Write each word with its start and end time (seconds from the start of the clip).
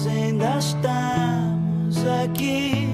nós 0.00 0.06
ainda 0.06 0.58
estamos 0.58 2.06
aqui. 2.24 2.88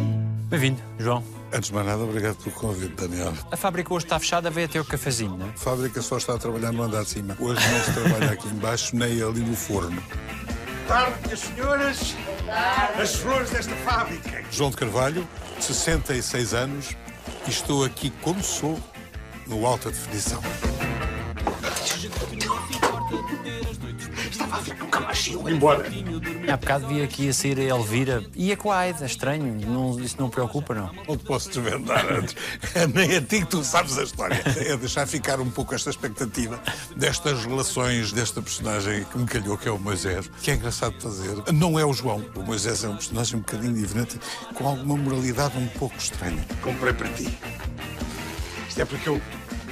Bem-vindo, 0.48 0.82
João. 0.98 1.23
Antes 1.52 1.69
de 1.69 1.75
mais 1.75 1.86
nada, 1.86 2.02
obrigado 2.02 2.36
pelo 2.36 2.55
convite, 2.56 2.94
Daniel. 2.94 3.32
A 3.51 3.56
fábrica 3.56 3.94
hoje 3.94 4.06
está 4.06 4.18
fechada, 4.18 4.50
veio 4.50 4.66
até 4.66 4.80
o 4.80 4.84
cafezinho, 4.84 5.37
não 5.37 5.46
é? 5.46 5.50
A 5.50 5.56
fábrica 5.56 6.03
só 6.03 6.16
está 6.16 6.34
a 6.34 6.38
trabalhar 6.38 6.72
no 6.72 6.82
andar 6.82 7.04
de 7.04 7.11
cima. 7.11 7.37
Hoje 7.38 7.61
não 7.71 7.80
se 7.80 7.92
trabalha 7.92 8.32
aqui 8.32 8.48
embaixo, 8.48 8.96
nem 8.96 9.22
ali 9.22 9.40
no 9.40 9.54
forno. 9.54 10.03
tarde, 10.88 11.16
minhas 11.24 11.40
senhoras. 11.40 12.16
As 13.00 13.14
flores 13.14 13.50
desta 13.50 13.74
fábrica. 13.76 14.44
João 14.50 14.70
de 14.70 14.76
Carvalho, 14.76 15.26
66 15.60 16.54
anos, 16.54 16.96
e 17.46 17.50
estou 17.50 17.84
aqui 17.84 18.11
como 18.20 18.43
sou, 18.43 18.79
no 19.46 19.64
alta 19.64 19.91
definição. 19.91 20.43
Embora. 25.48 25.86
Há 26.50 26.56
bocado 26.56 26.86
vi 26.88 27.02
aqui 27.02 27.29
a 27.29 27.32
sair 27.32 27.59
a 27.59 27.64
Elvira. 27.64 28.24
Ia 28.34 28.56
com 28.56 28.70
a 28.70 28.78
Aida, 28.78 29.05
estranho. 29.05 29.55
Não, 29.66 29.98
isso 30.01 30.16
não 30.19 30.28
preocupa, 30.28 30.74
não. 30.74 30.91
Não 31.09 31.16
te 31.16 31.24
posso 31.24 31.48
desvendar 31.48 32.06
antes. 32.12 32.37
É 32.74 32.87
nem 32.87 33.16
a 33.16 33.20
ti 33.20 33.41
que 33.41 33.47
tu 33.47 33.64
sabes 33.64 33.97
a 33.97 34.02
história. 34.02 34.42
É 34.45 34.77
deixar 34.77 35.06
ficar 35.06 35.41
um 35.41 35.50
pouco 35.50 35.74
esta 35.74 35.88
expectativa 35.88 36.61
destas 36.95 37.45
relações 37.45 38.12
desta 38.12 38.42
personagem 38.42 39.05
que 39.05 39.19
me 39.19 39.27
calhou, 39.27 39.56
que 39.56 39.69
é 39.69 39.70
o 39.70 39.78
Moisés, 39.78 40.30
que 40.42 40.50
é 40.50 40.55
engraçado 40.55 40.97
de 40.97 41.02
fazer. 41.02 41.52
Não 41.52 41.78
é 41.78 41.84
o 41.84 41.92
João. 41.92 42.25
O 42.34 42.42
Moisés 42.42 42.84
é 42.84 42.88
um 42.88 42.97
personagem 42.97 43.36
um 43.36 43.41
bocadinho 43.41 43.75
diferente, 43.75 44.19
com 44.55 44.66
alguma 44.66 44.97
moralidade 44.97 45.56
um 45.56 45.66
pouco 45.69 45.97
estranha. 45.97 46.45
Comprei 46.62 46.92
para 46.92 47.09
ti. 47.11 47.38
Isto 48.69 48.83
é 48.83 48.84
porque 48.84 49.09
eu 49.09 49.20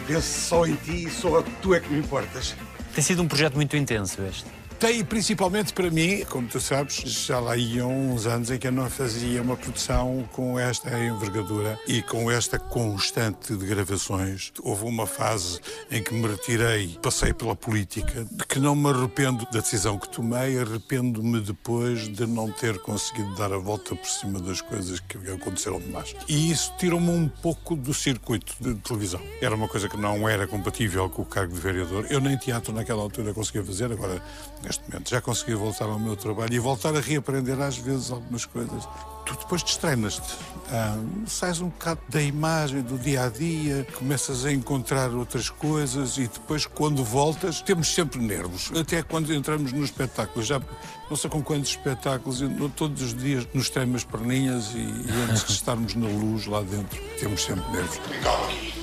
penso 0.06 0.48
só 0.48 0.66
em 0.66 0.74
ti 0.76 1.04
e 1.04 1.10
só 1.10 1.42
tu 1.60 1.74
é 1.74 1.80
que 1.80 1.90
me 1.90 1.98
importas. 1.98 2.54
Tem 2.94 3.02
sido 3.02 3.22
um 3.22 3.28
projeto 3.28 3.54
muito 3.54 3.76
intenso 3.76 4.22
este. 4.22 4.46
Tem 4.78 5.04
principalmente 5.04 5.72
para 5.72 5.90
mim, 5.90 6.24
como 6.28 6.46
tu 6.48 6.60
sabes, 6.60 6.96
já 6.96 7.40
lá 7.40 7.56
iam 7.56 7.90
uns 7.90 8.26
anos 8.26 8.50
em 8.50 8.58
que 8.58 8.66
eu 8.66 8.72
não 8.72 8.90
fazia 8.90 9.40
uma 9.40 9.56
produção 9.56 10.28
com 10.32 10.58
esta 10.58 10.90
envergadura 10.98 11.78
e 11.86 12.02
com 12.02 12.30
esta 12.30 12.58
constante 12.58 13.56
de 13.56 13.66
gravações. 13.66 14.52
Houve 14.62 14.84
uma 14.84 15.06
fase 15.06 15.60
em 15.90 16.02
que 16.02 16.12
me 16.12 16.28
retirei, 16.28 16.98
passei 17.02 17.32
pela 17.32 17.56
política, 17.56 18.26
de 18.30 18.44
que 18.46 18.58
não 18.58 18.74
me 18.74 18.90
arrependo 18.90 19.46
da 19.46 19.60
decisão 19.60 19.98
que 19.98 20.08
tomei, 20.08 20.58
arrependo-me 20.58 21.40
depois 21.40 22.08
de 22.08 22.26
não 22.26 22.50
ter 22.50 22.78
conseguido 22.78 23.34
dar 23.36 23.52
a 23.52 23.58
volta 23.58 23.94
por 23.94 24.08
cima 24.08 24.38
das 24.40 24.60
coisas 24.60 25.00
que 25.00 25.16
aconteceram 25.30 25.80
demais. 25.80 26.14
E 26.28 26.50
isso 26.50 26.74
tirou-me 26.78 27.10
um 27.10 27.28
pouco 27.28 27.74
do 27.74 27.94
circuito 27.94 28.54
de 28.60 28.74
televisão. 28.76 29.20
Era 29.40 29.54
uma 29.54 29.68
coisa 29.68 29.88
que 29.88 29.96
não 29.96 30.28
era 30.28 30.46
compatível 30.46 31.08
com 31.08 31.22
o 31.22 31.26
cargo 31.26 31.54
de 31.54 31.60
vereador. 31.60 32.06
Eu 32.10 32.20
nem 32.20 32.36
teatro 32.36 32.72
naquela 32.72 33.02
altura 33.02 33.32
conseguia 33.32 33.64
fazer, 33.64 33.90
agora 33.90 34.20
neste 34.64 34.82
momento 34.88 35.10
já 35.10 35.20
consegui 35.20 35.54
voltar 35.54 35.84
ao 35.84 35.98
meu 35.98 36.16
trabalho 36.16 36.52
e 36.52 36.58
voltar 36.58 36.94
a 36.96 37.00
reaprender 37.00 37.60
às 37.60 37.76
vezes 37.76 38.10
algumas 38.10 38.44
coisas. 38.44 38.88
Tu 39.26 39.34
depois 39.36 39.62
destreinas-te, 39.62 40.36
ah, 40.70 40.98
sais 41.26 41.60
um 41.60 41.68
bocado 41.68 42.00
da 42.08 42.22
imagem 42.22 42.82
do 42.82 42.98
dia 42.98 43.24
a 43.24 43.28
dia, 43.28 43.86
começas 43.96 44.44
a 44.44 44.52
encontrar 44.52 45.10
outras 45.10 45.48
coisas 45.48 46.18
e 46.18 46.22
depois, 46.22 46.66
quando 46.66 47.02
voltas, 47.02 47.62
temos 47.62 47.88
sempre 47.88 48.20
nervos. 48.20 48.70
Até 48.78 49.02
quando 49.02 49.32
entramos 49.32 49.72
no 49.72 49.84
espetáculo, 49.84 50.44
já 50.44 50.60
não 51.08 51.16
sei 51.16 51.30
com 51.30 51.42
quantos 51.42 51.70
espetáculos, 51.70 52.40
todos 52.76 53.00
os 53.02 53.14
dias 53.14 53.46
nos 53.54 53.70
tremo 53.70 53.96
as 53.96 54.04
perninhas 54.04 54.72
e, 54.74 54.78
e 54.78 55.30
antes 55.30 55.44
de 55.44 55.52
estarmos 55.52 55.94
na 55.94 56.08
luz 56.08 56.46
lá 56.46 56.60
dentro, 56.60 57.00
temos 57.18 57.42
sempre 57.42 57.64
nervos. 57.72 57.98
Tem 57.98 58.20
calma 58.20 58.46
aqui. 58.46 58.74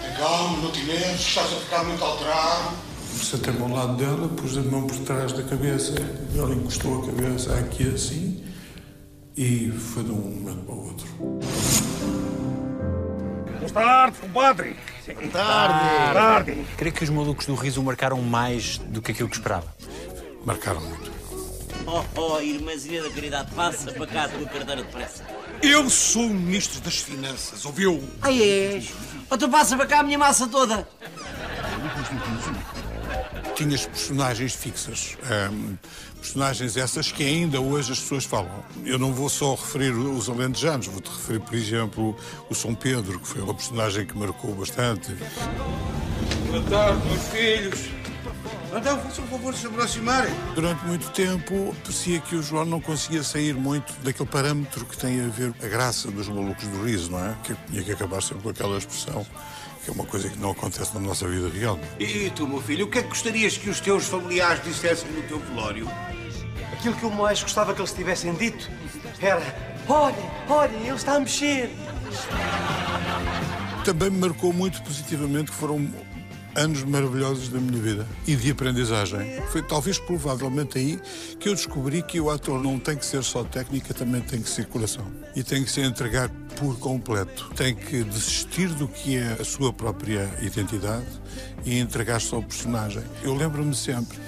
Tem 0.00 0.14
calma, 0.16 0.58
não 0.58 0.70
te 0.70 0.82
nervos, 0.82 1.20
estás 1.20 1.52
a 1.52 1.56
ficar 1.56 1.84
muito 1.84 2.02
alterado. 2.02 2.85
Sentei-me 3.22 3.62
ao 3.62 3.68
lado 3.68 3.96
dela, 3.96 4.28
pus 4.28 4.56
a 4.56 4.62
mão 4.62 4.86
por 4.86 4.98
trás 4.98 5.32
da 5.32 5.42
cabeça, 5.42 5.94
ela 6.36 6.54
encostou 6.54 7.02
a 7.02 7.06
cabeça 7.06 7.58
aqui 7.58 7.88
assim 7.88 8.44
e 9.36 9.70
foi 9.70 10.04
de 10.04 10.12
um 10.12 10.14
momento 10.14 10.64
para 10.64 10.74
o 10.74 10.86
outro. 10.86 11.06
Boa 13.58 13.70
tarde, 13.72 14.18
compadre. 14.18 14.76
Boa 15.06 15.28
tarde. 15.28 16.14
tarde. 16.14 16.66
Creio 16.76 16.94
que 16.94 17.04
os 17.04 17.10
malucos 17.10 17.46
do 17.46 17.54
riso 17.54 17.82
marcaram 17.82 18.22
mais 18.22 18.78
do 18.78 19.02
que 19.02 19.12
aquilo 19.12 19.28
que 19.28 19.36
esperava. 19.36 19.66
Marcaram 20.44 20.80
muito. 20.80 21.12
Oh, 21.86 22.02
oh, 22.16 22.40
irmãzinha 22.40 23.02
da 23.02 23.10
caridade, 23.10 23.54
passa 23.54 23.92
para 23.92 24.06
cá 24.06 24.24
a 24.24 24.28
tua 24.28 24.46
carteira 24.46 24.82
de 24.82 24.90
pressa. 24.90 25.24
Eu 25.62 25.88
sou 25.88 26.26
o 26.26 26.34
ministro 26.34 26.80
das 26.80 26.96
Finanças, 26.98 27.64
ouviu? 27.64 28.02
Ai 28.22 28.42
é? 28.42 28.82
Oh, 29.30 29.36
tu 29.38 29.48
passa 29.48 29.76
para 29.76 29.86
cá 29.86 30.00
a 30.00 30.02
minha 30.02 30.18
massa 30.18 30.46
toda. 30.46 30.86
Tinhas 33.56 33.86
personagens 33.86 34.54
fixas. 34.54 35.16
hum, 35.50 35.76
personagens 36.20 36.76
essas 36.76 37.10
que 37.10 37.24
ainda 37.24 37.60
hoje 37.60 37.92
as 37.92 38.00
pessoas 38.00 38.24
falam. 38.24 38.64
Eu 38.84 38.98
não 38.98 39.12
vou 39.12 39.28
só 39.28 39.54
referir 39.54 39.92
os 39.92 40.28
alentejanos, 40.28 40.86
vou-te 40.86 41.08
referir, 41.08 41.40
por 41.40 41.54
exemplo, 41.54 42.16
o 42.50 42.54
São 42.54 42.74
Pedro, 42.74 43.18
que 43.18 43.28
foi 43.28 43.40
uma 43.40 43.54
personagem 43.54 44.04
que 44.06 44.16
marcou 44.16 44.54
bastante. 44.54 45.14
Boa 46.50 46.62
tarde, 46.64 47.08
meus 47.08 47.22
filhos. 47.28 47.96
Então, 48.76 48.98
façam 49.00 49.24
o 49.24 49.28
favor 49.28 49.52
de 49.54 49.58
se 49.60 49.66
aproximarem. 49.68 50.34
Durante 50.54 50.84
muito 50.84 51.08
tempo, 51.12 51.74
parecia 51.82 52.20
que 52.20 52.36
o 52.36 52.42
João 52.42 52.66
não 52.66 52.80
conseguia 52.80 53.22
sair 53.22 53.54
muito 53.54 53.90
daquele 54.02 54.28
parâmetro 54.28 54.84
que 54.84 54.98
tem 54.98 55.24
a 55.24 55.28
ver 55.28 55.54
a 55.62 55.66
graça 55.66 56.10
dos 56.10 56.28
malucos 56.28 56.66
do 56.66 56.84
riso, 56.84 57.10
não 57.12 57.24
é? 57.24 57.34
Que 57.42 57.54
tinha 57.70 57.82
que 57.82 57.92
acabar 57.92 58.22
sempre 58.22 58.42
com 58.42 58.50
aquela 58.50 58.76
expressão, 58.76 59.24
que 59.86 59.90
é 59.90 59.94
uma 59.94 60.04
coisa 60.04 60.28
que 60.28 60.38
não 60.38 60.50
acontece 60.50 60.92
na 60.94 61.00
nossa 61.00 61.28
vida 61.28 61.48
real. 61.48 61.78
E 62.00 62.28
tu, 62.30 62.48
meu 62.48 62.60
filho, 62.60 62.86
o 62.86 62.90
que 62.90 62.98
é 62.98 63.02
que 63.02 63.08
gostarias 63.08 63.56
que 63.56 63.70
os 63.70 63.78
teus 63.78 64.08
familiares 64.08 64.62
dissessem 64.64 65.08
no 65.12 65.22
teu 65.22 65.38
velório? 65.38 65.88
Aquilo 66.72 66.96
que 66.96 67.04
eu 67.04 67.10
mais 67.10 67.40
gostava 67.40 67.72
que 67.72 67.80
eles 67.80 67.92
tivessem 67.92 68.34
dito 68.34 68.68
era: 69.20 69.40
olhem, 69.88 70.30
olhem, 70.48 70.88
ele 70.88 70.96
está 70.96 71.14
a 71.14 71.20
mexer. 71.20 71.70
Também 73.84 74.10
me 74.10 74.18
marcou 74.18 74.52
muito 74.52 74.82
positivamente 74.82 75.52
que 75.52 75.56
foram 75.56 75.88
anos 76.56 76.82
maravilhosos 76.82 77.48
da 77.48 77.60
minha 77.60 77.80
vida 77.80 78.06
e 78.26 78.34
de 78.34 78.50
aprendizagem. 78.50 79.40
Foi 79.52 79.62
talvez 79.62 79.98
provavelmente 79.98 80.78
aí 80.78 80.98
que 81.38 81.48
eu 81.48 81.54
descobri 81.54 82.02
que 82.02 82.18
o 82.20 82.30
ator 82.30 82.62
não 82.62 82.78
tem 82.78 82.96
que 82.96 83.04
ser 83.04 83.22
só 83.22 83.44
técnica, 83.44 83.94
também 83.94 84.22
tem 84.22 84.40
que 84.40 84.48
ser 84.48 84.66
coração. 84.66 85.06
E 85.34 85.42
tem 85.42 85.62
que 85.62 85.70
se 85.70 85.80
entregar 85.82 86.30
por 86.58 86.78
completo. 86.78 87.50
Tem 87.54 87.74
que 87.74 88.02
desistir 88.02 88.68
do 88.68 88.88
que 88.88 89.16
é 89.16 89.36
a 89.38 89.44
sua 89.44 89.72
própria 89.72 90.28
identidade 90.40 91.06
e 91.64 91.78
entregar-se 91.78 92.34
ao 92.34 92.42
personagem. 92.42 93.02
Eu 93.22 93.34
lembro-me 93.34 93.74
sempre 93.74 94.18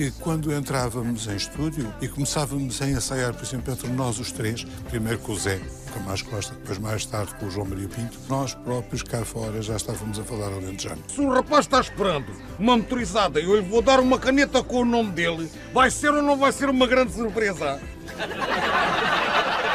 que 0.00 0.10
quando 0.12 0.50
entrávamos 0.50 1.26
em 1.26 1.36
estúdio 1.36 1.92
e 2.00 2.08
começávamos 2.08 2.80
a 2.80 2.88
ensaiar, 2.88 3.34
por 3.34 3.44
exemplo, 3.44 3.70
entre 3.70 3.86
nós 3.90 4.18
os 4.18 4.32
três, 4.32 4.64
primeiro 4.88 5.18
com 5.18 5.32
o 5.32 5.38
Zé, 5.38 5.60
Camacho 5.92 6.24
Costa, 6.24 6.54
depois 6.54 6.78
mais 6.78 7.04
tarde 7.04 7.34
com 7.34 7.44
o 7.44 7.50
João 7.50 7.66
Maria 7.66 7.86
Pinto, 7.86 8.18
nós 8.26 8.54
próprios 8.54 9.02
cá 9.02 9.22
fora 9.26 9.60
já 9.60 9.76
estávamos 9.76 10.18
a 10.18 10.24
falar 10.24 10.46
alentejano. 10.46 11.02
Se 11.06 11.20
o 11.20 11.30
rapaz 11.30 11.66
está 11.66 11.82
esperando 11.82 12.32
uma 12.58 12.78
motorizada 12.78 13.38
e 13.40 13.44
eu 13.44 13.56
lhe 13.56 13.60
vou 13.60 13.82
dar 13.82 14.00
uma 14.00 14.18
caneta 14.18 14.62
com 14.62 14.78
o 14.78 14.84
nome 14.86 15.10
dele, 15.10 15.50
vai 15.74 15.90
ser 15.90 16.14
ou 16.14 16.22
não 16.22 16.38
vai 16.38 16.50
ser 16.50 16.70
uma 16.70 16.86
grande 16.86 17.12
surpresa? 17.12 17.78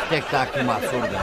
O 0.05 0.09
que 0.09 0.15
é 0.15 0.21
que 0.21 0.25
está 0.25 0.41
aqui 0.41 0.59
uma 0.59 0.77
absurda? 0.77 1.19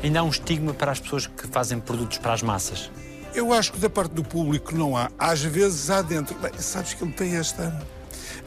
Ainda 0.00 0.20
há 0.20 0.22
um 0.22 0.28
estigma 0.28 0.72
para 0.72 0.92
as 0.92 1.00
pessoas 1.00 1.26
que 1.26 1.48
fazem 1.48 1.80
produtos 1.80 2.18
para 2.18 2.34
as 2.34 2.42
massas. 2.42 2.88
Eu 3.34 3.52
acho 3.52 3.72
que 3.72 3.80
da 3.80 3.90
parte 3.90 4.12
do 4.12 4.22
público 4.22 4.72
não 4.76 4.96
há. 4.96 5.10
Às 5.18 5.42
vezes 5.42 5.90
há 5.90 6.02
dentro. 6.02 6.36
Bem, 6.38 6.52
sabes 6.56 6.94
que 6.94 7.02
ele 7.02 7.12
tem 7.12 7.34
esta 7.34 7.76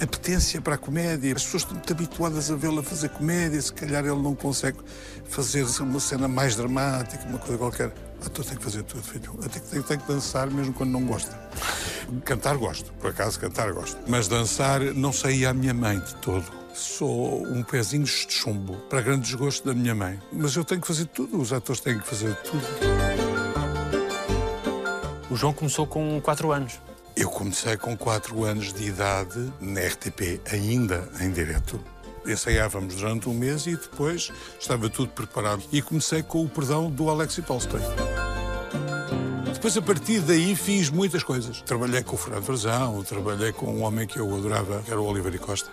apetência 0.01 0.61
para 0.61 0.75
a 0.75 0.77
comédia. 0.77 1.35
As 1.35 1.43
pessoas 1.43 1.63
estão 1.63 1.75
muito 1.75 1.91
habituadas 1.91 2.51
a 2.51 2.55
vê-lo 2.55 2.79
a 2.79 2.83
fazer 2.83 3.09
comédia. 3.09 3.61
Se 3.61 3.73
calhar 3.73 4.05
ele 4.05 4.21
não 4.21 4.35
consegue 4.35 4.77
fazer 5.27 5.65
uma 5.79 5.99
cena 5.99 6.27
mais 6.27 6.55
dramática, 6.55 7.25
uma 7.27 7.37
coisa 7.37 7.57
qualquer. 7.57 7.93
O 8.21 8.25
ator 8.25 8.45
tem 8.45 8.57
que 8.57 8.63
fazer 8.63 8.83
tudo, 8.83 9.03
filho. 9.03 9.37
Até 9.43 9.59
que 9.59 9.83
tem, 9.83 9.97
que 9.97 10.07
dançar 10.07 10.49
mesmo 10.49 10.73
quando 10.73 10.91
não 10.91 11.05
gosta. 11.05 11.37
Cantar 12.25 12.57
gosto, 12.57 12.91
por 12.93 13.11
acaso 13.11 13.39
cantar 13.39 13.71
gosto. 13.73 13.97
Mas 14.07 14.27
dançar 14.27 14.81
não 14.81 15.13
saía 15.13 15.49
à 15.49 15.53
minha 15.53 15.73
mãe 15.73 15.99
de 15.99 16.15
todo. 16.15 16.45
Sou 16.73 17.43
um 17.47 17.63
pezinho 17.63 18.03
de 18.03 18.11
chumbo, 18.29 18.75
para 18.89 19.01
grande 19.01 19.21
desgosto 19.21 19.67
da 19.67 19.73
minha 19.73 19.95
mãe. 19.95 20.19
Mas 20.31 20.55
eu 20.55 20.63
tenho 20.63 20.79
que 20.79 20.87
fazer 20.87 21.05
tudo, 21.05 21.39
os 21.39 21.51
atores 21.51 21.81
têm 21.81 21.97
que 21.99 22.07
fazer 22.07 22.35
tudo. 22.37 22.63
O 25.29 25.35
João 25.35 25.53
começou 25.53 25.85
com 25.85 26.19
4 26.21 26.51
anos. 26.51 26.79
Eu 27.19 27.31
comecei 27.31 27.75
com 27.77 27.97
4 27.97 28.43
anos 28.43 28.71
de 28.71 28.83
idade 28.83 29.51
na 29.59 29.81
RTP, 29.81 30.39
ainda 30.51 31.09
em 31.19 31.31
direto. 31.31 31.83
Ensaiávamos 32.23 32.93
durante 32.93 33.27
um 33.27 33.33
mês 33.33 33.65
e 33.65 33.71
depois 33.71 34.31
estava 34.59 34.87
tudo 34.87 35.09
preparado. 35.09 35.63
E 35.71 35.81
comecei 35.81 36.21
com 36.21 36.43
o 36.43 36.47
perdão 36.47 36.91
do 36.91 37.09
Alexei 37.09 37.43
Tolstoy. 37.43 37.81
Depois, 39.51 39.75
a 39.75 39.81
partir 39.81 40.19
daí, 40.19 40.55
fiz 40.55 40.91
muitas 40.91 41.23
coisas. 41.23 41.63
Trabalhei 41.63 42.03
com 42.03 42.13
o 42.13 42.19
Fernando 42.19 42.43
Frazão, 42.43 43.03
trabalhei 43.03 43.51
com 43.51 43.65
um 43.65 43.81
homem 43.81 44.05
que 44.05 44.19
eu 44.19 44.35
adorava, 44.35 44.83
que 44.83 44.91
era 44.91 45.01
o 45.01 45.05
Oliveira 45.07 45.39
Costa, 45.39 45.71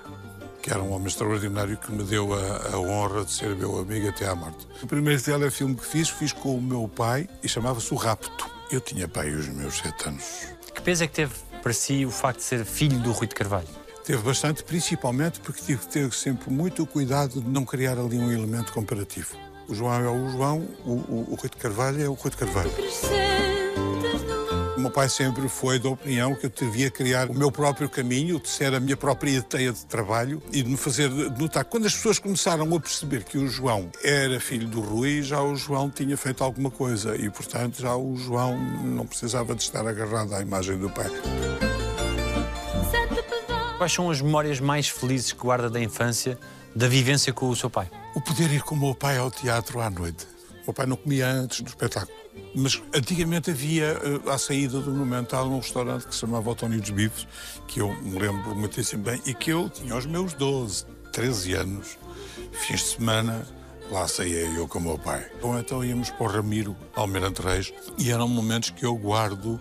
que 0.62 0.70
era 0.70 0.82
um 0.82 0.92
homem 0.92 1.08
extraordinário 1.08 1.76
que 1.76 1.92
me 1.92 2.04
deu 2.04 2.32
a, 2.32 2.70
a 2.72 2.78
honra 2.78 3.22
de 3.22 3.32
ser 3.32 3.54
meu 3.54 3.78
amigo 3.78 4.08
até 4.08 4.26
à 4.26 4.34
morte. 4.34 4.66
O 4.82 4.86
primeiro 4.86 5.20
telefilme 5.22 5.74
que 5.74 5.84
fiz, 5.84 6.08
fiz 6.08 6.32
com 6.32 6.56
o 6.56 6.62
meu 6.62 6.88
pai 6.88 7.28
e 7.42 7.48
chamava-se 7.50 7.92
O 7.92 7.98
Rapto. 7.98 8.50
Eu 8.70 8.80
tinha 8.80 9.06
pai 9.06 9.28
os 9.28 9.46
meus 9.48 9.76
sete 9.76 10.08
anos. 10.08 10.54
Que 10.84 10.90
peso 10.90 11.04
é 11.04 11.06
que 11.06 11.14
teve 11.14 11.32
para 11.62 11.72
si 11.72 12.04
o 12.04 12.10
facto 12.10 12.40
de 12.40 12.44
ser 12.44 12.62
filho 12.62 12.98
do 12.98 13.10
Rui 13.10 13.26
de 13.26 13.34
Carvalho? 13.34 13.66
Teve 14.04 14.22
bastante, 14.22 14.62
principalmente 14.62 15.40
porque 15.40 15.62
tive 15.64 15.80
que 15.80 15.88
ter 15.88 16.12
sempre 16.12 16.52
muito 16.52 16.84
cuidado 16.84 17.40
de 17.40 17.48
não 17.48 17.64
criar 17.64 17.98
ali 17.98 18.18
um 18.18 18.30
elemento 18.30 18.70
comparativo. 18.70 19.34
O 19.66 19.74
João 19.74 19.94
é 19.94 20.10
o 20.10 20.28
João, 20.28 20.58
o, 20.84 20.90
o, 20.90 21.26
o 21.30 21.34
Rui 21.36 21.48
de 21.48 21.56
Carvalho 21.56 22.02
é 22.02 22.06
o 22.06 22.12
Rui 22.12 22.30
de 22.30 22.36
Carvalho. 22.36 22.70
O 24.84 24.88
meu 24.88 24.92
pai 24.92 25.08
sempre 25.08 25.48
foi 25.48 25.78
da 25.78 25.88
opinião 25.88 26.34
que 26.34 26.44
eu 26.44 26.50
devia 26.50 26.90
criar 26.90 27.30
o 27.30 27.34
meu 27.34 27.50
próprio 27.50 27.88
caminho, 27.88 28.38
de 28.38 28.50
ser 28.50 28.74
a 28.74 28.78
minha 28.78 28.98
própria 28.98 29.40
teia 29.40 29.72
de 29.72 29.86
trabalho 29.86 30.42
e 30.52 30.62
de 30.62 30.68
me 30.68 30.76
fazer 30.76 31.08
notar. 31.08 31.64
Quando 31.64 31.86
as 31.86 31.94
pessoas 31.94 32.18
começaram 32.18 32.76
a 32.76 32.78
perceber 32.78 33.24
que 33.24 33.38
o 33.38 33.48
João 33.48 33.90
era 34.02 34.38
filho 34.38 34.68
do 34.68 34.82
Rui, 34.82 35.22
já 35.22 35.40
o 35.40 35.56
João 35.56 35.88
tinha 35.88 36.18
feito 36.18 36.44
alguma 36.44 36.70
coisa 36.70 37.16
e, 37.16 37.30
portanto, 37.30 37.80
já 37.80 37.96
o 37.96 38.14
João 38.14 38.58
não 38.84 39.06
precisava 39.06 39.54
de 39.54 39.62
estar 39.62 39.86
agarrado 39.88 40.34
à 40.34 40.42
imagem 40.42 40.76
do 40.76 40.90
pai. 40.90 41.10
Quais 43.78 43.90
são 43.90 44.10
as 44.10 44.20
memórias 44.20 44.60
mais 44.60 44.86
felizes 44.86 45.32
que 45.32 45.40
guarda 45.40 45.70
da 45.70 45.80
infância, 45.80 46.38
da 46.76 46.88
vivência 46.88 47.32
com 47.32 47.48
o 47.48 47.56
seu 47.56 47.70
pai? 47.70 47.90
O 48.14 48.20
poder 48.20 48.52
ir 48.52 48.60
com 48.60 48.74
o 48.74 48.78
meu 48.78 48.94
pai 48.94 49.16
ao 49.16 49.30
teatro 49.30 49.80
à 49.80 49.88
noite. 49.88 50.26
O 50.60 50.66
meu 50.66 50.74
pai 50.74 50.84
não 50.84 50.96
comia 50.96 51.26
antes 51.26 51.62
do 51.62 51.68
espetáculo. 51.68 52.23
Mas 52.54 52.80
antigamente 52.94 53.50
havia, 53.50 54.00
eh, 54.02 54.30
à 54.30 54.38
saída 54.38 54.80
do 54.80 54.90
Monumental, 54.90 55.48
um 55.48 55.58
restaurante 55.58 56.06
que 56.06 56.14
se 56.14 56.20
chamava 56.20 56.52
António 56.52 56.80
dos 56.80 56.90
Bifes, 56.90 57.26
que 57.66 57.80
eu 57.80 57.92
me 58.00 58.18
lembro 58.18 58.54
muitíssimo 58.54 59.02
bem, 59.02 59.20
e 59.26 59.34
que 59.34 59.50
eu 59.50 59.68
tinha 59.68 59.96
os 59.96 60.06
meus 60.06 60.34
12, 60.34 60.86
13 61.12 61.54
anos, 61.54 61.98
fins 62.52 62.80
de 62.80 62.86
semana, 62.86 63.46
lá 63.90 64.06
saía 64.06 64.40
eu 64.40 64.68
com 64.68 64.78
o 64.78 64.82
meu 64.82 64.98
pai. 64.98 65.26
Ou 65.42 65.58
então 65.58 65.84
íamos 65.84 66.10
para 66.10 66.24
o 66.24 66.28
Ramiro 66.28 66.76
Almirante 66.94 67.42
Reis, 67.42 67.72
e 67.98 68.10
eram 68.10 68.28
momentos 68.28 68.70
que 68.70 68.86
eu 68.86 68.96
guardo 68.96 69.60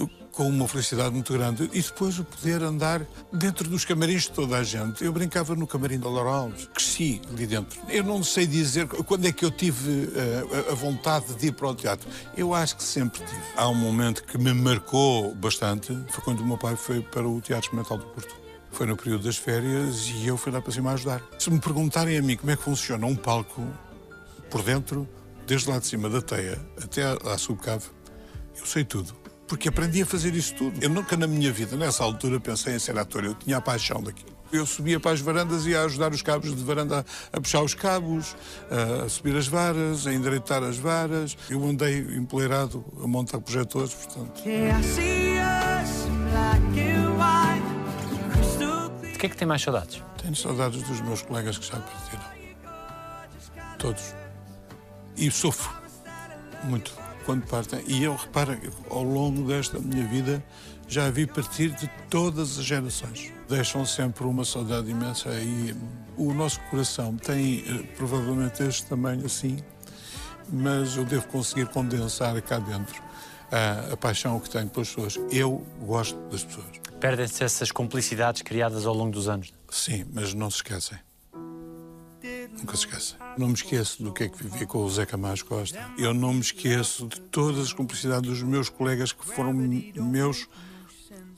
eh, 0.00 0.23
com 0.34 0.48
uma 0.48 0.66
felicidade 0.66 1.14
muito 1.14 1.32
grande. 1.32 1.70
E 1.72 1.80
depois 1.80 2.18
o 2.18 2.24
poder 2.24 2.62
andar 2.62 3.06
dentro 3.32 3.68
dos 3.68 3.84
camarins 3.84 4.22
de 4.22 4.30
toda 4.30 4.58
a 4.58 4.62
gente. 4.62 5.04
Eu 5.04 5.12
brincava 5.12 5.54
no 5.54 5.66
camarim 5.66 5.98
da 5.98 6.08
Laura 6.08 6.30
Alves, 6.30 6.68
cresci 6.74 7.20
ali 7.30 7.46
dentro. 7.46 7.80
Eu 7.88 8.02
não 8.02 8.22
sei 8.22 8.46
dizer 8.46 8.86
quando 8.86 9.26
é 9.26 9.32
que 9.32 9.44
eu 9.44 9.50
tive 9.50 10.06
uh, 10.06 10.72
a 10.72 10.74
vontade 10.74 11.34
de 11.34 11.46
ir 11.48 11.52
para 11.52 11.68
o 11.68 11.74
teatro. 11.74 12.08
Eu 12.36 12.52
acho 12.52 12.76
que 12.76 12.82
sempre 12.82 13.20
tive. 13.20 13.42
Há 13.56 13.68
um 13.68 13.74
momento 13.74 14.24
que 14.24 14.36
me 14.36 14.52
marcou 14.52 15.34
bastante, 15.34 15.96
foi 16.08 16.24
quando 16.24 16.40
o 16.40 16.46
meu 16.46 16.58
pai 16.58 16.76
foi 16.76 17.00
para 17.00 17.26
o 17.26 17.40
Teatro 17.40 17.66
Experimental 17.66 17.98
do 17.98 18.06
Porto. 18.06 18.34
Foi 18.72 18.86
no 18.86 18.96
período 18.96 19.24
das 19.24 19.36
férias 19.36 20.08
e 20.08 20.26
eu 20.26 20.36
fui 20.36 20.50
lá 20.50 20.60
para 20.60 20.72
cima 20.72 20.92
ajudar. 20.92 21.22
Se 21.38 21.48
me 21.48 21.60
perguntarem 21.60 22.18
a 22.18 22.22
mim 22.22 22.36
como 22.36 22.50
é 22.50 22.56
que 22.56 22.62
funciona 22.62 23.06
um 23.06 23.14
palco 23.14 23.62
por 24.50 24.62
dentro, 24.62 25.08
desde 25.46 25.70
lá 25.70 25.78
de 25.78 25.86
cima 25.86 26.10
da 26.10 26.20
teia 26.20 26.60
até 26.82 27.04
à 27.04 27.38
subcave, 27.38 27.84
eu 28.58 28.66
sei 28.66 28.84
tudo 28.84 29.23
porque 29.46 29.68
aprendi 29.68 30.02
a 30.02 30.06
fazer 30.06 30.34
isso 30.34 30.54
tudo. 30.54 30.82
Eu 30.82 30.88
nunca 30.90 31.16
na 31.16 31.26
minha 31.26 31.52
vida, 31.52 31.76
nessa 31.76 32.02
altura, 32.02 32.40
pensei 32.40 32.74
em 32.74 32.78
ser 32.78 32.98
ator. 32.98 33.24
Eu 33.24 33.34
tinha 33.34 33.58
a 33.58 33.60
paixão 33.60 34.02
daquilo. 34.02 34.34
Eu 34.52 34.64
subia 34.64 35.00
para 35.00 35.10
as 35.10 35.20
varandas 35.20 35.66
e 35.66 35.70
ia 35.70 35.82
ajudar 35.82 36.12
os 36.12 36.22
cabos 36.22 36.54
de 36.54 36.62
varanda 36.62 37.04
a 37.32 37.40
puxar 37.40 37.62
os 37.62 37.74
cabos, 37.74 38.36
a 38.70 39.08
subir 39.08 39.36
as 39.36 39.48
varas, 39.48 40.06
a 40.06 40.14
endireitar 40.14 40.62
as 40.62 40.76
varas. 40.76 41.36
Eu 41.50 41.64
andei 41.64 41.98
empoleirado 41.98 42.84
a 43.02 43.06
montar 43.06 43.40
projetores, 43.40 43.92
portanto. 43.94 44.42
De 49.12 49.18
que 49.18 49.26
é 49.26 49.28
que 49.28 49.36
tem 49.36 49.48
mais 49.48 49.62
saudades? 49.62 50.02
Tenho 50.22 50.36
saudades 50.36 50.82
dos 50.82 51.00
meus 51.00 51.22
colegas 51.22 51.58
que 51.58 51.66
já 51.66 51.80
partiram. 51.80 52.24
Todos. 53.78 54.14
E 55.16 55.30
sofro 55.30 55.70
muito 56.64 57.03
quando 57.24 57.46
partem. 57.46 57.82
E 57.86 58.04
eu 58.04 58.14
reparo, 58.14 58.58
ao 58.90 59.02
longo 59.02 59.46
desta 59.48 59.78
minha 59.78 60.06
vida, 60.06 60.44
já 60.88 61.10
vi 61.10 61.26
partir 61.26 61.70
de 61.70 61.88
todas 62.08 62.58
as 62.58 62.64
gerações. 62.64 63.32
Deixam 63.48 63.84
sempre 63.84 64.24
uma 64.24 64.44
saudade 64.44 64.90
imensa 64.90 65.30
e 65.40 65.74
o 66.16 66.32
nosso 66.32 66.60
coração 66.70 67.16
tem 67.16 67.64
eh, 67.66 67.82
provavelmente 67.96 68.62
este 68.62 68.86
tamanho 68.86 69.26
assim, 69.26 69.58
mas 70.52 70.96
eu 70.96 71.04
devo 71.04 71.26
conseguir 71.28 71.66
condensar 71.68 72.40
cá 72.42 72.58
dentro 72.58 73.02
a, 73.50 73.92
a 73.92 73.96
paixão 73.96 74.38
que 74.40 74.50
tenho 74.50 74.68
pelas 74.68 74.88
pessoas. 74.88 75.18
Eu 75.30 75.64
gosto 75.80 76.18
das 76.28 76.44
pessoas. 76.44 76.80
Perdem-se 77.00 77.44
essas 77.44 77.70
complicidades 77.70 78.42
criadas 78.42 78.86
ao 78.86 78.94
longo 78.94 79.10
dos 79.10 79.28
anos? 79.28 79.52
Sim, 79.70 80.04
mas 80.12 80.32
não 80.34 80.50
se 80.50 80.56
esquecem. 80.56 80.98
Nunca 82.58 82.76
se 82.76 82.86
esqueça. 82.86 83.16
Não 83.36 83.48
me 83.48 83.54
esqueço 83.54 84.02
do 84.02 84.12
que 84.12 84.24
é 84.24 84.28
que 84.28 84.42
vivi 84.42 84.66
com 84.66 84.78
o 84.78 84.90
Zé 84.90 85.04
Camacho 85.04 85.44
Costa. 85.44 85.78
Eu 85.98 86.14
não 86.14 86.32
me 86.32 86.40
esqueço 86.40 87.06
de 87.06 87.20
todas 87.20 87.58
as 87.60 87.72
cumplicidades 87.72 88.28
dos 88.28 88.42
meus 88.42 88.68
colegas 88.68 89.12
que 89.12 89.26
foram 89.26 89.52
meus 89.52 90.48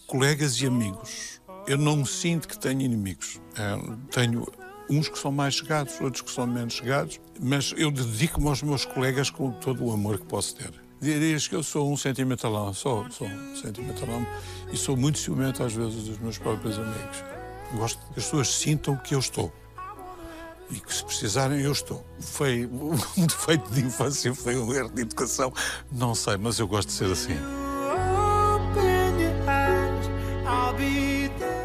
colegas 0.07 0.61
e 0.61 0.67
amigos. 0.67 1.41
Eu 1.67 1.79
não 1.79 2.05
sinto 2.05 2.47
que 2.47 2.59
tenho 2.59 2.81
inimigos. 2.81 3.41
É, 3.57 3.77
tenho 4.11 4.47
uns 4.89 5.09
que 5.09 5.19
são 5.19 5.33
mais 5.33 5.55
chegados, 5.55 6.01
outros 6.01 6.23
que 6.23 6.31
são 6.31 6.47
menos 6.47 6.75
chegados, 6.75 7.21
mas 7.41 7.75
eu 7.77 7.91
dedico-me 7.91 8.49
aos 8.49 8.63
meus 8.63 8.85
colegas 8.85 9.31
com 9.31 9.51
todo 9.51 9.85
o 9.85 9.93
amor 9.93 10.19
que 10.19 10.27
posso 10.27 10.55
ter. 10.55 10.73
Dirias 11.01 11.47
que 11.47 11.55
eu 11.55 11.63
sou 11.63 11.93
um 11.93 11.97
sentimentalão, 11.97 12.73
sou, 12.73 13.11
sou 13.11 13.27
um 13.27 13.57
sentimentalão 13.57 14.27
e 14.73 14.77
sou 14.77 14.97
muito 14.97 15.19
ciumento 15.19 15.63
às 15.63 15.73
vezes 15.73 16.05
dos 16.05 16.19
meus 16.19 16.39
próprios 16.39 16.79
amigos. 16.79 17.25
Gosto 17.75 17.99
que 17.99 18.05
as 18.09 18.15
pessoas 18.15 18.49
sintam 18.49 18.97
que 18.97 19.15
eu 19.15 19.19
estou 19.19 19.53
e 20.71 20.81
que 20.81 20.95
se 20.95 21.05
precisarem 21.05 21.61
eu 21.61 21.73
estou. 21.73 22.05
Foi 22.19 22.67
um 22.67 22.97
defeito 23.27 23.71
de 23.71 23.81
infância, 23.81 24.35
foi 24.35 24.57
um 24.57 24.73
erro 24.75 24.91
de 24.91 25.03
educação, 25.03 25.53
não 25.91 26.15
sei, 26.15 26.37
mas 26.37 26.59
eu 26.59 26.67
gosto 26.67 26.89
de 26.89 26.95
ser 26.95 27.11
assim. 27.11 27.37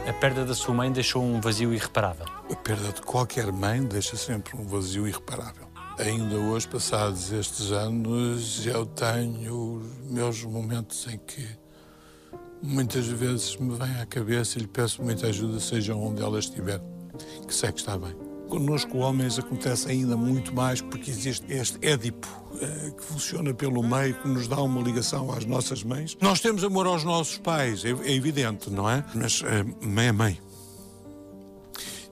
A 0.08 0.14
perda 0.14 0.46
da 0.46 0.54
sua 0.54 0.74
mãe 0.74 0.92
deixou 0.92 1.24
um 1.24 1.40
vazio 1.40 1.74
irreparável. 1.74 2.26
A 2.52 2.56
perda 2.56 2.92
de 2.92 3.02
qualquer 3.02 3.52
mãe 3.52 3.82
deixa 3.82 4.16
sempre 4.16 4.56
um 4.58 4.66
vazio 4.66 5.08
irreparável. 5.08 5.68
Ainda 5.98 6.36
hoje, 6.36 6.68
passados 6.68 7.32
estes 7.32 7.72
anos, 7.72 8.66
eu 8.66 8.86
tenho 8.86 9.82
meus 10.10 10.44
momentos 10.44 11.08
em 11.08 11.18
que 11.18 11.48
muitas 12.62 13.06
vezes 13.08 13.56
me 13.58 13.76
vem 13.76 14.02
à 14.02 14.06
cabeça 14.06 14.58
e 14.58 14.62
lhe 14.62 14.68
peço 14.68 15.02
muita 15.02 15.28
ajuda, 15.28 15.60
seja 15.60 15.96
onde 15.96 16.22
ela 16.22 16.40
estiver, 16.40 16.82
que 17.48 17.54
sei 17.54 17.72
que 17.72 17.80
está 17.80 17.98
bem. 17.98 18.31
Connosco, 18.52 18.98
homens, 18.98 19.40
acontece 19.40 19.90
ainda 19.90 20.18
muito 20.18 20.54
mais 20.54 20.82
porque 20.82 21.10
existe 21.10 21.46
este 21.54 21.80
Édipo 21.82 22.28
eh, 22.60 22.92
que 22.98 23.02
funciona 23.02 23.54
pelo 23.54 23.82
meio, 23.82 24.14
que 24.16 24.28
nos 24.28 24.46
dá 24.46 24.62
uma 24.62 24.82
ligação 24.82 25.32
às 25.32 25.46
nossas 25.46 25.86
mães. 25.86 26.18
Nós 26.20 26.42
temos 26.42 26.62
amor 26.62 26.86
aos 26.86 27.06
nossos 27.06 27.38
pais, 27.38 27.86
é, 27.86 27.92
é 27.92 28.14
evidente, 28.14 28.70
não 28.70 28.90
é? 28.90 29.06
Mas 29.16 29.42
eh, 29.46 29.64
mãe 29.88 30.08
é 30.08 30.12
mãe. 30.12 30.42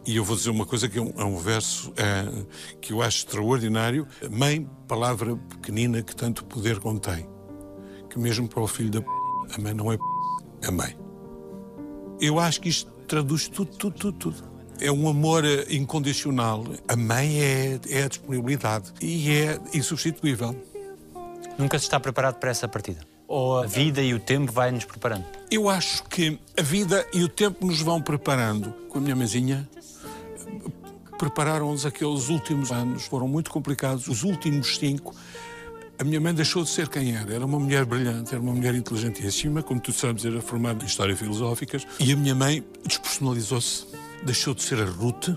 E 0.07 0.15
eu 0.15 0.23
vou 0.23 0.33
dizer 0.33 0.49
uma 0.49 0.65
coisa 0.65 0.87
que 0.87 0.97
é 0.97 1.01
um, 1.01 1.11
é 1.17 1.25
um 1.25 1.35
verso 1.35 1.91
é, 1.97 2.45
que 2.79 2.93
eu 2.93 3.01
acho 3.01 3.17
extraordinário. 3.17 4.07
Mãe, 4.31 4.65
palavra 4.87 5.35
pequenina 5.35 6.01
que 6.01 6.15
tanto 6.15 6.45
poder 6.45 6.79
contém. 6.79 7.27
Que 8.09 8.17
mesmo 8.17 8.47
para 8.47 8.63
o 8.63 8.67
filho 8.67 8.89
da 8.89 9.01
p... 9.01 9.07
a 9.57 9.61
mãe 9.61 9.73
não 9.73 9.91
é 9.91 9.97
p... 9.97 10.03
é 10.61 10.71
mãe. 10.71 10.97
Eu 12.21 12.39
acho 12.39 12.61
que 12.61 12.69
isto 12.69 12.89
traduz 13.09 13.49
tudo, 13.49 13.75
tudo, 13.75 13.99
tudo, 13.99 14.17
tudo 14.17 14.48
é 14.79 14.91
um 14.91 15.07
amor 15.07 15.43
incondicional. 15.69 16.63
A 16.87 16.95
mãe 16.95 17.41
é, 17.41 17.79
é 17.89 18.03
a 18.03 18.07
disponibilidade 18.07 18.91
e 19.01 19.31
é 19.31 19.59
insubstituível. 19.73 20.55
Nunca 21.57 21.77
se 21.77 21.85
está 21.85 21.99
preparado 21.99 22.35
para 22.35 22.51
essa 22.51 22.67
partida? 22.67 23.01
Ou 23.27 23.59
a 23.59 23.65
vida 23.65 24.01
e 24.01 24.13
o 24.13 24.19
tempo 24.19 24.51
vai 24.51 24.71
nos 24.71 24.85
preparando? 24.85 25.25
Eu 25.51 25.69
acho 25.69 26.03
que 26.05 26.39
a 26.57 26.61
vida 26.61 27.05
e 27.13 27.23
o 27.23 27.27
tempo 27.27 27.65
nos 27.65 27.81
vão 27.81 28.01
preparando. 28.01 28.73
Com 28.89 28.97
a 28.97 29.01
minha 29.01 29.15
mãezinha, 29.15 29.69
prepararam-nos 31.17 31.85
aqueles 31.85 32.29
últimos 32.29 32.71
anos, 32.71 33.05
foram 33.05 33.27
muito 33.27 33.51
complicados. 33.51 34.07
Os 34.07 34.23
últimos 34.23 34.77
cinco, 34.77 35.13
a 35.99 36.03
minha 36.03 36.19
mãe 36.19 36.33
deixou 36.33 36.63
de 36.63 36.69
ser 36.69 36.87
quem 36.87 37.15
era. 37.15 37.31
Era 37.31 37.45
uma 37.45 37.59
mulher 37.59 37.85
brilhante, 37.85 38.33
era 38.33 38.41
uma 38.41 38.53
mulher 38.53 38.73
inteligentíssima, 38.73 39.61
como 39.61 39.79
tu 39.79 39.91
sabes, 39.91 40.25
era 40.25 40.41
formada 40.41 40.83
em 40.83 40.87
História 40.87 41.15
Filosóficas. 41.15 41.85
E 41.99 42.11
a 42.11 42.15
minha 42.15 42.33
mãe 42.33 42.63
despersonalizou-se 42.85 43.85
deixou 44.23 44.53
de 44.53 44.63
ser 44.63 44.81
a 44.81 44.85
Ruth, 44.85 45.29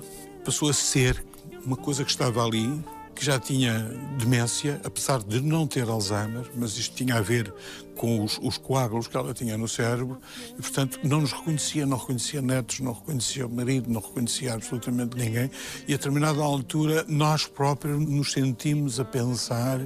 passou 0.45 0.69
a 0.69 0.73
ser 0.73 1.25
uma 1.65 1.77
coisa 1.77 2.05
que 2.05 2.11
estava 2.11 2.45
ali, 2.45 2.83
que 3.15 3.25
já 3.25 3.39
tinha 3.39 3.79
demência, 4.19 4.81
apesar 4.85 5.23
de 5.23 5.41
não 5.41 5.67
ter 5.67 5.89
Alzheimer, 5.89 6.51
mas 6.57 6.77
isto 6.77 6.95
tinha 6.97 7.17
a 7.17 7.21
ver 7.21 7.53
com 7.95 8.25
os, 8.25 8.39
os, 8.43 8.57
coágulos 8.59 9.07
que 9.07 9.17
ela 9.17 9.33
tinha 9.35 9.57
no 9.57 9.69
cérebro 9.69 10.19
e, 10.59 10.63
portanto, 10.63 10.99
não 11.05 11.21
nos 11.21 11.33
reconhecia, 11.33 11.87
não 11.87 11.99
reconhecia 11.99 12.43
netos, 12.43 12.81
não 12.81 12.93
reconhecia 12.93 13.47
o 13.47 13.51
marido, 13.51 13.91
não 13.91 14.01
reconhecia 14.01 14.55
absolutamente 14.55 15.17
ninguém. 15.17 15.51
E 15.87 15.95
a 15.95 15.97
determinada 15.97 16.43
altura, 16.43 17.05
nós 17.07 17.47
próprios 17.47 18.01
nos 18.01 18.33
sentimos 18.33 18.99
a 18.99 19.05
pensar. 19.05 19.81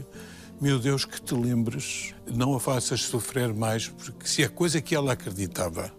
Meu 0.58 0.78
Deus, 0.78 1.04
que 1.04 1.20
te 1.20 1.34
lembres, 1.34 2.14
não 2.26 2.54
a 2.54 2.60
faças 2.60 3.02
sofrer 3.02 3.52
mais, 3.52 3.88
porque 3.88 4.26
se 4.26 4.42
a 4.42 4.48
coisa 4.48 4.80
que 4.80 4.94
ela 4.94 5.12
acreditava 5.12 5.92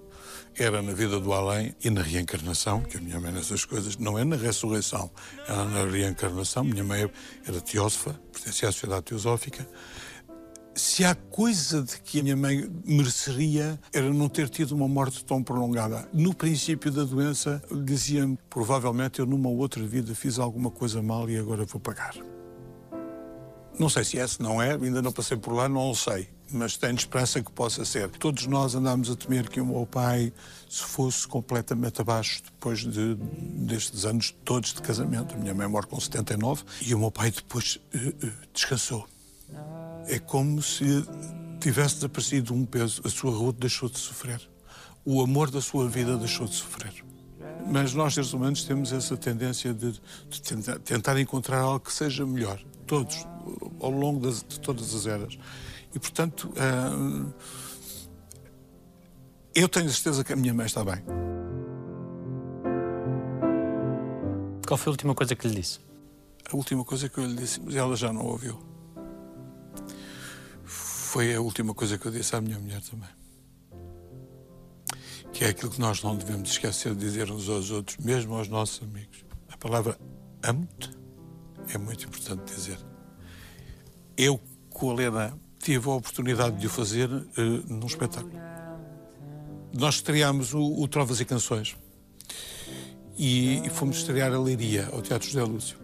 era 0.58 0.82
na 0.82 0.94
vida 0.94 1.20
do 1.20 1.34
além 1.34 1.76
e 1.84 1.90
na 1.90 2.02
reencarnação, 2.02 2.82
que 2.82 2.98
a 2.98 3.02
minha 3.02 3.20
mãe 3.20 3.32
nessas 3.32 3.64
coisas 3.64 3.98
não 3.98 4.18
é 4.18 4.24
na 4.24 4.36
ressurreição, 4.36 5.10
era 5.48 5.66
na 5.66 5.86
reencarnação. 5.86 6.64
Minha 6.64 6.84
mãe 6.84 7.10
era 7.46 7.62
teósofa, 7.62 8.20
pertencia 8.32 8.70
à 8.70 8.72
sociedade 8.72 9.04
teosófica. 9.04 9.68
Se 10.74 11.04
há 11.04 11.16
coisa 11.16 11.82
de 11.82 12.00
que 12.02 12.20
a 12.20 12.24
minha 12.24 12.36
mãe 12.36 12.70
mereceria 12.86 13.80
era 13.92 14.12
não 14.14 14.30
ter 14.30 14.48
tido 14.50 14.74
uma 14.74 14.88
morte 14.88 15.26
tão 15.26 15.42
prolongada. 15.42 16.08
No 16.14 16.34
princípio 16.36 16.92
da 16.92 17.04
doença, 17.04 17.62
dizia-me: 17.84 18.38
provavelmente 18.50 19.20
eu 19.20 19.26
numa 19.26 19.50
outra 19.50 19.84
vida 19.84 20.14
fiz 20.14 20.38
alguma 20.38 20.70
coisa 20.70 21.02
mal 21.02 21.30
e 21.30 21.38
agora 21.38 21.66
vou 21.66 21.80
pagar. 21.80 22.14
Não 23.80 23.90
sei 23.90 24.04
se 24.04 24.20
é, 24.20 24.28
se 24.28 24.42
não 24.42 24.62
é, 24.62 24.74
ainda 24.74 25.02
não 25.02 25.12
passei 25.12 25.38
por 25.38 25.54
lá, 25.54 25.70
não 25.70 25.94
sei. 25.94 26.30
Mas 26.52 26.78
tenho 26.78 26.96
esperança 26.96 27.42
que 27.42 27.52
possa 27.52 27.84
ser. 27.84 28.10
Todos 28.10 28.48
nós 28.48 28.74
andámos 28.74 29.10
a 29.10 29.16
temer 29.16 29.50
que 29.50 29.60
o 29.60 29.66
meu 29.66 29.86
pai 29.86 30.32
se 30.70 30.84
fosse 30.84 31.28
completamente 31.28 32.00
abaixo 32.00 32.42
depois 32.44 32.80
de, 32.80 33.16
destes 33.16 34.06
anos 34.06 34.34
todos 34.46 34.74
de 34.74 34.82
casamento. 34.82 35.36
A 35.36 35.38
minha 35.38 35.54
mãe 35.54 35.68
morre 35.68 35.88
com 35.88 36.00
79 36.00 36.64
e 36.82 36.96
o 36.96 37.00
meu 37.00 37.12
pai 37.12 37.32
depois 37.32 37.80
uh, 37.94 38.28
uh, 38.28 38.34
descansou. 38.54 39.08
É 40.08 40.20
como 40.20 40.62
se 40.62 40.86
tivesse 41.60 41.96
desaparecido 41.96 42.54
um 42.54 42.66
peso. 42.66 43.02
A 43.04 43.10
sua 43.10 43.32
rua 43.32 43.54
deixou 43.54 43.90
de 43.90 44.00
sofrer. 44.00 44.42
O 45.04 45.22
amor 45.22 45.52
da 45.52 45.62
sua 45.62 45.88
vida 45.88 46.18
deixou 46.18 46.48
de 46.48 46.56
sofrer. 46.56 46.94
Mas 47.70 47.94
nós, 47.94 48.14
seres 48.14 48.32
humanos, 48.32 48.64
temos 48.64 48.94
essa 48.94 49.18
tendência 49.18 49.74
de, 49.74 50.00
de 50.30 50.42
tentar, 50.42 50.80
tentar, 50.80 51.20
encontrar 51.20 51.60
algo 51.60 51.82
que 51.82 51.92
seja 51.92 52.26
melhor. 52.26 52.62
Todos, 52.86 53.26
ao 53.80 53.92
longo 53.92 54.22
das, 54.22 54.44
de 54.44 54.60
todas 54.60 54.94
as 54.96 55.06
eras. 55.06 55.38
E, 55.94 56.00
portanto, 56.00 56.52
uh, 56.52 57.34
eu 59.56 59.68
tenho 59.68 59.90
certeza 59.90 60.24
que 60.24 60.34
a 60.34 60.36
minha 60.36 60.54
mãe 60.54 60.66
está 60.66 60.84
bem. 60.84 61.04
Qual 64.68 64.78
foi 64.78 64.92
a 64.92 64.94
última 64.94 65.16
coisa 65.16 65.36
que 65.36 65.48
lhe 65.48 65.56
disse? 65.56 65.80
A 66.52 66.56
última 66.56 66.84
coisa 66.86 67.10
que 67.10 67.18
eu 67.18 67.26
lhe 67.26 67.36
disse, 67.36 67.60
mas 67.62 67.76
ela 67.76 67.96
já 67.96 68.12
não 68.12 68.26
ouviu. 68.26 68.60
Foi 70.64 71.34
a 71.34 71.42
última 71.42 71.74
coisa 71.74 71.98
que 71.98 72.06
eu 72.06 72.12
disse 72.12 72.36
à 72.36 72.42
minha 72.42 72.60
mulher 72.60 72.82
também. 72.82 73.10
Que 75.34 75.46
é 75.46 75.48
aquilo 75.50 75.72
que 75.72 75.80
nós 75.80 76.04
não 76.04 76.16
devemos 76.16 76.52
esquecer 76.52 76.94
de 76.94 77.00
dizer 77.00 77.32
uns 77.32 77.50
aos 77.50 77.72
outros, 77.72 77.98
mesmo 77.98 78.36
aos 78.36 78.48
nossos 78.48 78.84
amigos. 78.84 79.26
A 79.50 79.58
palavra 79.58 79.98
amo-te 80.44 80.92
é 81.74 81.78
muito 81.78 82.06
importante 82.06 82.54
dizer. 82.54 82.80
Eu, 84.16 84.40
com 84.70 84.92
a 84.92 84.94
Lena, 84.94 85.40
tive 85.60 85.90
a 85.90 85.94
oportunidade 85.94 86.58
de 86.58 86.68
o 86.68 86.70
fazer 86.70 87.10
uh, 87.10 87.24
num 87.68 87.88
espetáculo. 87.88 88.34
Nós 89.74 89.96
estreámos 89.96 90.54
o, 90.54 90.82
o 90.82 90.88
Trovas 90.88 91.20
e 91.20 91.26
Canções 91.26 91.76
e, 93.18 93.66
e 93.66 93.70
fomos 93.70 93.98
estrear 93.98 94.34
a 94.34 94.40
Leiria, 94.40 94.90
ao 94.92 95.02
Teatro 95.02 95.28
José 95.28 95.44
Lúcio. 95.44 95.78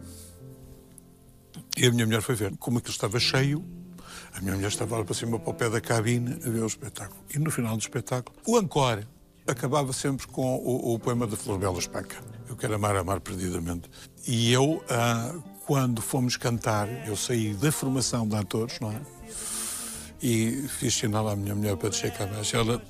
E 1.76 1.86
a 1.86 1.90
minha 1.90 2.06
mulher 2.06 2.22
foi 2.22 2.34
ver. 2.34 2.56
Como 2.58 2.78
aquilo 2.78 2.92
estava 2.92 3.18
cheio, 3.18 3.64
a 4.32 4.40
minha 4.40 4.54
mulher 4.54 4.68
estava 4.68 4.98
lá 4.98 5.04
para 5.04 5.14
cima 5.14 5.38
para 5.38 5.50
o 5.50 5.54
pé 5.54 5.68
da 5.68 5.80
cabine 5.80 6.38
a 6.44 6.50
ver 6.50 6.62
o 6.62 6.66
espetáculo. 6.66 7.20
E 7.34 7.38
no 7.38 7.50
final 7.50 7.76
do 7.76 7.80
espetáculo, 7.80 8.36
o 8.46 8.58
encore 8.58 9.06
acabava 9.46 9.92
sempre 9.92 10.26
com 10.28 10.56
o, 10.56 10.94
o 10.94 10.98
poema 10.98 11.26
da 11.26 11.36
Florbela 11.36 11.78
Espanca. 11.78 12.16
Eu 12.48 12.56
quero 12.56 12.74
amar, 12.74 12.96
amar 12.96 13.20
perdidamente. 13.20 13.90
E 14.26 14.52
eu, 14.52 14.82
ah, 14.88 15.34
quando 15.66 16.00
fomos 16.00 16.36
cantar, 16.36 16.88
eu 17.06 17.16
saí 17.16 17.54
da 17.54 17.72
formação 17.72 18.26
de 18.26 18.36
atores, 18.36 18.78
não 18.80 18.92
é? 18.92 19.00
E 20.26 20.66
fiz 20.68 20.94
sinal 20.94 21.28
à 21.28 21.36
minha 21.36 21.54
mulher 21.54 21.76
para 21.76 21.90
descer 21.90 22.10
cá 22.10 22.24
abaixo. 22.24 22.56
Ela 22.56 22.82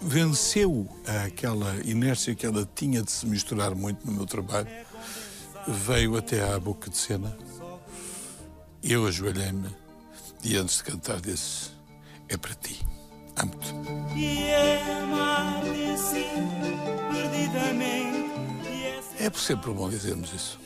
venceu 0.00 0.88
aquela 1.26 1.76
inércia 1.84 2.34
que 2.34 2.46
ela 2.46 2.66
tinha 2.74 3.02
de 3.02 3.12
se 3.12 3.26
misturar 3.26 3.74
muito 3.74 4.06
no 4.06 4.12
meu 4.14 4.24
trabalho, 4.24 4.68
veio 5.68 6.16
até 6.16 6.42
à 6.42 6.58
boca 6.58 6.88
de 6.88 6.96
cena, 6.96 7.36
eu 8.82 9.06
ajoelhei-me 9.06 9.68
e 10.42 10.56
antes 10.56 10.78
de 10.78 10.84
cantar 10.84 11.20
disse: 11.20 11.72
É 12.26 12.38
para 12.38 12.54
ti, 12.54 12.80
amo-te. 13.36 13.74
É 19.18 19.30
sempre 19.38 19.70
bom 19.72 19.90
dizermos 19.90 20.32
isso. 20.32 20.58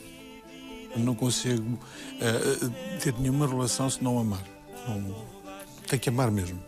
Não 0.97 1.17
consigo 1.17 1.75
uh, 1.75 2.99
ter 3.01 3.13
nenhuma 3.19 3.49
relação 3.49 3.91
se 3.91 4.03
não 4.05 4.21
amar. 4.21 4.43
Não, 4.89 5.36
tenho 5.87 6.01
que 6.01 6.09
amar 6.09 6.31
mesmo. 6.31 6.63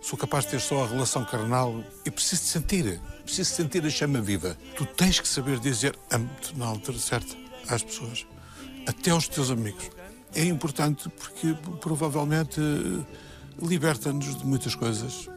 Sou 0.00 0.18
capaz 0.18 0.44
de 0.44 0.52
ter 0.52 0.60
só 0.60 0.84
a 0.84 0.88
relação 0.88 1.24
carnal 1.24 1.82
e 2.04 2.10
preciso 2.10 2.42
de 2.42 2.48
sentir. 2.48 3.00
Preciso 3.24 3.50
de 3.50 3.56
sentir 3.56 3.86
a 3.86 3.90
chama 3.90 4.20
viva. 4.20 4.56
Tu 4.76 4.84
tens 4.84 5.20
que 5.20 5.28
saber 5.28 5.60
dizer 5.60 5.96
amo-te 6.10 6.58
na 6.58 6.66
altura 6.66 6.98
certa 6.98 7.36
às 7.68 7.82
pessoas, 7.82 8.26
até 8.86 9.10
aos 9.10 9.28
teus 9.28 9.50
amigos. 9.50 9.90
É 10.34 10.44
importante 10.44 11.08
porque 11.10 11.56
provavelmente 11.80 12.60
liberta-nos 13.60 14.36
de 14.36 14.44
muitas 14.44 14.74
coisas, 14.74 15.28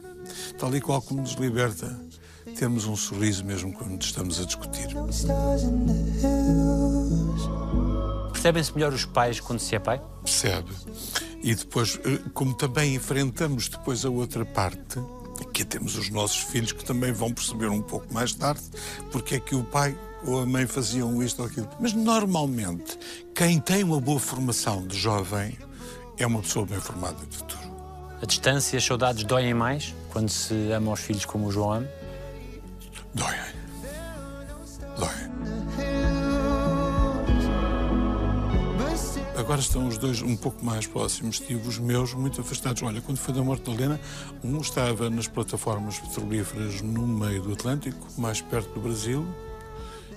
tal 0.58 0.74
e 0.74 0.80
qual 0.80 1.00
como 1.00 1.20
nos 1.20 1.34
liberta 1.34 1.96
termos 2.58 2.86
um 2.86 2.96
sorriso 2.96 3.44
mesmo 3.44 3.72
quando 3.72 4.02
estamos 4.02 4.40
a 4.40 4.44
discutir. 4.44 4.88
Percebem-se 8.32 8.74
melhor 8.74 8.92
os 8.92 9.04
pais 9.04 9.40
quando 9.40 9.58
se 9.58 9.74
é 9.74 9.78
pai? 9.78 10.00
Percebe. 10.22 10.70
E 11.46 11.54
depois, 11.54 12.00
eh, 12.04 12.18
como 12.34 12.52
também 12.54 12.96
enfrentamos 12.96 13.68
depois 13.68 14.04
a 14.04 14.10
outra 14.10 14.44
parte, 14.44 14.98
que 15.54 15.64
temos 15.64 15.96
os 15.96 16.10
nossos 16.10 16.38
filhos 16.38 16.72
que 16.72 16.84
também 16.84 17.12
vão 17.12 17.32
perceber 17.32 17.68
um 17.68 17.80
pouco 17.80 18.12
mais 18.12 18.34
tarde 18.34 18.62
porque 19.12 19.36
é 19.36 19.40
que 19.40 19.54
o 19.54 19.62
pai 19.62 19.96
ou 20.24 20.40
a 20.42 20.46
mãe 20.46 20.66
faziam 20.66 21.22
isto 21.22 21.40
ou 21.40 21.46
aquilo. 21.46 21.68
Mas 21.78 21.92
normalmente, 21.92 22.98
quem 23.32 23.60
tem 23.60 23.84
uma 23.84 24.00
boa 24.00 24.18
formação 24.18 24.84
de 24.88 24.98
jovem 24.98 25.56
é 26.18 26.26
uma 26.26 26.42
pessoa 26.42 26.66
bem 26.66 26.80
formada 26.80 27.24
de 27.24 27.36
futuro. 27.36 27.76
A 28.20 28.26
distância 28.26 28.74
e 28.74 28.78
as 28.78 28.84
saudades 28.84 29.22
doem 29.22 29.54
mais 29.54 29.94
quando 30.10 30.30
se 30.30 30.72
ama 30.72 30.92
os 30.92 31.00
filhos 31.00 31.24
como 31.24 31.46
o 31.46 31.52
João 31.52 31.74
ama? 31.74 31.88
Agora 39.56 39.64
estão 39.64 39.88
os 39.88 39.96
dois 39.96 40.20
um 40.20 40.36
pouco 40.36 40.62
mais 40.62 40.86
próximos. 40.86 41.40
Tive 41.40 41.66
os 41.66 41.78
meus 41.78 42.12
muito 42.12 42.42
afastados. 42.42 42.82
Olha, 42.82 43.00
quando 43.00 43.16
foi 43.16 43.32
da 43.32 43.42
morte 43.42 43.62
da 43.62 43.72
Helena, 43.72 43.98
um 44.44 44.60
estava 44.60 45.08
nas 45.08 45.28
plataformas 45.28 45.98
petrolíferas 45.98 46.82
no 46.82 47.06
meio 47.06 47.40
do 47.40 47.54
Atlântico, 47.54 48.06
mais 48.18 48.42
perto 48.42 48.74
do 48.74 48.80
Brasil, 48.82 49.26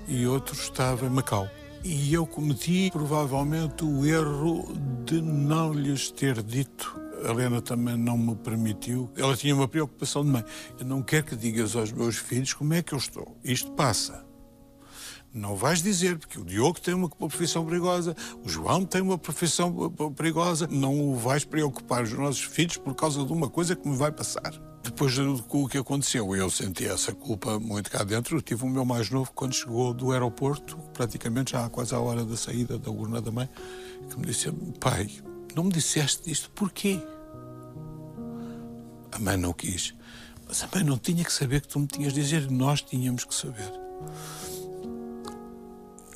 e 0.10 0.28
outro 0.28 0.54
estava 0.56 1.06
em 1.06 1.10
Macau. 1.10 1.48
E 1.86 2.14
eu 2.14 2.26
cometi 2.26 2.90
provavelmente 2.92 3.86
o 3.86 4.06
erro 4.06 4.76
de 5.06 5.22
não 5.22 5.72
lhes 5.72 6.12
ter 6.12 6.44
dito. 6.44 7.00
A 7.24 7.32
Helena 7.32 7.62
também 7.62 7.96
não 7.96 8.18
me 8.18 8.36
permitiu. 8.36 9.10
Ela 9.16 9.38
tinha 9.38 9.56
uma 9.56 9.70
preocupação 9.70 10.22
de 10.22 10.32
mãe. 10.32 10.44
Eu 10.78 10.86
não 10.86 11.02
quero 11.02 11.28
que 11.28 11.38
digas 11.38 11.78
aos 11.78 11.94
meus 11.94 12.18
filhos 12.18 12.54
como 12.54 12.74
é 12.74 12.84
que 12.84 12.94
eu 12.94 12.98
estou. 12.98 13.38
Isto 13.42 13.72
passa. 13.72 14.29
Não 15.34 15.56
vais 15.56 15.82
dizer, 15.82 16.18
porque 16.18 16.40
o 16.40 16.44
Diogo 16.44 16.80
tem 16.80 16.94
uma 16.94 17.08
profissão 17.08 17.64
perigosa, 17.64 18.16
o 18.44 18.50
João 18.50 18.84
tem 18.84 19.00
uma 19.02 19.18
profissão 19.18 19.92
perigosa, 20.16 20.68
não 20.72 21.00
o 21.12 21.16
vais 21.16 21.46
preocupar 21.46 22.04
os 22.04 22.14
nossos 22.14 22.42
filhos 22.42 22.78
por 22.78 22.96
causa 22.96 23.24
de 23.24 23.32
uma 23.32 23.48
coisa 23.48 23.76
que 23.76 23.88
me 23.88 23.96
vai 23.96 24.12
passar. 24.12 24.60
Depois 24.82 25.16
do 25.16 25.68
que 25.68 25.78
aconteceu, 25.78 26.36
eu 26.36 26.50
senti 26.50 26.86
essa 26.86 27.14
culpa 27.14 27.60
muito 27.60 27.92
cá 27.92 28.04
dentro. 28.04 28.38
Eu 28.38 28.42
tive 28.42 28.64
o 28.64 28.70
meu 28.70 28.84
mais 28.84 29.12
novo 29.12 29.32
quando 29.36 29.54
chegou 29.54 29.94
do 29.94 30.12
aeroporto, 30.12 30.78
praticamente 30.94 31.52
já 31.52 31.70
quase 31.70 31.94
à 31.94 32.00
hora 32.00 32.26
da 32.26 32.36
saída 32.36 32.80
da 32.80 32.90
urna 32.90 33.22
da 33.22 33.32
mãe, 33.32 33.48
que 34.10 34.18
me 34.18 34.26
disse: 34.26 34.52
Pai, 34.80 35.12
não 35.56 35.66
me 35.66 35.72
disseste 35.72 36.32
isto, 36.32 36.50
porquê? 36.52 37.00
A 39.12 39.20
mãe 39.20 39.38
não 39.38 39.54
quis. 39.54 39.94
Mas 40.48 40.64
a 40.64 40.70
mãe 40.74 40.84
não 40.84 40.98
tinha 40.98 41.24
que 41.24 41.32
saber 41.32 41.62
que 41.62 41.68
tu 41.68 41.80
me 41.80 41.86
tinhas 41.86 42.14
de 42.14 42.22
dizer, 42.22 42.50
nós 42.50 42.82
tínhamos 42.82 43.24
que 43.26 43.36
saber. 43.36 43.72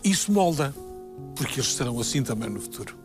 Isso 0.04 0.32
molda, 0.32 0.74
porque 1.36 1.60
eles 1.60 1.74
serão 1.74 2.00
assim 2.00 2.24
também 2.24 2.50
no 2.50 2.60
futuro. 2.60 2.96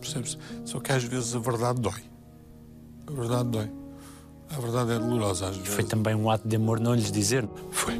Percebes? 0.00 0.38
Só 0.64 0.78
que 0.78 0.92
às 0.92 1.02
vezes 1.02 1.34
a 1.34 1.38
verdade 1.38 1.80
dói. 1.80 2.02
A 3.06 3.10
verdade 3.10 3.48
dói. 3.48 3.70
A 4.50 4.60
verdade 4.60 4.92
é 4.92 4.98
dolorosa 4.98 5.48
às 5.48 5.56
vezes. 5.56 5.74
Foi 5.74 5.84
também 5.84 6.14
um 6.14 6.30
ato 6.30 6.46
de 6.46 6.56
amor 6.56 6.80
não 6.80 6.94
lhes 6.94 7.10
dizer? 7.10 7.48
Foi. 7.70 7.94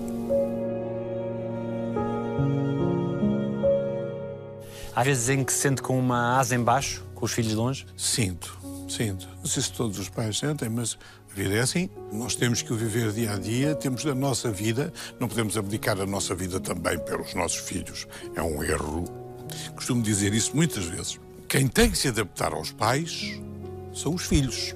Há 4.95 5.03
vezes 5.05 5.29
em 5.29 5.45
que 5.45 5.53
se 5.53 5.61
sente 5.61 5.83
com 5.83 5.99
uma 5.99 6.39
asa 6.39 6.55
em 6.57 6.63
baixo, 6.63 7.05
com 7.15 7.25
os 7.25 7.33
filhos 7.33 7.55
longe? 7.55 7.87
Sinto, 7.97 8.58
sinto. 8.93 9.29
Não 9.39 9.47
sei 9.47 9.63
se 9.63 9.73
todos 9.73 9.99
os 9.99 10.09
pais 10.09 10.39
sentem, 10.39 10.69
mas 10.69 10.99
a 11.31 11.35
vida 11.35 11.55
é 11.55 11.61
assim. 11.61 11.89
Nós 12.13 12.35
temos 12.35 12.63
que 12.63 12.73
o 12.73 12.77
viver 12.77 13.13
dia 13.13 13.33
a 13.33 13.39
dia, 13.39 13.75
temos 13.75 14.05
a 14.07 14.15
nossa 14.15 14.51
vida, 14.51 14.93
não 15.19 15.29
podemos 15.29 15.57
abdicar 15.57 16.01
a 16.01 16.07
nossa 16.07 16.35
vida 16.35 16.61
também 16.61 16.99
pelos 16.99 17.35
nossos 17.35 17.59
filhos. 17.59 18.07
É 18.35 18.43
um 18.43 18.63
erro. 18.63 19.05
Costumo 19.75 20.03
dizer 20.03 20.35
isso 20.35 20.55
muitas 20.55 20.85
vezes. 20.85 21.19
Quem 21.49 21.67
tem 21.67 21.91
que 21.91 21.99
se 21.99 22.09
adaptar 22.09 22.53
aos 22.53 22.73
pais 22.73 23.41
são 23.95 24.15
os 24.15 24.27
filhos. 24.27 24.75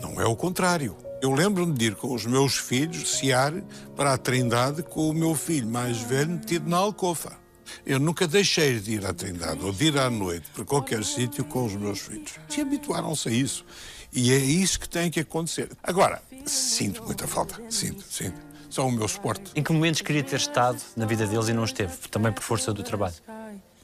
Não 0.00 0.20
é 0.20 0.26
o 0.26 0.36
contrário. 0.36 0.96
Eu 1.22 1.32
lembro-me 1.32 1.72
de 1.72 1.86
ir 1.86 1.94
com 1.94 2.14
os 2.14 2.26
meus 2.26 2.58
filhos 2.58 3.16
sear 3.18 3.54
para 3.96 4.12
a 4.12 4.18
Trindade 4.18 4.82
com 4.82 5.08
o 5.08 5.14
meu 5.14 5.34
filho 5.34 5.66
mais 5.66 5.98
velho 5.98 6.30
metido 6.30 6.68
na 6.68 6.76
alcofa. 6.76 7.45
Eu 7.84 7.98
nunca 7.98 8.26
deixei 8.26 8.78
de 8.80 8.92
ir 8.92 9.06
à 9.06 9.12
Trindade 9.12 9.64
ou 9.64 9.72
de 9.72 9.86
ir 9.86 9.98
à 9.98 10.10
noite 10.10 10.46
para 10.54 10.64
qualquer 10.64 11.04
sítio 11.04 11.44
com 11.44 11.64
os 11.64 11.74
meus 11.74 12.00
filhos. 12.00 12.32
Se 12.48 12.60
habituaram-se 12.60 13.28
a 13.28 13.32
isso. 13.32 13.64
E 14.12 14.32
é 14.32 14.38
isso 14.38 14.80
que 14.80 14.88
tem 14.88 15.10
que 15.10 15.20
acontecer. 15.20 15.70
Agora, 15.82 16.22
sinto 16.44 17.02
muita 17.04 17.26
falta. 17.26 17.60
Sinto, 17.68 18.02
sinto. 18.02 18.40
São 18.70 18.88
o 18.88 18.92
meu 18.92 19.08
suporte. 19.08 19.52
Em 19.54 19.62
que 19.62 19.72
momentos 19.72 20.00
queria 20.00 20.22
ter 20.22 20.36
estado 20.36 20.80
na 20.96 21.06
vida 21.06 21.26
deles 21.26 21.48
e 21.48 21.52
não 21.52 21.64
esteve? 21.64 21.96
Também 22.10 22.32
por 22.32 22.42
força 22.42 22.72
do 22.72 22.82
trabalho. 22.82 23.14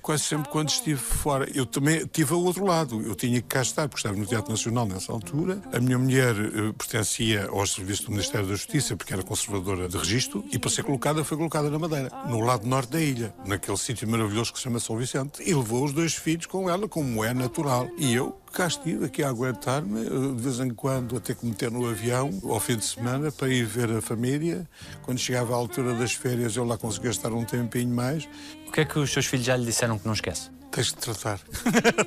Quase 0.02 0.24
sempre 0.24 0.50
quando 0.50 0.68
estive 0.68 1.00
fora. 1.00 1.48
Eu 1.54 1.64
também 1.64 2.04
tive 2.06 2.34
ao 2.34 2.42
outro 2.42 2.64
lado. 2.64 3.00
Eu 3.02 3.14
tinha 3.14 3.40
que 3.40 3.46
cá 3.46 3.62
estar, 3.62 3.88
porque 3.88 4.00
estava 4.00 4.16
no 4.16 4.26
Teatro 4.26 4.50
Nacional 4.50 4.84
nessa 4.84 5.12
altura. 5.12 5.62
A 5.72 5.78
minha 5.78 5.96
mulher 5.96 6.34
eh, 6.34 6.72
pertencia 6.76 7.46
ao 7.46 7.64
serviço 7.66 8.06
do 8.06 8.10
Ministério 8.10 8.46
da 8.48 8.54
Justiça, 8.54 8.96
porque 8.96 9.12
era 9.12 9.22
conservadora 9.22 9.88
de 9.88 9.96
registro, 9.96 10.44
e 10.50 10.58
para 10.58 10.70
ser 10.70 10.82
colocada, 10.82 11.22
foi 11.22 11.36
colocada 11.36 11.70
na 11.70 11.78
Madeira, 11.78 12.10
no 12.28 12.40
lado 12.40 12.66
norte 12.66 12.90
da 12.90 13.00
ilha, 13.00 13.32
naquele 13.46 13.76
sítio 13.76 14.08
maravilhoso 14.08 14.52
que 14.52 14.58
se 14.58 14.64
chama 14.64 14.80
São 14.80 14.96
Vicente. 14.96 15.40
E 15.48 15.54
levou 15.54 15.84
os 15.84 15.92
dois 15.92 16.14
filhos 16.14 16.46
com 16.46 16.68
ela, 16.68 16.88
como 16.88 17.22
é 17.22 17.32
natural. 17.32 17.88
E 17.96 18.12
eu 18.12 18.41
cá 18.52 18.66
estive 18.66 19.06
aqui 19.06 19.22
a 19.22 19.28
aguentar-me, 19.28 20.06
eh, 20.06 20.10
de 20.36 20.42
vez 20.42 20.60
em 20.60 20.70
quando 20.70 21.16
a 21.16 21.20
ter 21.20 21.34
que 21.34 21.46
meter 21.46 21.70
no 21.70 21.88
avião, 21.88 22.30
ao 22.44 22.60
fim 22.60 22.76
de 22.76 22.84
semana, 22.84 23.32
para 23.32 23.48
ir 23.48 23.64
ver 23.64 23.90
a 23.90 24.00
família. 24.02 24.68
Quando 25.02 25.18
chegava 25.18 25.52
à 25.54 25.56
altura 25.56 25.94
das 25.94 26.12
férias, 26.12 26.56
eu 26.56 26.64
lá 26.64 26.76
conseguia 26.76 27.10
estar 27.10 27.32
um 27.32 27.44
tempinho 27.44 27.94
mais. 27.94 28.28
O 28.68 28.72
que 28.72 28.80
é 28.80 28.84
que 28.84 28.98
os 28.98 29.10
seus 29.12 29.26
filhos 29.26 29.46
já 29.46 29.56
lhe 29.56 29.64
disseram 29.64 29.98
que 29.98 30.06
não 30.06 30.12
esquece? 30.14 30.50
Tens 30.70 30.86
de 30.86 30.94
tratar. 30.94 31.38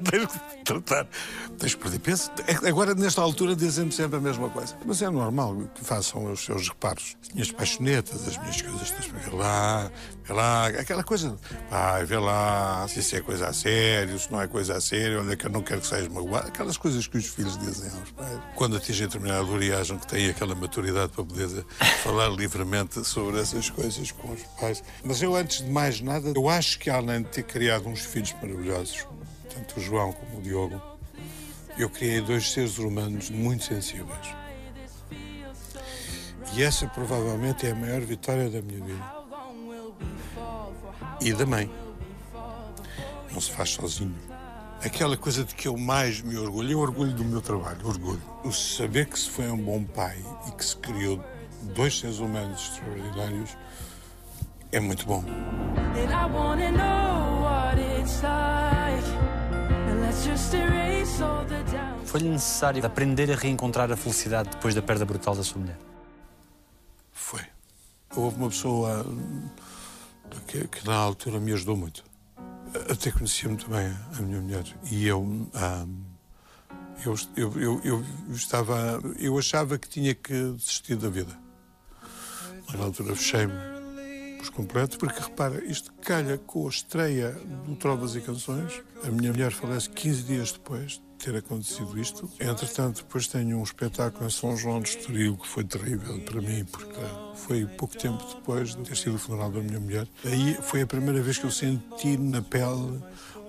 Tens 0.09 0.27
de 0.27 0.63
tratar. 0.63 1.07
Tens 1.59 1.71
de 1.71 1.77
perder 1.77 1.99
peso. 1.99 2.31
É- 2.47 2.67
Agora, 2.67 2.95
nesta 2.95 3.21
altura, 3.21 3.55
dizem-me 3.55 3.91
sempre 3.91 4.17
a 4.17 4.19
mesma 4.19 4.49
coisa. 4.49 4.75
Mas 4.83 5.03
é 5.03 5.09
normal 5.09 5.55
que 5.75 5.85
façam 5.85 6.31
os 6.31 6.43
seus 6.43 6.67
reparos. 6.69 7.15
As 7.21 7.29
minhas 7.31 7.51
paixonetas, 7.51 8.27
as 8.27 8.37
minhas 8.39 8.61
coisas. 8.63 8.89
Ver 8.89 9.33
lá, 9.35 9.91
lá. 10.33 10.67
Aquela 10.67 11.03
coisa. 11.03 11.35
Vai, 11.69 12.05
vê 12.05 12.17
lá. 12.17 12.87
Se 12.87 12.99
isso 12.99 13.15
é 13.15 13.21
coisa 13.21 13.47
a 13.47 13.53
sério, 13.53 14.17
se 14.17 14.31
não 14.31 14.41
é 14.41 14.47
coisa 14.47 14.77
a 14.77 14.81
sério. 14.81 15.19
Olha 15.19 15.35
que 15.35 15.45
eu 15.45 15.49
não 15.49 15.61
quero 15.61 15.81
que 15.81 15.87
sejas 15.87 16.07
magoado. 16.07 16.47
Aquelas 16.47 16.77
coisas 16.77 17.07
que 17.07 17.17
os 17.17 17.25
filhos 17.25 17.57
dizem 17.57 17.89
aos 17.99 18.11
pais. 18.11 18.39
Quando 18.55 18.77
atingem 18.77 19.07
determinada 19.07 19.39
altura 19.39 19.65
e 19.65 19.73
acham 19.73 19.97
que 19.97 20.07
têm 20.07 20.29
aquela 20.29 20.55
maturidade 20.55 21.11
para 21.11 21.23
poder 21.23 21.65
falar 22.03 22.29
livremente 22.29 23.03
sobre 23.05 23.39
essas 23.39 23.69
coisas 23.69 24.11
com 24.11 24.31
os 24.31 24.43
pais. 24.59 24.83
Mas 25.03 25.21
eu, 25.21 25.35
antes 25.35 25.63
de 25.63 25.69
mais 25.69 26.01
nada, 26.01 26.31
eu 26.35 26.49
acho 26.49 26.79
que 26.79 26.89
além 26.89 27.21
de 27.21 27.29
ter 27.29 27.43
criado 27.43 27.87
uns 27.87 28.01
filhos 28.01 28.33
maravilhosos, 28.41 29.05
tanto 29.53 29.79
o 29.79 29.83
João 29.83 30.11
como 30.11 30.39
o 30.39 30.41
Diogo, 30.41 30.81
eu 31.77 31.89
criei 31.89 32.21
dois 32.21 32.51
seres 32.51 32.77
humanos 32.77 33.29
muito 33.29 33.65
sensíveis. 33.65 34.35
E 36.53 36.63
essa 36.63 36.87
provavelmente 36.87 37.67
é 37.67 37.71
a 37.71 37.75
maior 37.75 37.99
vitória 38.01 38.49
da 38.49 38.61
minha 38.61 38.83
vida. 38.83 39.14
E 41.25 41.33
da 41.33 41.43
mãe. 41.43 41.67
Não 43.31 43.41
se 43.41 43.49
faz 43.49 43.71
sozinho. 43.71 44.13
Aquela 44.83 45.17
coisa 45.17 45.43
de 45.43 45.55
que 45.55 45.67
eu 45.67 45.75
mais 45.75 46.21
me 46.21 46.37
orgulho 46.37 46.73
é 46.73 46.75
o 46.75 46.79
orgulho 46.79 47.13
do 47.13 47.25
meu 47.25 47.41
trabalho, 47.41 47.79
orgulho. 47.83 48.21
O 48.43 48.51
saber 48.51 49.07
que 49.07 49.17
se 49.17 49.27
foi 49.31 49.49
um 49.49 49.57
bom 49.57 49.83
pai 49.83 50.23
e 50.47 50.51
que 50.51 50.63
se 50.63 50.77
criou 50.77 51.19
dois 51.73 51.97
seres 51.97 52.19
humanos 52.19 52.61
extraordinários 52.61 53.57
é 54.71 54.79
muito 54.79 55.07
bom. 55.07 55.23
And 55.25 56.11
I 56.11 56.31
wanna 56.31 56.69
know 56.69 57.41
what 57.41 57.81
it's 57.81 58.21
like. 58.21 59.03
And 59.89 60.01
let's 60.01 60.23
just 60.23 60.53
erase 60.53 61.23
all 61.23 61.43
the 61.45 61.63
doubt. 61.71 62.05
Foi-lhe 62.05 62.29
necessário 62.29 62.85
aprender 62.85 63.31
a 63.31 63.35
reencontrar 63.35 63.91
a 63.91 63.97
felicidade 63.97 64.49
depois 64.49 64.75
da 64.75 64.81
perda 64.83 65.03
brutal 65.03 65.35
da 65.35 65.43
sua 65.43 65.59
mulher? 65.59 65.79
Foi. 67.11 67.41
Houve 68.15 68.37
uma 68.37 68.49
pessoa 68.49 69.03
que, 70.47 70.67
que 70.67 70.85
na 70.85 70.95
altura 70.95 71.39
me 71.39 71.51
ajudou 71.53 71.75
muito. 71.75 72.03
Até 72.89 73.11
conhecia 73.11 73.47
muito 73.47 73.69
bem 73.69 73.93
a 74.17 74.21
minha 74.21 74.41
mulher. 74.41 74.65
E 74.91 75.07
eu, 75.07 75.21
hum, 75.21 75.47
eu, 77.05 77.15
eu, 77.35 77.53
eu, 77.59 77.81
eu 77.83 78.05
estava. 78.33 78.99
Eu 79.17 79.37
achava 79.37 79.77
que 79.77 79.87
tinha 79.87 80.13
que 80.13 80.33
desistir 80.51 80.95
da 80.95 81.09
vida. 81.09 81.37
Mas 82.67 82.79
na 82.79 82.85
altura 82.85 83.15
fechei-me 83.15 83.53
por 84.39 84.51
completo, 84.51 84.97
porque 84.97 85.19
repara, 85.19 85.63
isto 85.65 85.91
calha 86.01 86.37
com 86.37 86.65
a 86.65 86.69
estreia 86.69 87.31
do 87.65 87.75
Trovas 87.75 88.15
e 88.15 88.21
Canções. 88.21 88.81
A 89.03 89.09
minha 89.09 89.31
mulher 89.31 89.51
falece 89.51 89.89
15 89.89 90.23
dias 90.23 90.51
depois 90.51 90.93
de 90.93 91.04
ter 91.25 91.35
acontecido 91.37 91.99
isto. 91.99 92.29
Entretanto, 92.39 92.97
depois 92.97 93.27
tenho 93.27 93.57
um 93.57 93.63
espetáculo 93.63 94.27
em 94.27 94.29
São 94.29 94.55
João 94.55 94.79
de 94.79 94.89
Estoril 94.89 95.35
que 95.35 95.47
foi 95.47 95.63
terrível 95.63 96.19
para 96.21 96.39
mim, 96.39 96.63
porque 96.65 96.99
foi 97.35 97.65
pouco 97.65 97.97
tempo 97.97 98.23
depois 98.35 98.75
de 98.75 98.83
ter 98.83 98.95
sido 98.95 99.15
o 99.15 99.17
funeral 99.17 99.51
da 99.51 99.59
minha 99.59 99.79
mulher. 99.79 100.07
Aí 100.23 100.55
foi 100.61 100.81
a 100.81 100.87
primeira 100.87 101.21
vez 101.23 101.39
que 101.39 101.45
eu 101.45 101.51
senti 101.51 102.15
na 102.15 102.43
pele 102.43 103.01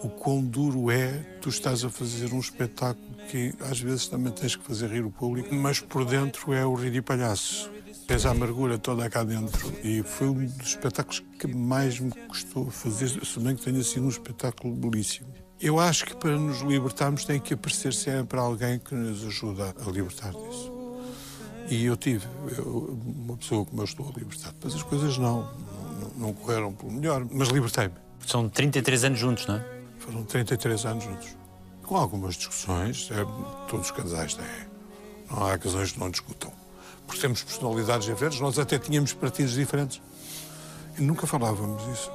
o 0.02 0.08
quão 0.08 0.42
duro 0.42 0.90
é 0.90 1.12
tu 1.40 1.50
estás 1.50 1.84
a 1.84 1.90
fazer 1.90 2.32
um 2.32 2.40
espetáculo 2.40 3.06
que 3.28 3.52
às 3.60 3.80
vezes 3.80 4.08
também 4.08 4.32
tens 4.32 4.56
que 4.56 4.64
fazer 4.64 4.88
rir 4.88 5.04
o 5.04 5.10
público, 5.10 5.54
mas 5.54 5.80
por 5.80 6.04
dentro 6.04 6.52
é 6.54 6.64
o 6.64 6.74
rir 6.74 6.94
e 6.94 7.02
palhaço. 7.02 7.70
Tens 8.06 8.24
a 8.24 8.30
amargura 8.30 8.78
toda 8.78 9.10
cá 9.10 9.24
dentro. 9.24 9.72
E 9.82 10.02
foi 10.02 10.28
um 10.28 10.46
dos 10.46 10.68
espetáculos 10.68 11.22
que 11.38 11.48
mais 11.48 11.98
me 11.98 12.12
custou 12.28 12.70
fazer, 12.70 13.08
se 13.08 13.40
bem 13.40 13.56
que 13.56 13.64
tenha 13.64 13.82
sido 13.82 14.06
um 14.06 14.08
espetáculo 14.08 14.74
belíssimo. 14.74 15.36
Eu 15.61 15.81
acho 15.81 16.05
que 16.05 16.14
para 16.16 16.37
nos 16.37 16.61
libertarmos 16.61 17.25
tem 17.25 17.40
que 17.40 17.55
aparecer 17.55 17.92
sempre 17.95 18.38
alguém 18.38 18.79
que 18.79 18.95
nos 18.95 19.25
ajuda 19.25 19.75
a 19.87 19.90
libertar 19.90 20.31
disso. 20.33 20.73
E 21.69 21.85
eu 21.85 21.97
tive 21.97 22.27
eu- 22.57 22.99
uma 23.05 23.37
pessoa 23.37 23.64
que 23.64 23.75
me 23.75 23.83
ajudou 23.83 24.12
a 24.14 24.19
libertar. 24.19 24.53
Mas 24.62 24.75
as 24.75 24.83
coisas 24.83 25.16
não, 25.19 25.42
não, 26.01 26.11
não 26.29 26.33
correram 26.33 26.73
pelo 26.73 26.92
melhor, 26.92 27.27
mas 27.31 27.49
libertei-me. 27.49 27.95
São 28.27 28.49
33 28.49 29.05
anos 29.05 29.19
juntos, 29.19 29.47
não 29.47 29.57
é? 29.57 29.64
Foram 29.99 30.25
33 30.25 30.85
anos 30.85 31.05
juntos. 31.05 31.29
Com 31.85 31.97
algumas 31.97 32.35
discussões, 32.37 33.09
é, 33.11 33.25
todos 33.69 33.87
os 33.87 33.90
casais 33.90 34.35
têm. 34.35 34.45
Não 35.31 35.47
há 35.47 35.57
casais 35.59 35.92
que 35.92 35.99
não 35.99 36.11
discutam. 36.11 36.53
Porque 37.07 37.21
temos 37.21 37.42
personalidades 37.42 38.07
diferentes, 38.07 38.40
nós 38.40 38.59
até 38.59 38.79
tínhamos 38.79 39.12
partidos 39.12 39.55
diferentes. 39.55 40.03
E 40.99 41.03
nunca 41.03 41.27
falávamos 41.27 41.83
isso. 41.92 42.11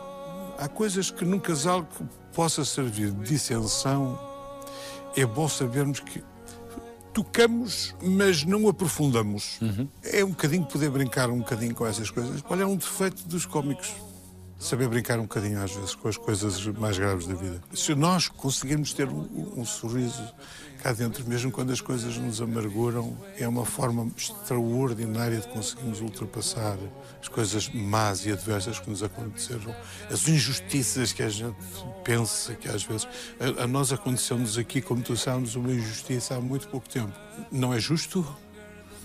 Há 0.61 0.67
coisas 0.67 1.09
que 1.09 1.25
num 1.25 1.39
casal 1.39 1.83
que 1.83 2.03
possa 2.35 2.63
servir 2.63 3.09
de 3.09 3.29
dissensão, 3.29 4.19
é 5.17 5.25
bom 5.25 5.49
sabermos 5.49 5.99
que 5.99 6.23
tocamos, 7.11 7.95
mas 7.99 8.45
não 8.45 8.69
aprofundamos. 8.69 9.59
É 10.03 10.23
um 10.23 10.29
bocadinho 10.29 10.63
poder 10.63 10.91
brincar 10.91 11.31
um 11.31 11.39
bocadinho 11.39 11.73
com 11.73 11.83
essas 11.87 12.11
coisas. 12.11 12.43
Olha, 12.47 12.61
é 12.61 12.65
um 12.67 12.75
defeito 12.75 13.23
dos 13.27 13.43
cómicos. 13.43 13.91
Saber 14.61 14.87
brincar 14.87 15.17
um 15.17 15.23
bocadinho 15.23 15.59
às 15.59 15.71
vezes 15.71 15.95
com 15.95 16.07
as 16.07 16.17
coisas 16.17 16.63
mais 16.67 16.95
graves 16.95 17.25
da 17.25 17.33
vida. 17.33 17.59
Se 17.73 17.95
nós 17.95 18.27
conseguirmos 18.27 18.93
ter 18.93 19.09
um, 19.09 19.53
um 19.57 19.65
sorriso 19.65 20.23
cá 20.83 20.93
dentro, 20.93 21.27
mesmo 21.27 21.51
quando 21.51 21.71
as 21.71 21.81
coisas 21.81 22.15
nos 22.17 22.39
amarguram, 22.39 23.17
é 23.39 23.47
uma 23.47 23.65
forma 23.65 24.11
extraordinária 24.15 25.39
de 25.39 25.47
conseguirmos 25.47 25.99
ultrapassar 25.99 26.77
as 27.19 27.27
coisas 27.27 27.69
más 27.69 28.23
e 28.27 28.31
adversas 28.31 28.79
que 28.79 28.87
nos 28.87 29.01
aconteceram, 29.01 29.75
as 30.11 30.27
injustiças 30.27 31.11
que 31.11 31.23
a 31.23 31.29
gente 31.29 31.55
pensa 32.03 32.53
que 32.53 32.69
às 32.69 32.83
vezes. 32.83 33.07
A, 33.39 33.63
a 33.63 33.67
nós 33.67 33.91
aconteceu-nos 33.91 34.59
aqui, 34.59 34.79
como 34.79 35.01
tu 35.01 35.17
sabes, 35.17 35.55
uma 35.55 35.71
injustiça 35.71 36.35
há 36.35 36.39
muito 36.39 36.67
pouco 36.67 36.87
tempo. 36.87 37.13
Não 37.51 37.73
é 37.73 37.79
justo? 37.79 38.23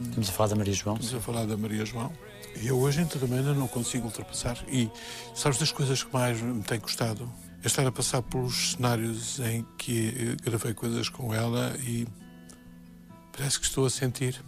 Estamos 0.01 0.29
a 0.29 0.33
falar 0.33 0.49
da 0.49 0.57
Maria 0.57 0.75
João. 0.75 0.97
Estamos 0.97 1.15
a 1.15 1.21
falar 1.21 1.47
da 1.47 1.57
Maria 1.57 1.85
João. 1.85 2.13
E 2.61 2.67
eu 2.69 2.79
hoje 2.79 3.05
também 3.07 3.39
ainda 3.39 3.55
não 3.55 3.67
consigo 3.67 4.07
ultrapassar. 4.07 4.63
E 4.69 4.91
sabes 5.35 5.59
das 5.59 5.73
coisas 5.73 6.03
que 6.03 6.13
mais 6.13 6.41
me 6.41 6.63
tem 6.63 6.79
custado? 6.79 7.31
É 7.63 7.67
estar 7.67 7.87
a 7.87 7.93
passar 7.93 8.23
pelos 8.23 8.73
cenários 8.73 9.39
em 9.41 9.67
que 9.79 10.09
eh, 10.09 10.37
gravei 10.43 10.75
coisas 10.75 11.09
com 11.09 11.35
ela 11.35 11.75
e 11.81 12.07
parece 13.33 13.59
que 13.59 13.67
estou 13.67 13.87
a 13.87 13.91
sentir. 13.91 14.41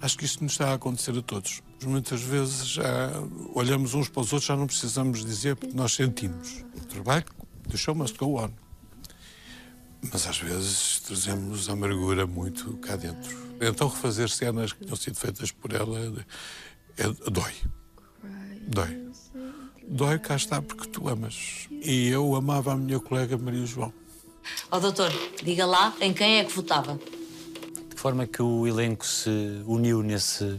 Acho 0.00 0.18
que 0.18 0.24
isto 0.24 0.42
nos 0.42 0.52
está 0.52 0.70
a 0.70 0.74
acontecer 0.74 1.16
a 1.16 1.22
todos. 1.22 1.62
Muitas 1.84 2.20
vezes 2.22 2.66
já 2.68 3.10
olhamos 3.54 3.94
uns 3.94 4.08
para 4.08 4.22
os 4.22 4.32
outros, 4.32 4.48
já 4.48 4.56
não 4.56 4.66
precisamos 4.66 5.24
dizer 5.24 5.56
porque 5.56 5.76
nós 5.76 5.94
sentimos. 5.94 6.64
O 6.76 6.84
trabalho, 6.86 7.24
the 7.70 7.76
show 7.76 7.94
must 7.94 8.16
go 8.18 8.42
on. 8.42 8.65
Mas 10.12 10.26
às 10.26 10.38
vezes 10.38 11.00
trazemos 11.00 11.68
amargura 11.68 12.26
muito 12.26 12.76
cá 12.78 12.96
dentro. 12.96 13.36
Então 13.60 13.88
refazer 13.88 14.28
cenas 14.28 14.72
que 14.72 14.84
tinham 14.84 14.96
sido 14.96 15.16
feitas 15.16 15.50
por 15.50 15.72
ela 15.72 15.98
é, 16.96 17.30
dói. 17.30 17.52
Dói. 18.68 19.06
Dói 19.88 20.18
cá 20.18 20.36
está 20.36 20.60
porque 20.60 20.88
tu 20.88 21.08
amas. 21.08 21.68
E 21.70 22.08
eu 22.08 22.34
amava 22.34 22.72
a 22.72 22.76
minha 22.76 22.98
colega 22.98 23.36
Maria 23.36 23.64
João. 23.64 23.92
Ó 24.70 24.78
doutor, 24.78 25.12
diga 25.42 25.66
lá 25.66 25.94
em 26.00 26.12
quem 26.12 26.38
é 26.38 26.44
que 26.44 26.52
votava. 26.52 26.94
De 26.94 27.94
que 27.94 28.00
forma 28.00 28.24
é 28.24 28.26
que 28.26 28.42
o 28.42 28.66
elenco 28.66 29.06
se 29.06 29.62
uniu 29.66 30.02
nesse, 30.02 30.58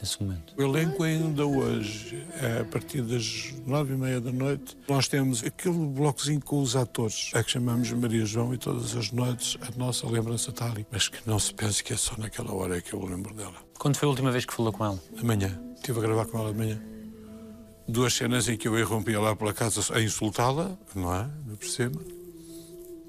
nesse 0.00 0.22
momento? 0.22 0.54
O 0.56 0.62
elenco 0.62 1.02
ainda 1.02 1.46
hoje, 1.46 2.26
é 2.40 2.60
a 2.60 2.64
partir 2.64 3.02
das 3.02 3.52
nove 3.66 3.94
e 3.94 3.96
meia 3.96 4.20
da 4.20 4.32
noite, 4.32 4.76
nós 4.88 5.08
temos 5.08 5.44
aquele 5.44 5.86
blocozinho 5.86 6.40
com 6.40 6.60
os 6.62 6.74
atores, 6.76 7.30
a 7.34 7.42
que 7.42 7.50
chamamos 7.50 7.90
Maria 7.92 8.24
João, 8.24 8.54
e 8.54 8.58
todas 8.58 8.96
as 8.96 9.10
noites 9.12 9.56
a 9.60 9.78
nossa 9.78 10.06
lembrança 10.06 10.50
está 10.50 10.70
ali. 10.70 10.86
Mas 10.90 11.08
que 11.08 11.18
não 11.26 11.38
se 11.38 11.52
pense 11.52 11.82
que 11.84 11.92
é 11.92 11.96
só 11.96 12.14
naquela 12.16 12.52
hora 12.52 12.80
que 12.80 12.92
eu 12.92 13.04
lembro 13.04 13.34
dela. 13.34 13.56
Quando 13.78 13.96
foi 13.96 14.06
a 14.06 14.10
última 14.10 14.30
vez 14.30 14.44
que 14.44 14.52
falou 14.52 14.72
com 14.72 14.84
ela? 14.84 14.98
Amanhã. 15.18 15.60
Estive 15.76 15.98
a 15.98 16.02
gravar 16.02 16.26
com 16.26 16.38
ela 16.38 16.52
de 16.52 16.58
manhã. 16.58 16.80
duas 17.88 18.14
cenas 18.14 18.48
em 18.48 18.56
que 18.56 18.68
eu 18.68 18.78
irrompia 18.78 19.20
lá 19.20 19.34
pela 19.34 19.52
casa 19.52 19.94
a 19.94 20.00
insultá-la, 20.00 20.78
não 20.94 21.14
é? 21.14 21.28
Por 21.58 21.66
cima. 21.66 22.00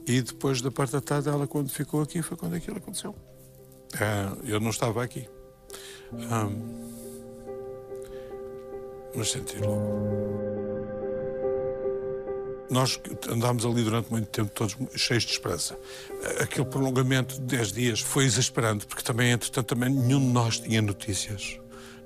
E 0.08 0.22
depois 0.22 0.62
da 0.62 0.72
parte 0.72 0.94
da 0.94 1.02
tarde, 1.02 1.30
ela, 1.30 1.46
quando 1.46 1.70
ficou 1.70 2.02
aqui, 2.02 2.22
foi 2.22 2.36
quando 2.36 2.56
aquilo 2.56 2.78
aconteceu. 2.78 3.16
Ah, 4.00 4.36
eu 4.46 4.60
não 4.60 4.70
estava 4.70 5.04
aqui. 5.04 5.28
Ah, 6.30 6.50
mas 9.16 9.32
senti 9.32 9.58
logo. 9.58 10.42
Nós 12.70 13.00
andámos 13.30 13.66
ali 13.66 13.84
durante 13.84 14.10
muito 14.10 14.28
tempo, 14.28 14.50
todos 14.52 14.78
cheios 14.96 15.24
de 15.24 15.34
esperança. 15.34 15.78
Aquele 16.40 16.66
prolongamento 16.66 17.36
de 17.36 17.42
10 17.42 17.72
dias 17.74 18.00
foi 18.00 18.24
exasperante, 18.24 18.86
porque 18.88 19.04
também, 19.04 19.32
entretanto, 19.32 19.68
também 19.68 19.90
nenhum 19.90 20.20
de 20.22 20.28
nós 20.28 20.60
tinha 20.60 20.82
notícias. 20.82 21.61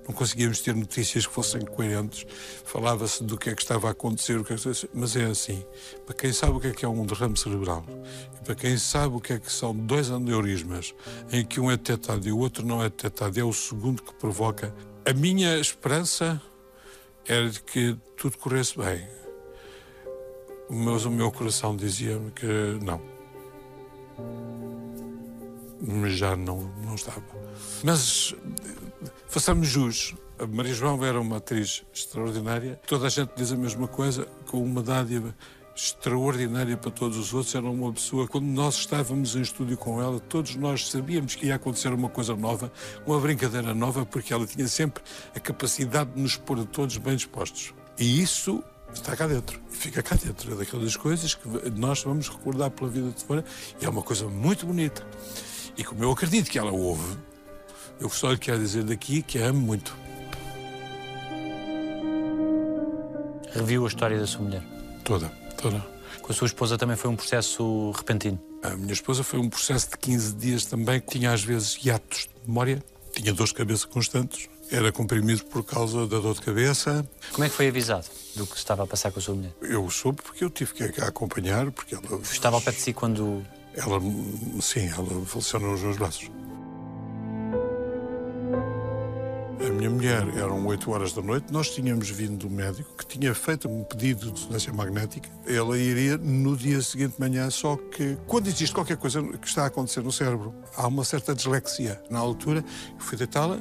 Não 0.07 0.13
conseguíamos 0.13 0.59
ter 0.59 0.75
notícias 0.75 1.25
que 1.25 1.33
fossem 1.33 1.61
coerentes. 1.61 2.25
Falava-se 2.63 3.23
do 3.23 3.37
que 3.37 3.49
é 3.49 3.55
que 3.55 3.61
estava 3.61 3.87
a 3.87 3.91
acontecer, 3.91 4.39
é 4.39 4.87
mas 4.93 5.15
é 5.15 5.25
assim. 5.25 5.65
Para 6.05 6.15
quem 6.15 6.31
sabe 6.31 6.53
o 6.53 6.59
que 6.59 6.67
é 6.67 6.71
que 6.71 6.85
é 6.85 6.87
um 6.87 7.05
derrame 7.05 7.37
cerebral, 7.37 7.83
e 8.39 8.45
para 8.45 8.55
quem 8.55 8.77
sabe 8.77 9.15
o 9.15 9.19
que 9.19 9.33
é 9.33 9.39
que 9.39 9.51
são 9.51 9.75
dois 9.75 10.11
aneurismas, 10.11 10.93
em 11.31 11.45
que 11.45 11.59
um 11.59 11.71
é 11.71 11.77
detectado 11.77 12.27
e 12.27 12.31
o 12.31 12.37
outro 12.37 12.65
não 12.65 12.81
é 12.81 12.89
detectado, 12.89 13.39
é 13.39 13.43
o 13.43 13.53
segundo 13.53 14.03
que 14.03 14.13
provoca. 14.13 14.73
A 15.05 15.13
minha 15.13 15.57
esperança 15.57 16.41
era 17.27 17.49
de 17.49 17.61
que 17.61 17.97
tudo 18.15 18.37
corresse 18.37 18.77
bem 18.77 19.15
mas 20.69 21.05
o 21.05 21.11
meu 21.11 21.31
coração 21.31 21.75
dizia-me 21.75 22.31
que 22.31 22.45
não. 22.81 23.01
Já 26.07 26.35
não, 26.35 26.61
não 26.83 26.95
estava. 26.95 27.23
Mas 27.83 28.33
façamos 29.35 29.67
jus. 29.67 30.15
A 30.39 30.47
Maria 30.47 30.73
João 30.73 31.03
era 31.03 31.19
uma 31.19 31.37
atriz 31.37 31.83
extraordinária. 31.93 32.79
Toda 32.87 33.07
a 33.07 33.09
gente 33.09 33.31
diz 33.35 33.51
a 33.51 33.57
mesma 33.57 33.85
coisa, 33.85 34.25
com 34.47 34.63
uma 34.63 34.81
dádiva 34.81 35.35
extraordinária 35.75 36.77
para 36.77 36.89
todos 36.89 37.17
os 37.17 37.33
outros. 37.33 37.53
Era 37.53 37.69
uma 37.69 37.91
pessoa, 37.91 38.29
quando 38.29 38.45
nós 38.45 38.75
estávamos 38.75 39.35
em 39.35 39.41
estúdio 39.41 39.75
com 39.75 40.01
ela, 40.01 40.21
todos 40.21 40.55
nós 40.55 40.89
sabíamos 40.89 41.35
que 41.35 41.47
ia 41.47 41.55
acontecer 41.55 41.89
uma 41.89 42.07
coisa 42.07 42.33
nova, 42.33 42.71
uma 43.05 43.19
brincadeira 43.19 43.73
nova, 43.73 44.05
porque 44.05 44.33
ela 44.33 44.47
tinha 44.47 44.69
sempre 44.69 45.03
a 45.35 45.39
capacidade 45.41 46.11
de 46.11 46.21
nos 46.21 46.37
pôr 46.37 46.61
a 46.61 46.63
todos 46.63 46.95
bem 46.95 47.17
dispostos. 47.17 47.73
E 47.99 48.21
isso 48.21 48.63
está 48.93 49.17
cá 49.17 49.27
dentro. 49.27 49.59
Fica 49.69 50.01
cá 50.01 50.15
dentro. 50.15 50.53
É 50.53 50.55
daquelas 50.55 50.95
coisas 50.95 51.35
que 51.35 51.45
nós 51.71 52.01
vamos 52.01 52.29
recordar 52.29 52.71
pela 52.71 52.89
vida 52.89 53.11
de 53.11 53.21
fora 53.21 53.43
e 53.81 53.85
é 53.85 53.89
uma 53.89 54.01
coisa 54.01 54.29
muito 54.29 54.65
bonita. 54.65 55.05
E 55.75 55.83
como 55.83 56.01
eu 56.01 56.11
acredito 56.11 56.49
que 56.49 56.57
ela 56.57 56.71
ouve, 56.71 57.17
eu 57.99 58.09
só 58.09 58.31
lhe 58.31 58.37
quero 58.37 58.59
dizer 58.59 58.83
daqui 58.83 59.21
que 59.21 59.39
a 59.39 59.47
amo 59.47 59.59
muito. 59.59 59.95
Reviu 63.51 63.85
a 63.85 63.87
história 63.87 64.19
da 64.19 64.27
sua 64.27 64.41
mulher? 64.41 64.63
Toda, 65.03 65.29
toda. 65.57 65.79
Com 66.21 66.31
a 66.31 66.35
sua 66.35 66.47
esposa 66.47 66.77
também 66.77 66.97
foi 66.97 67.09
um 67.09 67.15
processo 67.15 67.91
repentino? 67.91 68.39
A 68.63 68.75
minha 68.75 68.93
esposa 68.93 69.23
foi 69.23 69.39
um 69.39 69.49
processo 69.49 69.91
de 69.91 69.97
15 69.97 70.33
dias 70.33 70.65
também, 70.65 70.99
que 70.99 71.19
tinha 71.19 71.31
às 71.31 71.43
vezes 71.43 71.77
hiatos 71.83 72.21
de 72.21 72.47
memória, 72.47 72.83
tinha 73.13 73.31
dores 73.31 73.51
de 73.51 73.55
cabeça 73.55 73.87
constantes, 73.87 74.49
era 74.71 74.91
comprimido 74.91 75.45
por 75.45 75.63
causa 75.63 76.07
da 76.07 76.19
dor 76.19 76.33
de 76.33 76.41
cabeça. 76.41 77.07
Como 77.31 77.45
é 77.45 77.49
que 77.49 77.55
foi 77.55 77.67
avisado 77.67 78.07
do 78.35 78.47
que 78.47 78.57
estava 78.57 78.83
a 78.83 78.87
passar 78.87 79.11
com 79.11 79.19
a 79.19 79.21
sua 79.21 79.35
mulher? 79.35 79.53
Eu 79.61 79.89
soube 79.89 80.21
porque 80.21 80.43
eu 80.43 80.49
tive 80.49 80.73
que 80.73 81.01
a 81.01 81.07
acompanhar, 81.07 81.71
porque 81.71 81.95
ela... 81.95 82.19
Estava 82.21 82.55
ao 82.55 82.61
pé 82.61 82.71
de 82.71 82.81
si 82.81 82.93
quando... 82.93 83.45
Ela, 83.75 83.99
sim, 84.61 84.87
ela 84.87 85.25
faleceu 85.25 85.59
nos 85.59 85.81
meus 85.81 85.97
braços. 85.97 86.29
Minha 89.75 89.89
mulher, 89.89 90.27
eram 90.37 90.65
8 90.65 90.89
horas 90.89 91.13
da 91.13 91.21
noite, 91.21 91.51
nós 91.51 91.69
tínhamos 91.69 92.09
vindo 92.09 92.47
do 92.47 92.49
médico 92.49 92.95
que 92.97 93.05
tinha 93.05 93.33
feito 93.35 93.67
um 93.67 93.83
pedido 93.83 94.31
de 94.31 94.41
ressonância 94.41 94.73
magnética. 94.73 95.29
Ela 95.45 95.77
iria 95.77 96.17
no 96.17 96.55
dia 96.55 96.81
seguinte 96.81 97.15
de 97.15 97.19
manhã, 97.19 97.49
só 97.49 97.75
que 97.75 98.17
quando 98.25 98.47
existe 98.47 98.73
qualquer 98.73 98.97
coisa 98.97 99.21
que 99.21 99.47
está 99.47 99.63
a 99.63 99.67
acontecer 99.67 100.01
no 100.01 100.11
cérebro, 100.11 100.53
há 100.75 100.87
uma 100.87 101.03
certa 101.03 101.35
dislexia. 101.35 102.01
Na 102.09 102.19
altura, 102.19 102.63
eu 102.93 102.99
fui 102.99 103.17
deitá-la, 103.17 103.59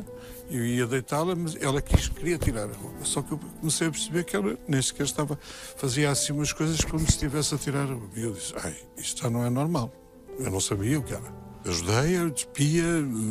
eu 0.48 0.64
ia 0.64 0.86
deitá-la, 0.86 1.34
mas 1.34 1.56
ela 1.60 1.82
quis, 1.82 2.08
queria 2.08 2.38
tirar 2.38 2.70
a 2.70 2.72
roupa. 2.72 3.04
Só 3.04 3.20
que 3.20 3.32
eu 3.32 3.38
comecei 3.60 3.88
a 3.88 3.90
perceber 3.90 4.24
que 4.24 4.36
ela 4.36 4.56
nem 4.68 4.80
sequer 4.80 5.04
estava, 5.04 5.38
fazia 5.76 6.10
assim 6.10 6.32
umas 6.32 6.52
coisas 6.52 6.80
como 6.84 7.00
se 7.00 7.10
estivesse 7.10 7.54
a 7.54 7.58
tirar 7.58 7.82
a 7.82 7.94
roupa. 7.94 8.18
E 8.18 8.22
eu 8.22 8.32
disse, 8.32 8.54
ai, 8.62 8.76
isto 8.96 9.22
já 9.22 9.30
não 9.30 9.44
é 9.44 9.50
normal. 9.50 9.92
Eu 10.38 10.50
não 10.50 10.60
sabia 10.60 10.98
o 10.98 11.02
que 11.02 11.12
era. 11.12 11.44
Ajudei-a, 11.66 12.28
despia, 12.28 12.84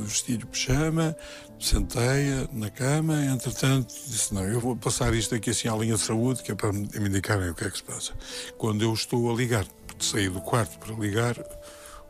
vesti-lhe 0.03 0.43
pijama, 0.45 1.15
sentei-a 1.63 2.47
na 2.51 2.69
cama, 2.69 3.23
entretanto 3.25 3.93
disse, 4.05 4.33
não, 4.33 4.43
eu 4.43 4.59
vou 4.59 4.75
passar 4.75 5.13
isto 5.13 5.33
aqui 5.33 5.51
assim 5.51 5.69
à 5.69 5.75
linha 5.75 5.95
de 5.95 6.01
saúde, 6.01 6.43
que 6.43 6.51
é 6.51 6.55
para 6.55 6.73
me 6.73 6.87
indicarem 7.07 7.49
o 7.49 7.55
que 7.55 7.63
é 7.63 7.69
que 7.69 7.77
se 7.77 7.83
passa. 7.83 8.11
Quando 8.57 8.83
eu 8.83 8.93
estou 8.93 9.31
a 9.31 9.33
ligar, 9.33 9.65
saí 9.97 10.27
do 10.27 10.41
quarto 10.41 10.77
para 10.77 10.93
ligar, 10.95 11.35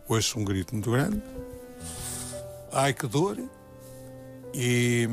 ouço 0.08 0.40
um 0.40 0.44
grito 0.44 0.74
muito 0.74 0.90
grande, 0.90 1.22
ai 2.72 2.94
que 2.94 3.06
dor, 3.06 3.38
e 4.56 5.08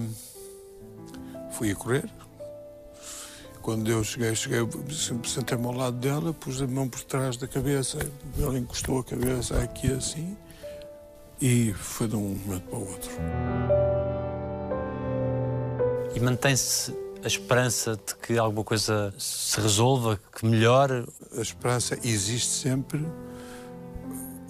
fui 1.52 1.72
a 1.72 1.74
correr. 1.74 2.08
Quando 3.60 3.90
eu 3.90 4.02
cheguei, 4.02 4.34
cheguei 4.34 4.66
sentei-me 5.24 5.66
ao 5.66 5.72
lado 5.72 5.98
dela, 5.98 6.32
pus 6.32 6.62
a 6.62 6.66
mão 6.66 6.88
por 6.88 7.02
trás 7.02 7.36
da 7.36 7.46
cabeça, 7.46 7.98
ela 8.38 8.58
encostou 8.58 9.00
a 9.00 9.04
cabeça 9.04 9.58
aqui 9.62 9.92
assim, 9.92 10.34
e 11.42 11.74
foi 11.74 12.08
de 12.08 12.16
um 12.16 12.36
momento 12.36 12.62
para 12.70 12.78
o 12.78 12.88
outro. 12.88 13.89
E 16.14 16.20
mantém-se 16.20 16.94
a 17.22 17.26
esperança 17.26 17.96
de 17.96 18.14
que 18.16 18.38
alguma 18.38 18.64
coisa 18.64 19.14
se 19.18 19.60
resolva, 19.60 20.18
que 20.34 20.46
melhore? 20.46 21.06
A 21.36 21.40
esperança 21.40 21.98
existe 22.02 22.48
sempre 22.48 23.06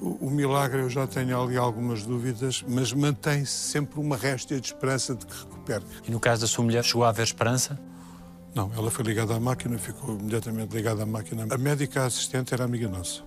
o, 0.00 0.30
milagre 0.30 0.80
eu 0.80 0.88
já 0.88 1.06
tenho 1.06 1.40
ali 1.40 1.56
algumas 1.56 2.04
dúvidas, 2.04 2.64
mas 2.66 2.92
mantém-se 2.92 3.52
sempre 3.52 4.00
uma 4.00 4.16
réstia 4.16 4.58
de 4.58 4.66
esperança 4.66 5.14
de 5.14 5.26
que 5.26 5.38
recupere. 5.38 5.84
E 6.06 6.10
no 6.10 6.18
caso 6.18 6.42
da 6.42 6.46
sua 6.46 6.64
mulher, 6.64 6.82
chegou 6.82 7.04
a 7.04 7.10
haver 7.10 7.24
esperança? 7.24 7.78
Não, 8.54 8.72
ela 8.74 8.90
foi 8.90 9.04
ligada 9.04 9.34
à 9.34 9.40
máquina, 9.40 9.78
ficou 9.78 10.18
imediatamente 10.18 10.74
ligada 10.74 11.02
à 11.02 11.06
máquina. 11.06 11.46
A 11.50 11.58
médica 11.58 12.04
assistente 12.04 12.54
era 12.54 12.64
amiga 12.64 12.88
nossa. 12.88 13.22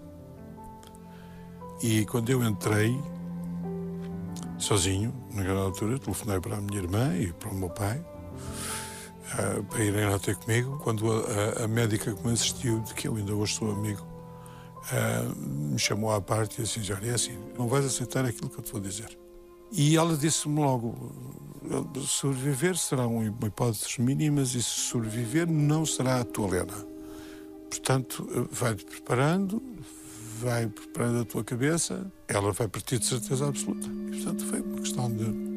E 1.82 2.06
quando 2.06 2.30
eu 2.30 2.43
entrei, 2.43 3.00
sozinho, 4.58 5.13
naquela 5.34 5.62
altura, 5.62 6.00
telefonei 6.00 6.39
para 6.39 6.58
a 6.58 6.62
minha 6.62 6.80
irmã 6.80 7.15
e 7.15 7.32
para 7.34 7.50
o 7.50 7.56
meu 7.56 7.69
pai, 7.69 8.04
uh, 9.34 9.63
para 9.63 9.84
irem 9.84 10.06
lá 10.06 10.19
ter 10.19 10.36
comigo. 10.36 10.80
Quando 10.84 11.12
a, 11.12 11.63
a, 11.63 11.67
médica 11.67 12.13
que 12.13 12.26
me 12.26 12.34
assistiu, 12.34 12.80
de 12.82 12.93
que 12.93 13.08
eu 13.08 13.15
ainda 13.15 13.34
hoje 13.34 13.56
sou 13.56 13.72
amigo, 13.72 14.02
uh, 14.02 15.36
me 15.36 15.80
chamou 15.80 16.12
à 16.12 16.22
parte 16.22 16.62
e 16.62 16.63
disse: 16.63 16.93
Olha, 16.93 17.12
é 17.12 17.13
assim, 17.13 17.38
não 17.58 17.67
vais 17.67 17.86
aceitar 17.86 18.26
aquilo 18.26 18.50
que 18.50 18.60
eu 18.60 18.63
te 18.63 18.72
vou 18.72 18.82
dizer. 18.82 19.17
E 19.72 19.98
ela 19.98 20.15
disse-me 20.15 20.60
logo: 20.60 21.12
sobreviver 22.06 22.78
será 22.78 23.08
uma 23.08 23.26
hipótese 23.26 24.02
mínimas 24.02 24.54
e 24.54 24.62
se 24.62 24.69
sobreviver 24.69 25.50
não 25.50 25.86
será 25.86 26.19
a 26.19 26.24
tua 26.24 26.50
Lena. 26.50 26.93
Portanto, 27.69 28.48
vai-te 28.52 28.86
preparando, 28.86 29.62
vai 30.39 30.67
preparando 30.67 31.22
a 31.22 31.26
tua 31.26 31.43
cabeça, 31.43 32.12
ela 32.28 32.52
vai 32.52 32.67
partir 32.67 33.00
de 33.00 33.06
certeza 33.06 33.48
absoluta. 33.48 33.88
E, 33.88 34.12
portanto, 34.12 34.46
foi 34.46 34.62
uma 34.62 34.80
questão 34.80 35.10
de. 35.10 35.53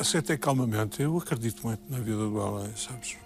Aceitei 0.00 0.38
calmamente. 0.38 1.02
Eu 1.02 1.18
acredito 1.18 1.66
muito 1.66 1.82
na 1.90 1.98
vida 1.98 2.18
do 2.18 2.40
Alain, 2.40 2.70
sabes? 2.76 3.16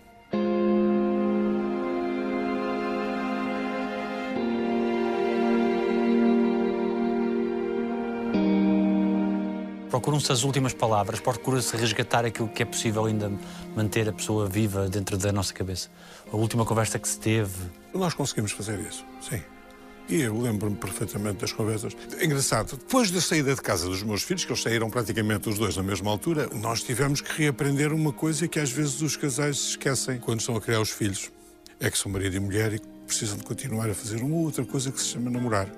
Procuram-se 9.90 10.32
as 10.32 10.42
últimas 10.42 10.72
palavras, 10.72 11.20
procura-se 11.20 11.76
resgatar 11.76 12.24
aquilo 12.24 12.48
que 12.48 12.62
é 12.62 12.66
possível 12.66 13.04
ainda 13.04 13.30
manter 13.76 14.08
a 14.08 14.12
pessoa 14.12 14.48
viva 14.48 14.88
dentro 14.88 15.18
da 15.18 15.30
nossa 15.30 15.52
cabeça. 15.52 15.90
A 16.32 16.36
última 16.36 16.64
conversa 16.64 16.98
que 16.98 17.06
se 17.06 17.20
teve. 17.20 17.70
Nós 17.92 18.14
conseguimos 18.14 18.52
fazer 18.52 18.80
isso, 18.80 19.04
sim. 19.20 19.42
E 20.08 20.20
eu 20.20 20.38
lembro-me 20.38 20.76
perfeitamente 20.76 21.38
das 21.38 21.52
conversas. 21.52 21.96
É 22.18 22.24
engraçado, 22.24 22.76
depois 22.76 23.10
da 23.10 23.20
saída 23.20 23.54
de 23.54 23.62
casa 23.62 23.88
dos 23.88 24.02
meus 24.02 24.22
filhos, 24.22 24.44
que 24.44 24.52
eles 24.52 24.62
saíram 24.62 24.90
praticamente 24.90 25.48
os 25.48 25.58
dois 25.58 25.76
na 25.76 25.82
mesma 25.82 26.10
altura, 26.10 26.48
nós 26.52 26.82
tivemos 26.82 27.20
que 27.20 27.42
reaprender 27.42 27.92
uma 27.92 28.12
coisa 28.12 28.46
que 28.48 28.58
às 28.60 28.70
vezes 28.70 29.00
os 29.00 29.16
casais 29.16 29.58
se 29.58 29.68
esquecem 29.70 30.18
quando 30.18 30.40
estão 30.40 30.56
a 30.56 30.60
criar 30.60 30.80
os 30.80 30.90
filhos. 30.90 31.30
É 31.80 31.90
que 31.90 31.98
são 31.98 32.12
marido 32.12 32.36
e 32.36 32.40
mulher 32.40 32.74
e 32.74 32.80
precisam 33.06 33.38
de 33.38 33.44
continuar 33.44 33.88
a 33.88 33.94
fazer 33.94 34.22
uma 34.22 34.36
outra 34.36 34.64
coisa 34.64 34.92
que 34.92 35.00
se 35.00 35.08
chama 35.08 35.30
namorar. 35.30 35.68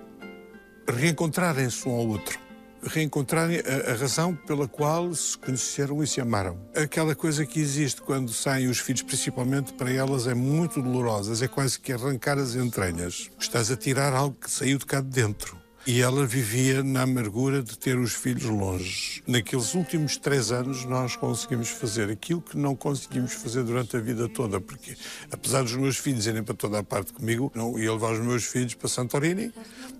Reencontrarem-se 0.89 1.89
um 1.89 1.93
ao 1.93 2.07
outro 2.07 2.44
reencontrarem 2.87 3.59
a, 3.59 3.93
a, 3.93 3.97
razão 3.97 4.35
pela 4.35 4.69
qual 4.69 5.15
se 5.15 5.37
conheceram 5.39 6.03
e 6.03 6.07
se 6.07 6.21
amaram. 6.21 6.59
Aquela 6.75 7.15
coisa 7.15 7.47
que 7.47 7.61
existe 7.61 8.01
quando 8.03 8.33
saem 8.33 8.69
os 8.69 8.79
filhos, 8.79 9.03
principalmente 9.03 9.73
para 9.73 9.93
elas, 9.93 10.27
é 10.27 10.35
muito 10.35 10.81
dolorosa, 10.83 11.45
é 11.45 11.49
quase 11.49 11.79
que 11.79 11.93
arrancar 11.93 12.39
as 12.39 12.55
entranhas. 12.55 13.31
Estás 13.39 13.71
a 13.71 13.77
tirar 13.77 14.13
algo 14.13 14.37
que 14.41 14.51
saiu 14.51 14.79
de 14.79 14.87
cá 14.87 15.01
de 15.01 15.09
dentro. 15.09 15.64
E 15.87 16.01
ela 16.01 16.25
vivia 16.25 16.83
na 16.83 17.03
amargura 17.03 17.63
de 17.63 17.77
ter 17.77 17.99
os 17.99 18.15
filhos 18.15 18.45
longe. 18.45 19.23
Naqueles 19.27 19.75
últimos 19.75 20.17
três 20.17 20.51
anos, 20.51 20.87
nós 20.87 21.15
conseguimos 21.15 21.69
fazer 21.69 22.11
aquilo 22.11 22.41
que 22.41 22.57
não 22.57 22.75
conseguimos 22.75 23.35
fazer 23.35 23.65
durante 23.65 23.95
a 23.95 24.01
vida 24.01 24.27
toda, 24.27 24.59
porque 24.59 24.97
apesar 25.31 25.63
dos 25.63 25.77
meus 25.77 25.99
filhos 25.99 26.27
irem 26.27 26.43
para 26.43 26.55
toda 26.55 26.79
a 26.79 26.83
parte 26.83 27.13
comigo, 27.13 27.53
não 27.55 27.79
ia 27.79 27.93
levar 27.93 28.13
os 28.13 28.21
meus 28.21 28.45
filhos 28.45 28.73
para 28.73 28.89
Santorini, 28.89 29.53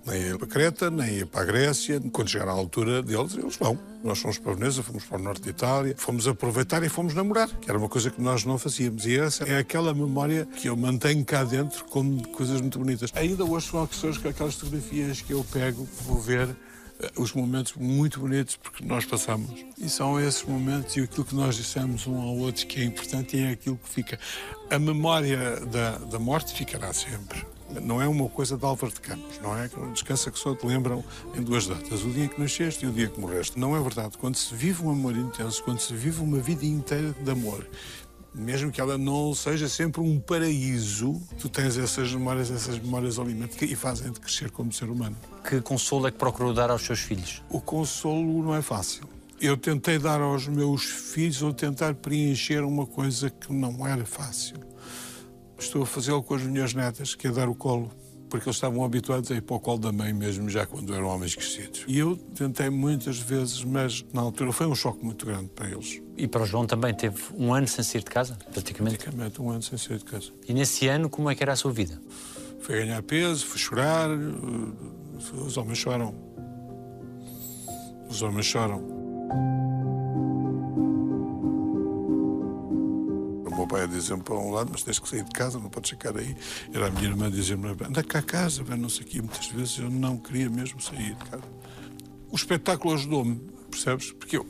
nem 0.07 0.23
ia 0.23 0.37
para 0.39 0.47
Creta, 0.47 0.89
nem 0.89 1.17
ia 1.17 1.25
para 1.27 1.41
a 1.41 1.45
Grécia. 1.45 2.01
Quando 2.11 2.29
chegar 2.29 2.47
à 2.47 2.51
altura 2.51 3.03
deles, 3.03 3.35
eles 3.35 3.55
vão. 3.55 3.94
Nós 4.05 4.19
fomos 4.19 4.37
para 4.37 4.53
Veneza, 4.53 4.83
fomos 4.83 5.03
para 5.03 5.17
o 5.17 5.21
norte 5.23 5.41
de 5.41 5.49
Itália, 5.49 5.95
fomos 5.97 6.27
aproveitar 6.27 6.83
e 6.83 6.89
fomos 6.89 7.15
namorar, 7.15 7.49
que 7.49 7.67
era 7.67 7.79
uma 7.79 7.89
coisa 7.89 8.11
que 8.11 8.21
nós 8.21 8.45
não 8.45 8.55
fazíamos. 8.59 9.03
E 9.07 9.17
essa 9.17 9.45
é 9.45 9.57
aquela 9.57 9.95
memória 9.95 10.45
que 10.45 10.69
eu 10.69 10.77
mantenho 10.77 11.25
cá 11.25 11.43
dentro 11.43 11.83
como 11.85 12.25
coisas 12.27 12.61
muito 12.61 12.77
bonitas. 12.77 13.11
Ainda 13.15 13.43
hoje 13.43 13.67
são 13.67 13.87
questões 13.87 14.19
que 14.19 14.27
aquelas 14.27 14.53
fotografias 14.53 15.21
que 15.21 15.33
eu 15.33 15.43
pego, 15.51 15.87
vou 16.03 16.21
ver 16.21 16.55
eh, 16.99 17.11
os 17.17 17.33
momentos 17.33 17.73
muito 17.73 18.19
bonitos 18.19 18.55
porque 18.57 18.85
nós 18.85 19.05
passamos. 19.05 19.65
E 19.75 19.89
são 19.89 20.19
esses 20.19 20.43
momentos 20.43 20.95
e 20.95 21.01
aquilo 21.01 21.25
que 21.25 21.33
nós 21.33 21.55
dissemos 21.55 22.05
um 22.05 22.21
ao 22.21 22.37
outro 22.37 22.67
que 22.67 22.81
é 22.81 22.83
importante 22.83 23.35
e 23.35 23.39
é 23.39 23.49
aquilo 23.53 23.79
que 23.83 23.89
fica. 23.89 24.19
A 24.69 24.77
memória 24.77 25.59
da, 25.61 25.97
da 25.97 26.19
morte 26.19 26.53
ficará 26.53 26.93
sempre. 26.93 27.43
Não 27.81 28.01
é 28.01 28.07
uma 28.07 28.27
coisa 28.29 28.57
de 28.57 28.65
Álvaro 28.65 28.93
de 28.93 29.01
Campos, 29.01 29.39
não 29.41 29.57
é? 29.57 29.69
Descansa 29.93 30.31
que 30.31 30.39
só 30.39 30.55
te 30.55 30.65
lembram 30.65 31.03
em 31.35 31.41
duas 31.41 31.67
datas, 31.67 32.03
o 32.03 32.09
dia 32.09 32.27
que 32.27 32.39
nasceste 32.39 32.85
e 32.85 32.87
o 32.87 32.91
dia 32.91 33.07
que 33.07 33.19
morreste. 33.19 33.59
Não 33.59 33.75
é 33.75 33.81
verdade. 33.81 34.17
Quando 34.17 34.35
se 34.35 34.53
vive 34.53 34.83
um 34.83 34.89
amor 34.89 35.15
intenso, 35.15 35.63
quando 35.63 35.79
se 35.79 35.93
vive 35.93 36.21
uma 36.21 36.39
vida 36.39 36.65
inteira 36.65 37.15
de 37.19 37.31
amor, 37.31 37.67
mesmo 38.33 38.71
que 38.71 38.81
ela 38.81 38.97
não 38.97 39.33
seja 39.33 39.69
sempre 39.69 40.01
um 40.01 40.19
paraíso, 40.19 41.21
tu 41.39 41.47
tens 41.47 41.77
essas 41.77 42.11
memórias, 42.11 42.51
essas 42.51 42.77
memórias 42.77 43.17
alimentam 43.17 43.67
e 43.67 43.75
fazem-te 43.75 44.19
crescer 44.19 44.51
como 44.51 44.73
ser 44.73 44.89
humano. 44.89 45.15
Que 45.47 45.61
consolo 45.61 46.07
é 46.07 46.11
que 46.11 46.17
procurou 46.17 46.53
dar 46.53 46.69
aos 46.69 46.81
seus 46.81 46.99
filhos? 46.99 47.41
O 47.49 47.61
consolo 47.61 48.43
não 48.43 48.55
é 48.55 48.61
fácil. 48.61 49.07
Eu 49.39 49.57
tentei 49.57 49.99
dar 49.99 50.21
aos 50.21 50.47
meus 50.47 50.83
filhos 50.83 51.41
ou 51.41 51.53
tentar 51.53 51.93
preencher 51.93 52.63
uma 52.63 52.85
coisa 52.85 53.29
que 53.29 53.51
não 53.53 53.85
era 53.87 54.05
fácil. 54.05 54.57
Estou 55.57 55.83
a 55.83 55.85
fazê-lo 55.85 56.21
com 56.21 56.35
as 56.35 56.43
minhas 56.43 56.73
netas, 56.73 57.15
que 57.15 57.27
é 57.27 57.31
dar 57.31 57.47
o 57.47 57.55
colo, 57.55 57.91
porque 58.29 58.47
eles 58.47 58.57
estavam 58.57 58.83
habituados 58.83 59.31
a 59.31 59.35
ir 59.35 59.41
para 59.41 59.55
o 59.55 59.59
colo 59.59 59.79
da 59.79 59.91
mãe 59.91 60.13
mesmo, 60.13 60.49
já 60.49 60.65
quando 60.65 60.93
eram 60.93 61.07
homens 61.07 61.35
crescidos. 61.35 61.85
E 61.87 61.97
eu 61.97 62.17
tentei 62.17 62.69
muitas 62.69 63.17
vezes, 63.19 63.63
mas 63.63 64.05
na 64.13 64.21
altura 64.21 64.51
foi 64.51 64.67
um 64.67 64.75
choque 64.75 65.03
muito 65.03 65.25
grande 65.25 65.49
para 65.55 65.69
eles. 65.69 66.01
E 66.17 66.27
para 66.27 66.43
o 66.43 66.45
João 66.45 66.65
também 66.65 66.93
teve 66.93 67.21
um 67.37 67.53
ano 67.53 67.67
sem 67.67 67.83
sair 67.83 68.03
de 68.03 68.11
casa, 68.11 68.37
praticamente. 68.51 68.97
Praticamente 68.97 69.41
um 69.41 69.49
ano 69.49 69.61
sem 69.61 69.77
sair 69.77 69.97
de 69.97 70.05
casa. 70.05 70.31
E 70.47 70.53
nesse 70.53 70.87
ano, 70.87 71.09
como 71.09 71.29
é 71.29 71.35
que 71.35 71.43
era 71.43 71.53
a 71.53 71.55
sua 71.55 71.71
vida? 71.71 72.01
Foi 72.59 72.79
ganhar 72.79 73.01
peso, 73.03 73.45
foi 73.45 73.59
chorar, 73.59 74.09
eh, 74.09 75.35
os 75.45 75.57
homens 75.57 75.77
choram. 75.77 76.13
Os 78.09 78.21
homens 78.21 78.45
choram. 78.45 78.83
Meu 83.65 83.67
pai 83.67 83.83
a 83.83 83.87
dizer-me 83.87 84.21
para 84.21 84.35
um 84.35 84.51
lado, 84.51 84.69
mas 84.71 84.83
tens 84.83 84.99
que 84.99 85.09
sair 85.09 85.23
de 85.23 85.31
casa, 85.31 85.59
não 85.59 85.69
podes 85.69 85.89
ficar 85.89 86.15
aí. 86.15 86.35
Era 86.71 86.87
a 86.87 86.91
minha 86.91 87.09
irmã 87.09 87.27
a 87.27 87.29
dizer-me, 87.29 87.67
anda 87.69 88.03
cá 88.03 88.19
a 88.19 88.21
casa, 88.21 88.63
não 88.63 88.89
sei 88.89 89.03
o 89.03 89.07
quê. 89.07 89.21
Muitas 89.21 89.47
vezes 89.47 89.79
eu 89.79 89.89
não 89.89 90.17
queria 90.17 90.49
mesmo 90.49 90.79
sair 90.79 91.15
de 91.15 91.25
casa. 91.25 91.43
O 92.31 92.35
espetáculo 92.35 92.93
ajudou-me, 92.93 93.35
percebes? 93.69 94.11
Porque 94.11 94.37
eu, 94.37 94.45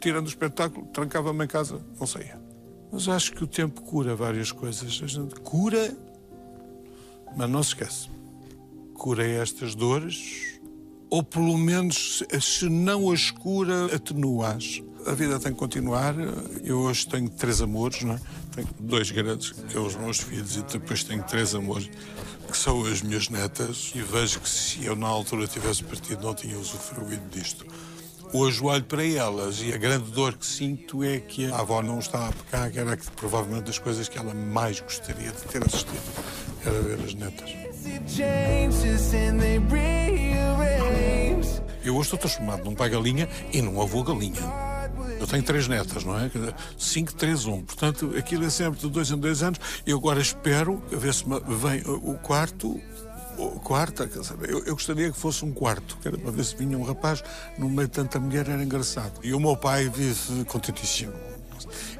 tirando 0.00 0.26
o 0.26 0.28
espetáculo, 0.28 0.86
trancava-me 0.88 1.44
em 1.44 1.48
casa, 1.48 1.80
não 1.98 2.06
saía. 2.06 2.40
Mas 2.92 3.08
acho 3.08 3.32
que 3.32 3.42
o 3.42 3.46
tempo 3.46 3.80
cura 3.82 4.14
várias 4.14 4.52
coisas. 4.52 5.00
A 5.02 5.06
gente 5.06 5.34
cura, 5.40 5.96
mas 7.36 7.48
não 7.48 7.62
se 7.62 7.70
esquece. 7.70 8.08
Cura 8.94 9.26
estas 9.26 9.74
dores, 9.74 10.60
ou 11.08 11.22
pelo 11.22 11.56
menos, 11.56 12.22
se 12.40 12.68
não 12.68 13.10
as 13.10 13.30
cura, 13.30 13.86
atenua-as. 13.94 14.82
A 15.06 15.12
vida 15.12 15.38
tem 15.40 15.52
que 15.52 15.58
continuar. 15.58 16.14
Eu 16.62 16.80
hoje 16.80 17.06
tenho 17.06 17.28
três 17.28 17.60
amores, 17.60 18.02
não 18.02 18.14
é? 18.14 18.20
Tenho 18.54 18.68
dois 18.78 19.10
grandes, 19.10 19.52
que 19.52 19.72
são 19.72 19.86
os 19.86 19.96
meus 19.96 20.18
filhos, 20.18 20.56
e 20.56 20.62
depois 20.62 21.02
tenho 21.04 21.22
três 21.22 21.54
amores, 21.54 21.90
que 22.50 22.56
são 22.56 22.84
as 22.84 23.02
minhas 23.02 23.28
netas. 23.28 23.92
E 23.94 24.02
vejo 24.02 24.40
que 24.40 24.48
se 24.48 24.84
eu, 24.84 24.94
na 24.94 25.06
altura, 25.06 25.46
tivesse 25.46 25.82
partido, 25.82 26.22
não 26.22 26.34
tinha 26.34 26.58
usufruído 26.58 27.28
disto. 27.30 27.66
Hoje 28.32 28.62
olho 28.62 28.84
para 28.84 29.04
elas 29.04 29.60
e 29.60 29.72
a 29.72 29.76
grande 29.76 30.08
dor 30.12 30.34
que 30.34 30.46
sinto 30.46 31.02
é 31.02 31.18
que 31.18 31.50
a 31.50 31.58
avó 31.58 31.82
não 31.82 31.98
estava 31.98 32.32
cá, 32.48 32.70
que 32.70 32.78
era 32.78 32.96
que, 32.96 33.10
provavelmente 33.12 33.64
das 33.64 33.78
coisas 33.78 34.08
que 34.08 34.16
ela 34.16 34.32
mais 34.32 34.78
gostaria 34.78 35.32
de 35.32 35.42
ter 35.48 35.64
assistido, 35.64 36.00
era 36.64 36.80
ver 36.80 37.04
as 37.04 37.14
netas. 37.14 37.50
Eu 41.82 41.96
hoje 41.96 42.06
estou 42.06 42.18
transformado 42.18 42.64
num 42.64 42.74
pai 42.74 42.88
galinha 42.88 43.28
e 43.52 43.60
num 43.60 43.82
avô 43.82 44.04
galinha. 44.04 44.69
Eu 45.20 45.26
tenho 45.26 45.42
três 45.42 45.68
netas, 45.68 46.02
não 46.02 46.18
é? 46.18 46.30
5, 46.78 47.14
3, 47.14 47.44
1. 47.44 47.62
Portanto, 47.62 48.14
aquilo 48.16 48.44
é 48.46 48.50
sempre 48.50 48.80
de 48.80 48.88
dois 48.88 49.10
em 49.10 49.18
dois 49.18 49.42
anos. 49.42 49.60
Eu 49.86 49.98
agora 49.98 50.20
espero 50.20 50.82
ver 50.90 51.12
se 51.12 51.24
vem 51.24 51.82
o 51.86 52.14
quarto 52.14 52.80
quarta, 53.62 54.06
quer 54.06 54.22
saber, 54.22 54.50
eu, 54.50 54.64
eu, 54.64 54.74
gostaria 54.74 55.10
que 55.10 55.16
fosse 55.16 55.44
um 55.44 55.52
quarto, 55.52 55.96
que 56.02 56.08
era 56.08 56.18
para 56.18 56.30
ver 56.30 56.44
se 56.44 56.54
vinha 56.56 56.76
um 56.76 56.82
rapaz 56.82 57.24
no 57.56 57.70
meio 57.70 57.88
de 57.88 57.94
tanta 57.94 58.20
mulher, 58.20 58.46
era 58.48 58.62
engraçado. 58.62 59.20
E 59.22 59.32
o 59.32 59.40
meu 59.40 59.56
pai 59.56 59.88
vive 59.88 60.44
contentíssimo. 60.44 61.12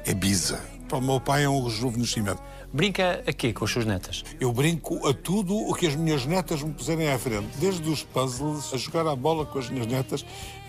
É 0.05 0.13
bisa. 0.13 0.61
Para 0.87 0.97
o 0.97 1.01
meu 1.01 1.19
pai 1.19 1.45
é 1.45 1.49
um 1.49 1.63
rejuvenescimento. 1.63 2.41
Brinca 2.73 3.21
a 3.27 3.33
quê 3.33 3.51
com 3.51 3.65
as 3.65 3.71
suas 3.71 3.85
netas? 3.85 4.23
Eu 4.39 4.53
brinco 4.53 5.05
a 5.05 5.13
tudo 5.13 5.55
o 5.55 5.73
que 5.73 5.87
as 5.87 5.95
minhas 5.95 6.25
netas 6.25 6.63
me 6.63 6.71
puserem 6.71 7.11
à 7.11 7.19
frente. 7.19 7.47
Desde 7.57 7.89
os 7.89 8.01
puzzles, 8.01 8.73
a 8.73 8.77
jogar 8.77 9.05
a 9.07 9.15
bola 9.15 9.45
com 9.45 9.59
as 9.59 9.69
minhas 9.69 9.87
netas, 9.87 10.25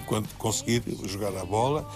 quando 0.07 0.29
conseguir 0.39 0.83
jogar 1.05 1.37
a 1.37 1.45
bola, 1.45 1.89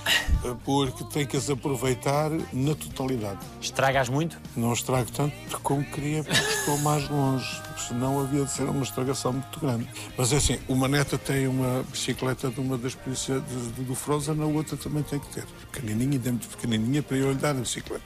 porque 0.64 1.04
tenho 1.04 1.26
que 1.26 1.36
as 1.36 1.50
aproveitar 1.50 2.30
na 2.52 2.74
totalidade. 2.74 3.38
Estragas 3.60 4.08
muito? 4.08 4.38
Não 4.56 4.72
estrago 4.72 5.10
tanto 5.10 5.34
como 5.62 5.84
queria, 5.84 6.22
porque 6.24 6.40
estou 6.40 6.78
mais 6.78 7.08
longe. 7.08 7.62
Senão 7.88 8.20
havia 8.20 8.44
de 8.44 8.50
ser 8.50 8.64
uma 8.64 8.82
estragação 8.82 9.32
muito 9.32 9.60
grande. 9.60 9.88
Mas 10.16 10.32
é 10.32 10.36
assim, 10.36 10.58
uma 10.68 10.88
neta 10.88 11.16
tem 11.16 11.46
uma 11.46 11.84
bicicleta 11.84 12.50
de 12.50 12.60
uma 12.60 12.76
das 12.76 12.94
polícias 12.94 13.42
do, 13.42 13.94
Frozen, 13.94 14.40
a 14.40 14.46
outra 14.46 14.76
também 14.76 15.02
tem 15.02 15.18
que 15.18 15.28
ter. 15.28 15.44
Pequenininha, 15.72 16.12
ainda 16.12 16.30
muito 16.30 16.48
pequenininha, 16.48 17.02
para 17.02 17.16
eu 17.16 17.30
lhe 17.30 17.38
dar 17.38 17.50
a 17.50 17.54
bicicleta. 17.54 18.04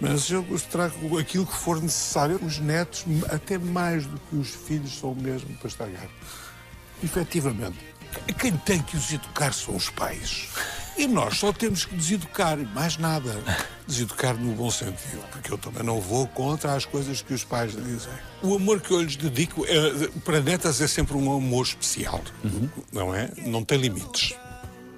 Mas 0.00 0.30
eu 0.30 0.44
trago 0.70 1.18
aquilo 1.18 1.44
que 1.44 1.54
for 1.54 1.80
necessário. 1.80 2.40
Os 2.42 2.58
netos, 2.58 3.04
até 3.28 3.58
mais 3.58 4.06
do 4.06 4.18
que 4.18 4.36
os 4.36 4.48
filhos, 4.48 4.98
são 4.98 5.14
mesmo 5.14 5.54
para 5.56 5.68
estragar. 5.68 6.08
Efetivamente, 7.02 7.78
quem 8.38 8.56
tem 8.56 8.80
que 8.80 8.96
os 8.96 9.12
educar 9.12 9.52
são 9.52 9.76
os 9.76 9.90
pais. 9.90 10.48
E 10.96 11.06
nós 11.06 11.38
só 11.38 11.52
temos 11.52 11.84
que 11.84 11.94
deseducar, 11.94 12.58
mais 12.74 12.98
nada. 12.98 13.42
Deseducar 13.86 14.36
no 14.36 14.54
bom 14.54 14.70
sentido, 14.70 15.24
porque 15.30 15.52
eu 15.52 15.56
também 15.56 15.82
não 15.82 16.00
vou 16.00 16.26
contra 16.26 16.74
as 16.74 16.84
coisas 16.84 17.22
que 17.22 17.32
os 17.32 17.42
pais 17.42 17.72
dizem. 17.72 18.12
O 18.42 18.56
amor 18.56 18.80
que 18.80 18.90
eu 18.90 19.00
lhes 19.00 19.16
dedico 19.16 19.64
é, 19.66 20.08
para 20.24 20.40
netas 20.40 20.80
é 20.80 20.86
sempre 20.86 21.16
um 21.16 21.34
amor 21.34 21.64
especial, 21.64 22.20
uhum. 22.44 22.68
não 22.92 23.14
é? 23.14 23.30
Não 23.46 23.64
tem 23.64 23.78
limites. 23.78 24.34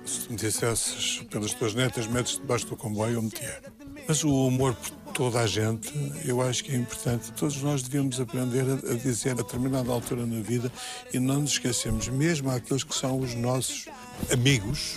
Se 0.04 0.28
me 0.28 0.36
dissesses 0.36 1.22
pelas 1.30 1.54
tuas 1.54 1.74
netas, 1.74 2.06
metes 2.06 2.36
debaixo 2.36 2.66
do 2.66 2.76
comboio, 2.76 3.14
eu 3.14 3.22
metia. 3.22 3.62
Mas 4.08 4.24
o 4.24 4.48
amor 4.48 4.74
por 4.74 4.90
toda 5.12 5.40
a 5.40 5.46
gente, 5.46 5.92
eu 6.24 6.40
acho 6.40 6.64
que 6.64 6.72
é 6.72 6.76
importante. 6.76 7.32
Todos 7.32 7.62
nós 7.62 7.82
devemos 7.82 8.18
aprender 8.20 8.64
a, 8.68 8.92
a 8.92 8.94
dizer 8.94 9.30
a 9.30 9.34
determinada 9.34 9.92
altura 9.92 10.24
na 10.24 10.40
vida 10.40 10.72
e 11.12 11.18
não 11.18 11.42
nos 11.42 11.52
esquecemos, 11.52 12.08
mesmo 12.08 12.50
aqueles 12.50 12.82
que 12.82 12.94
são 12.94 13.20
os 13.20 13.34
nossos 13.34 13.86
amigos, 14.32 14.96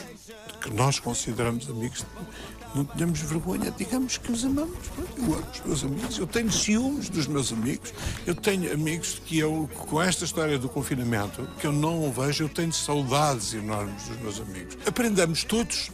que 0.61 0.69
nós 0.71 0.99
consideramos 0.99 1.69
amigos, 1.69 2.05
não 2.73 2.83
tenhamos 2.85 3.19
vergonha, 3.21 3.71
digamos 3.71 4.17
que 4.17 4.31
os 4.31 4.43
amamos. 4.43 4.77
Eu 5.17 5.33
amo 5.33 5.45
os 5.53 5.61
meus 5.65 5.83
amigos, 5.83 6.17
eu 6.17 6.27
tenho 6.27 6.51
ciúmes 6.51 7.09
dos 7.09 7.27
meus 7.27 7.51
amigos, 7.51 7.93
eu 8.25 8.35
tenho 8.35 8.73
amigos 8.73 9.21
que 9.25 9.39
eu, 9.39 9.69
com 9.75 10.01
esta 10.01 10.25
história 10.25 10.57
do 10.57 10.67
confinamento, 10.69 11.47
que 11.59 11.67
eu 11.67 11.71
não 11.71 12.11
vejo, 12.11 12.45
eu 12.45 12.49
tenho 12.49 12.73
saudades 12.73 13.53
enormes 13.53 14.07
dos 14.07 14.19
meus 14.19 14.39
amigos. 14.39 14.77
Aprendamos 14.85 15.43
todos 15.43 15.91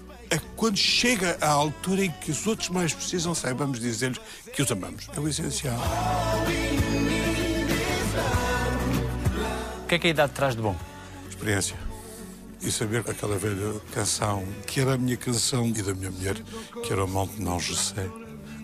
quando 0.56 0.78
chega 0.78 1.38
a 1.42 1.50
altura 1.50 2.06
em 2.06 2.12
que 2.12 2.32
os 2.32 2.48
outros 2.48 2.70
mais 2.70 2.94
precisam, 2.94 3.36
saibamos 3.36 3.80
dizer-lhes 3.80 4.20
que 4.54 4.62
os 4.62 4.72
amamos. 4.72 5.08
É 5.16 5.20
o 5.20 5.28
essencial. 5.28 5.78
O 9.84 9.88
que 9.88 9.96
é 9.96 10.00
que 10.00 10.08
a 10.08 10.10
idade 10.10 10.32
traz 10.34 10.56
de 10.56 10.62
bom? 10.62 10.76
Experiência. 11.30 11.76
E 12.62 12.72
saber 12.72 13.04
aquela 13.10 13.38
velha 13.38 13.80
canção, 13.92 14.46
que 14.66 14.80
era 14.80 14.94
a 14.94 14.98
minha 14.98 15.18
canção 15.18 15.68
e 15.68 15.82
da 15.82 15.94
minha 15.94 16.12
mulher, 16.12 16.36
que 16.84 16.94
era 16.94 17.04
o 17.04 17.08
Monte 17.08 17.42
Não 17.42 17.60
Sais, 17.60 18.10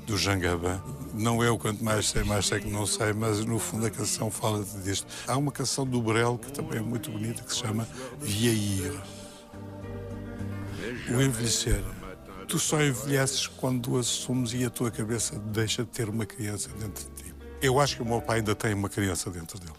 do 0.05 0.17
Jangabã. 0.17 0.79
Não 1.13 1.43
é 1.43 1.49
o 1.49 1.57
quanto 1.57 1.83
mais 1.83 2.07
sei, 2.07 2.23
mais 2.23 2.45
sei 2.45 2.59
que 2.59 2.69
não 2.69 2.85
sei, 2.85 3.11
mas 3.11 3.43
no 3.43 3.59
fundo 3.59 3.85
a 3.87 3.89
canção 3.89 4.29
fala 4.29 4.63
disto. 4.83 5.07
Há 5.27 5.35
uma 5.35 5.51
canção 5.51 5.85
do 5.85 6.01
Brel 6.01 6.37
que 6.37 6.51
também 6.51 6.77
é 6.77 6.81
muito 6.81 7.11
bonita, 7.11 7.41
que 7.43 7.51
se 7.51 7.59
chama 7.59 7.87
Vieillir 8.21 8.93
o 11.09 11.21
envelhecer. 11.21 11.81
Tu 12.47 12.57
só 12.59 12.81
envelheces 12.81 13.47
quando 13.47 13.97
assumes 13.97 14.53
e 14.53 14.63
a 14.63 14.69
tua 14.69 14.89
cabeça 14.89 15.37
deixa 15.37 15.83
de 15.83 15.89
ter 15.89 16.09
uma 16.09 16.25
criança 16.25 16.69
dentro 16.79 17.05
de 17.05 17.23
ti. 17.23 17.35
Eu 17.61 17.79
acho 17.79 17.97
que 17.97 18.01
o 18.01 18.05
meu 18.05 18.21
pai 18.21 18.37
ainda 18.37 18.55
tem 18.55 18.73
uma 18.73 18.89
criança 18.89 19.29
dentro 19.29 19.59
dele. 19.59 19.73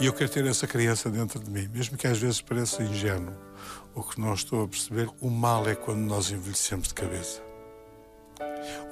E 0.00 0.06
eu 0.06 0.12
quero 0.12 0.30
ter 0.30 0.46
essa 0.46 0.66
criança 0.66 1.10
dentro 1.10 1.38
de 1.38 1.50
mim, 1.50 1.68
mesmo 1.68 1.96
que 1.96 2.06
às 2.06 2.18
vezes 2.18 2.40
pareça 2.40 2.82
ingênuo, 2.82 3.34
ou 3.94 4.02
que 4.02 4.20
não 4.20 4.32
estou 4.34 4.64
a 4.64 4.68
perceber. 4.68 5.08
O 5.20 5.28
mal 5.30 5.68
é 5.68 5.74
quando 5.74 6.00
nós 6.00 6.30
envelhecemos 6.30 6.88
de 6.88 6.94
cabeça. 6.94 7.42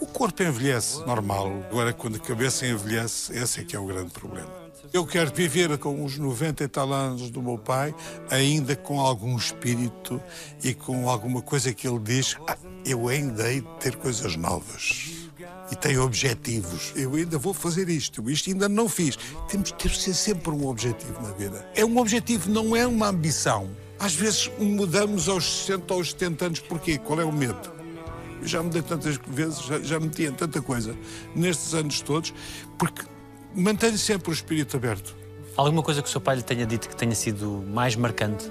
O 0.00 0.06
corpo 0.06 0.42
envelhece, 0.42 1.00
normal. 1.06 1.64
Agora, 1.70 1.92
quando 1.92 2.16
a 2.16 2.20
cabeça 2.20 2.66
envelhece, 2.66 3.36
esse 3.36 3.60
é 3.60 3.64
que 3.64 3.74
é 3.74 3.78
o 3.78 3.86
grande 3.86 4.10
problema. 4.10 4.61
Eu 4.90 5.06
quero 5.06 5.32
viver 5.34 5.76
com 5.78 6.04
os 6.04 6.18
90 6.18 6.64
e 6.64 6.68
tal 6.68 6.92
anos 6.92 7.30
do 7.30 7.42
meu 7.42 7.58
pai, 7.58 7.94
ainda 8.30 8.74
com 8.74 9.00
algum 9.00 9.36
espírito 9.36 10.20
e 10.62 10.74
com 10.74 11.08
alguma 11.08 11.42
coisa 11.42 11.72
que 11.72 11.86
ele 11.86 11.98
diz. 11.98 12.36
Ah, 12.48 12.56
eu 12.84 13.08
ainda 13.08 13.50
hei 13.50 13.60
de 13.60 13.68
ter 13.78 13.96
coisas 13.96 14.36
novas. 14.36 15.10
E 15.70 15.76
tenho 15.76 16.02
objetivos. 16.02 16.92
Eu 16.94 17.14
ainda 17.14 17.38
vou 17.38 17.54
fazer 17.54 17.88
isto. 17.88 18.30
Isto 18.30 18.50
ainda 18.50 18.68
não 18.68 18.88
fiz. 18.88 19.18
Temos 19.48 19.72
que 19.72 19.88
ter 19.88 20.14
sempre 20.14 20.50
um 20.50 20.66
objetivo 20.66 21.20
na 21.22 21.30
vida. 21.32 21.66
É 21.74 21.84
um 21.84 21.96
objetivo, 21.98 22.50
não 22.50 22.76
é 22.76 22.86
uma 22.86 23.08
ambição. 23.08 23.70
Às 23.98 24.14
vezes 24.14 24.50
mudamos 24.58 25.28
aos 25.28 25.64
60 25.64 25.94
ou 25.94 26.00
aos 26.00 26.10
70 26.10 26.46
anos. 26.46 26.60
Porquê? 26.60 26.98
Qual 26.98 27.20
é 27.20 27.24
o 27.24 27.32
medo? 27.32 27.72
Eu 28.42 28.48
já 28.48 28.62
mudei 28.62 28.82
tantas 28.82 29.18
vezes, 29.28 29.62
já, 29.62 29.78
já 29.80 30.00
meti 30.00 30.24
em 30.24 30.32
tanta 30.32 30.60
coisa 30.60 30.96
nestes 31.34 31.72
anos 31.74 32.00
todos, 32.00 32.34
porque 32.76 33.02
mantenho 33.54 33.98
sempre 33.98 34.30
o 34.30 34.32
espírito 34.32 34.76
aberto. 34.76 35.14
Alguma 35.56 35.82
coisa 35.82 36.00
que 36.00 36.08
o 36.08 36.10
seu 36.10 36.20
pai 36.20 36.36
lhe 36.36 36.42
tenha 36.42 36.64
dito 36.64 36.88
que 36.88 36.96
tenha 36.96 37.14
sido 37.14 37.64
mais 37.68 37.94
marcante? 37.94 38.50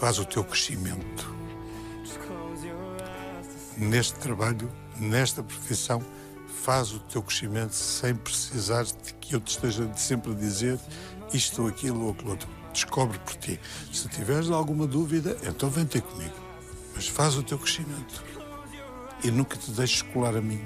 Faz 0.00 0.18
o 0.18 0.24
teu 0.24 0.42
crescimento. 0.44 1.36
Neste 3.76 4.18
trabalho, 4.18 4.70
nesta 4.98 5.42
profissão, 5.42 6.04
faz 6.62 6.92
o 6.92 6.98
teu 6.98 7.22
crescimento 7.22 7.74
sem 7.74 8.14
precisar 8.14 8.84
de 8.84 9.14
que 9.20 9.36
eu 9.36 9.40
te 9.40 9.52
esteja 9.52 9.88
sempre 9.94 10.32
a 10.32 10.34
dizer 10.34 10.78
isto 11.32 11.62
ou 11.62 11.68
aquilo 11.68 12.06
ou 12.06 12.10
aquilo 12.10 12.30
outro. 12.30 12.48
Descobre 12.72 13.18
por 13.20 13.36
ti. 13.36 13.60
Se 13.92 14.08
tiveres 14.08 14.50
alguma 14.50 14.86
dúvida, 14.86 15.36
então 15.44 15.70
vem 15.70 15.86
ter 15.86 16.02
comigo. 16.02 16.34
Mas 16.94 17.06
faz 17.06 17.36
o 17.36 17.42
teu 17.42 17.58
crescimento. 17.58 18.24
E 19.22 19.30
nunca 19.30 19.56
te 19.56 19.70
deixes 19.70 20.02
colar 20.02 20.36
a 20.36 20.40
mim, 20.40 20.60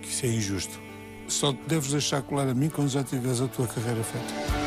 que 0.00 0.08
isso 0.08 0.26
é 0.26 0.28
injusto. 0.28 0.91
Só 1.28 1.52
te 1.52 1.60
deves 1.66 1.90
deixar 1.90 2.22
colar 2.22 2.48
a 2.48 2.54
mim 2.54 2.68
quando 2.68 2.88
já 2.88 3.02
tiveres 3.02 3.40
a 3.40 3.48
tua 3.48 3.66
carreira 3.66 4.02
feita. 4.02 4.62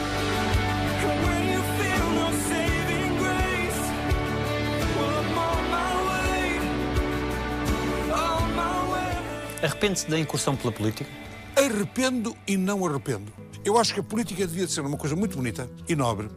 Arrepende-se 9.66 10.08
da 10.08 10.20
incursão 10.20 10.56
pela 10.56 10.72
política? 10.72 11.10
Arrependo 11.56 12.36
e 12.46 12.56
não 12.56 12.86
arrependo. 12.86 13.34
Eu 13.64 13.80
acho 13.80 13.96
que 13.96 14.00
a 14.00 14.04
política 14.04 14.46
devia 14.46 14.68
de 14.68 14.72
ser 14.72 14.82
uma 14.82 14.96
coisa 14.96 15.16
muito 15.16 15.38
bonita 15.38 15.68
e 15.90 15.96
nobre, 15.96 16.30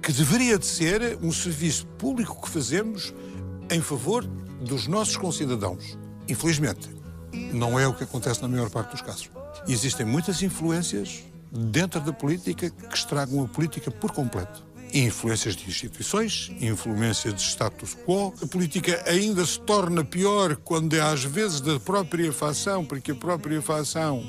que 0.00 0.12
deveria 0.12 0.56
de 0.56 0.66
ser 0.66 1.18
um 1.20 1.32
serviço 1.32 1.84
público 1.98 2.40
que 2.40 2.48
fazemos 2.48 3.12
em 3.68 3.80
favor 3.80 4.24
dos 4.60 4.86
nossos 4.86 5.16
concidadãos. 5.16 5.98
Infelizmente, 6.28 6.88
não 7.52 7.80
é 7.80 7.88
o 7.88 7.94
que 7.94 8.04
acontece 8.04 8.40
na 8.40 8.46
maior 8.46 8.70
parte 8.70 8.92
dos 8.92 9.02
casos. 9.02 9.28
Existem 9.68 10.04
muitas 10.04 10.42
influências 10.42 11.24
dentro 11.50 12.00
da 12.00 12.12
política 12.12 12.70
que 12.70 12.94
estragam 12.94 13.44
a 13.44 13.48
política 13.48 13.90
por 13.90 14.12
completo. 14.12 14.64
Influências 14.94 15.56
de 15.56 15.66
instituições, 15.68 16.52
influências 16.60 17.34
de 17.34 17.40
status 17.40 17.96
quo. 18.06 18.34
A 18.42 18.46
política 18.46 19.02
ainda 19.06 19.44
se 19.46 19.58
torna 19.60 20.04
pior 20.04 20.56
quando 20.56 20.94
é 20.94 21.00
às 21.00 21.24
vezes 21.24 21.60
da 21.60 21.80
própria 21.80 22.30
facção, 22.32 22.84
porque 22.84 23.12
a 23.12 23.14
própria 23.14 23.62
facção 23.62 24.22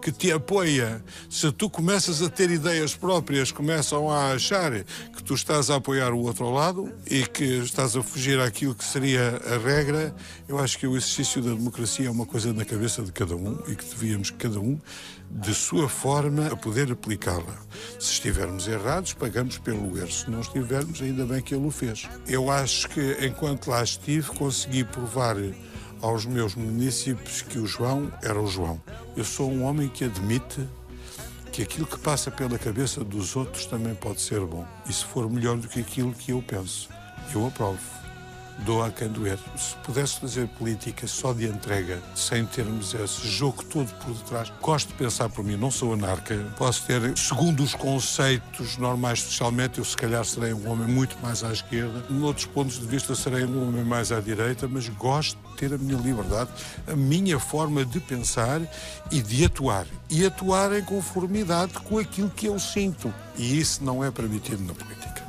que 0.00 0.12
te 0.12 0.30
apoia, 0.32 1.02
se 1.28 1.50
tu 1.52 1.68
começas 1.68 2.22
a 2.22 2.28
ter 2.28 2.50
ideias 2.50 2.94
próprias, 2.94 3.50
começam 3.50 4.10
a 4.10 4.32
achar 4.32 4.72
que 4.82 5.22
tu 5.22 5.34
estás 5.34 5.70
a 5.70 5.76
apoiar 5.76 6.12
o 6.12 6.20
outro 6.20 6.50
lado 6.50 6.92
e 7.10 7.26
que 7.26 7.44
estás 7.44 7.96
a 7.96 8.02
fugir 8.02 8.40
àquilo 8.40 8.74
que 8.74 8.84
seria 8.84 9.40
a 9.46 9.58
regra, 9.58 10.14
eu 10.48 10.58
acho 10.58 10.78
que 10.78 10.86
o 10.86 10.96
exercício 10.96 11.42
da 11.42 11.50
democracia 11.50 12.08
é 12.08 12.10
uma 12.10 12.26
coisa 12.26 12.52
na 12.52 12.64
cabeça 12.64 13.02
de 13.02 13.12
cada 13.12 13.36
um 13.36 13.58
e 13.68 13.74
que 13.74 13.84
devíamos 13.84 14.30
cada 14.30 14.60
um, 14.60 14.78
de 15.30 15.54
sua 15.54 15.88
forma, 15.88 16.46
a 16.46 16.56
poder 16.56 16.90
aplicá-la. 16.90 17.54
Se 17.98 18.12
estivermos 18.12 18.66
errados, 18.66 19.12
pagamos 19.12 19.58
pelo 19.58 19.98
erro. 19.98 20.10
Se 20.10 20.30
não 20.30 20.40
estivermos, 20.40 21.02
ainda 21.02 21.26
bem 21.26 21.42
que 21.42 21.54
ele 21.54 21.66
o 21.66 21.70
fez. 21.70 22.08
Eu 22.26 22.50
acho 22.50 22.88
que, 22.88 23.18
enquanto 23.20 23.68
lá 23.68 23.82
estive, 23.82 24.30
consegui 24.30 24.84
provar 24.84 25.36
aos 26.00 26.24
meus 26.24 26.54
municípios 26.54 27.42
que 27.42 27.58
o 27.58 27.66
João 27.66 28.10
era 28.22 28.40
o 28.40 28.46
João. 28.46 28.80
Eu 29.16 29.24
sou 29.24 29.50
um 29.50 29.64
homem 29.64 29.88
que 29.88 30.04
admite 30.04 30.66
que 31.52 31.62
aquilo 31.62 31.86
que 31.86 31.98
passa 31.98 32.30
pela 32.30 32.58
cabeça 32.58 33.02
dos 33.02 33.34
outros 33.34 33.66
também 33.66 33.94
pode 33.94 34.20
ser 34.20 34.40
bom. 34.40 34.66
E 34.88 34.92
se 34.92 35.04
for 35.04 35.28
melhor 35.28 35.56
do 35.56 35.66
que 35.66 35.80
aquilo 35.80 36.12
que 36.12 36.32
eu 36.32 36.40
penso, 36.40 36.88
eu 37.34 37.46
aprovo. 37.46 37.80
Dou 38.64 38.82
a 38.82 38.90
quem 38.90 39.08
doer. 39.08 39.38
Se 39.56 39.76
pudesse 39.84 40.18
fazer 40.18 40.48
política 40.48 41.06
só 41.06 41.32
de 41.32 41.46
entrega, 41.46 42.02
sem 42.14 42.44
termos 42.44 42.92
esse 42.92 43.26
jogo 43.28 43.64
todo 43.64 43.88
por 44.04 44.12
detrás, 44.14 44.52
gosto 44.60 44.88
de 44.88 44.94
pensar 44.94 45.28
por 45.28 45.44
mim, 45.44 45.56
não 45.56 45.70
sou 45.70 45.94
anarca, 45.94 46.36
posso 46.56 46.84
ter, 46.84 47.16
segundo 47.16 47.62
os 47.62 47.74
conceitos 47.74 48.76
normais 48.76 49.22
socialmente, 49.22 49.78
eu 49.78 49.84
se 49.84 49.96
calhar 49.96 50.24
serei 50.24 50.52
um 50.52 50.68
homem 50.68 50.88
muito 50.88 51.16
mais 51.22 51.44
à 51.44 51.52
esquerda, 51.52 52.04
noutros 52.10 52.46
pontos 52.46 52.80
de 52.80 52.86
vista 52.86 53.14
serei 53.14 53.44
um 53.44 53.68
homem 53.68 53.84
mais 53.84 54.10
à 54.10 54.20
direita, 54.20 54.66
mas 54.66 54.88
gosto 54.88 55.38
ter 55.58 55.74
a 55.74 55.78
minha 55.78 55.98
liberdade, 55.98 56.50
a 56.86 56.94
minha 56.94 57.38
forma 57.38 57.84
de 57.84 57.98
pensar 58.00 58.60
e 59.10 59.20
de 59.20 59.44
atuar. 59.44 59.86
E 60.08 60.24
atuar 60.24 60.72
em 60.78 60.82
conformidade 60.82 61.72
com 61.74 61.98
aquilo 61.98 62.30
que 62.30 62.46
eu 62.46 62.58
sinto. 62.58 63.12
E 63.36 63.58
isso 63.58 63.82
não 63.84 64.04
é 64.04 64.10
permitido 64.10 64.62
na 64.64 64.74
política. 64.74 65.26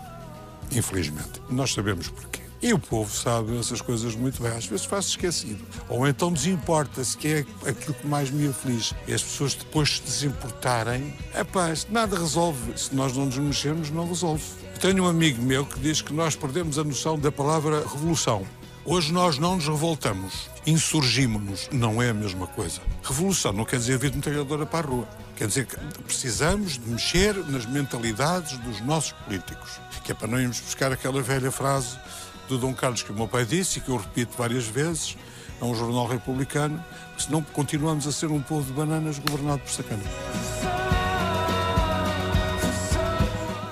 Infelizmente. 0.71 1.41
Nós 1.49 1.73
sabemos 1.73 2.07
porquê. 2.09 2.39
E 2.61 2.73
o 2.73 2.79
povo 2.79 3.15
sabe 3.15 3.57
essas 3.57 3.79
coisas 3.79 4.15
muito 4.15 4.43
bem. 4.43 4.51
Às 4.51 4.65
vezes 4.65 4.85
faz-se 4.85 5.11
esquecido. 5.11 5.63
Ou 5.87 6.05
então 6.05 6.31
desimporta-se, 6.31 7.17
que 7.17 7.27
é 7.27 7.69
aquilo 7.69 7.93
que 7.93 8.05
mais 8.05 8.29
me 8.29 8.49
aflige. 8.49 8.93
E 9.07 9.13
as 9.13 9.23
pessoas 9.23 9.53
depois 9.53 9.95
se 9.95 10.01
desimportarem, 10.01 11.13
é 11.33 11.43
paz, 11.43 11.87
nada 11.89 12.19
resolve. 12.19 12.77
Se 12.77 12.93
nós 12.93 13.15
não 13.15 13.25
nos 13.25 13.37
mexermos, 13.37 13.89
não 13.89 14.07
resolve. 14.07 14.43
Tenho 14.81 15.05
um 15.05 15.07
amigo 15.07 15.41
meu 15.41 15.65
que 15.65 15.79
diz 15.79 16.01
que 16.01 16.13
nós 16.13 16.35
perdemos 16.35 16.77
a 16.77 16.83
noção 16.83 17.17
da 17.17 17.31
palavra 17.31 17.79
revolução. 17.79 18.45
Hoje 18.91 19.13
nós 19.13 19.37
não 19.37 19.55
nos 19.55 19.67
revoltamos, 19.67 20.49
insurgimos-nos. 20.65 21.69
Não 21.71 22.01
é 22.01 22.09
a 22.09 22.13
mesma 22.13 22.47
coisa. 22.47 22.81
Revolução 23.03 23.53
não 23.53 23.63
quer 23.63 23.75
dizer 23.75 23.99
vir 23.99 24.09
de 24.09 24.17
metralhadora 24.17 24.65
para 24.65 24.87
a 24.87 24.89
rua. 24.89 25.07
Quer 25.35 25.45
dizer 25.45 25.67
que 25.67 25.77
precisamos 26.01 26.79
de 26.79 26.89
mexer 26.89 27.35
nas 27.35 27.67
mentalidades 27.67 28.57
dos 28.57 28.81
nossos 28.81 29.11
políticos. 29.11 29.79
Que 30.03 30.11
é 30.11 30.15
para 30.15 30.27
não 30.27 30.39
irmos 30.39 30.59
buscar 30.59 30.91
aquela 30.91 31.21
velha 31.21 31.51
frase 31.51 31.99
do 32.47 32.57
Dom 32.57 32.73
Carlos 32.73 33.03
que 33.03 33.11
o 33.11 33.13
meu 33.13 33.27
pai 33.27 33.45
disse 33.45 33.77
e 33.77 33.81
que 33.83 33.89
eu 33.89 33.97
repito 33.97 34.35
várias 34.35 34.65
vezes 34.65 35.15
a 35.61 35.65
um 35.65 35.75
jornal 35.75 36.07
republicano, 36.07 36.83
senão 37.15 37.43
continuamos 37.43 38.07
a 38.07 38.11
ser 38.11 38.31
um 38.31 38.41
povo 38.41 38.65
de 38.65 38.73
bananas 38.73 39.19
governado 39.19 39.59
por 39.59 39.71
sacanas. 39.71 40.07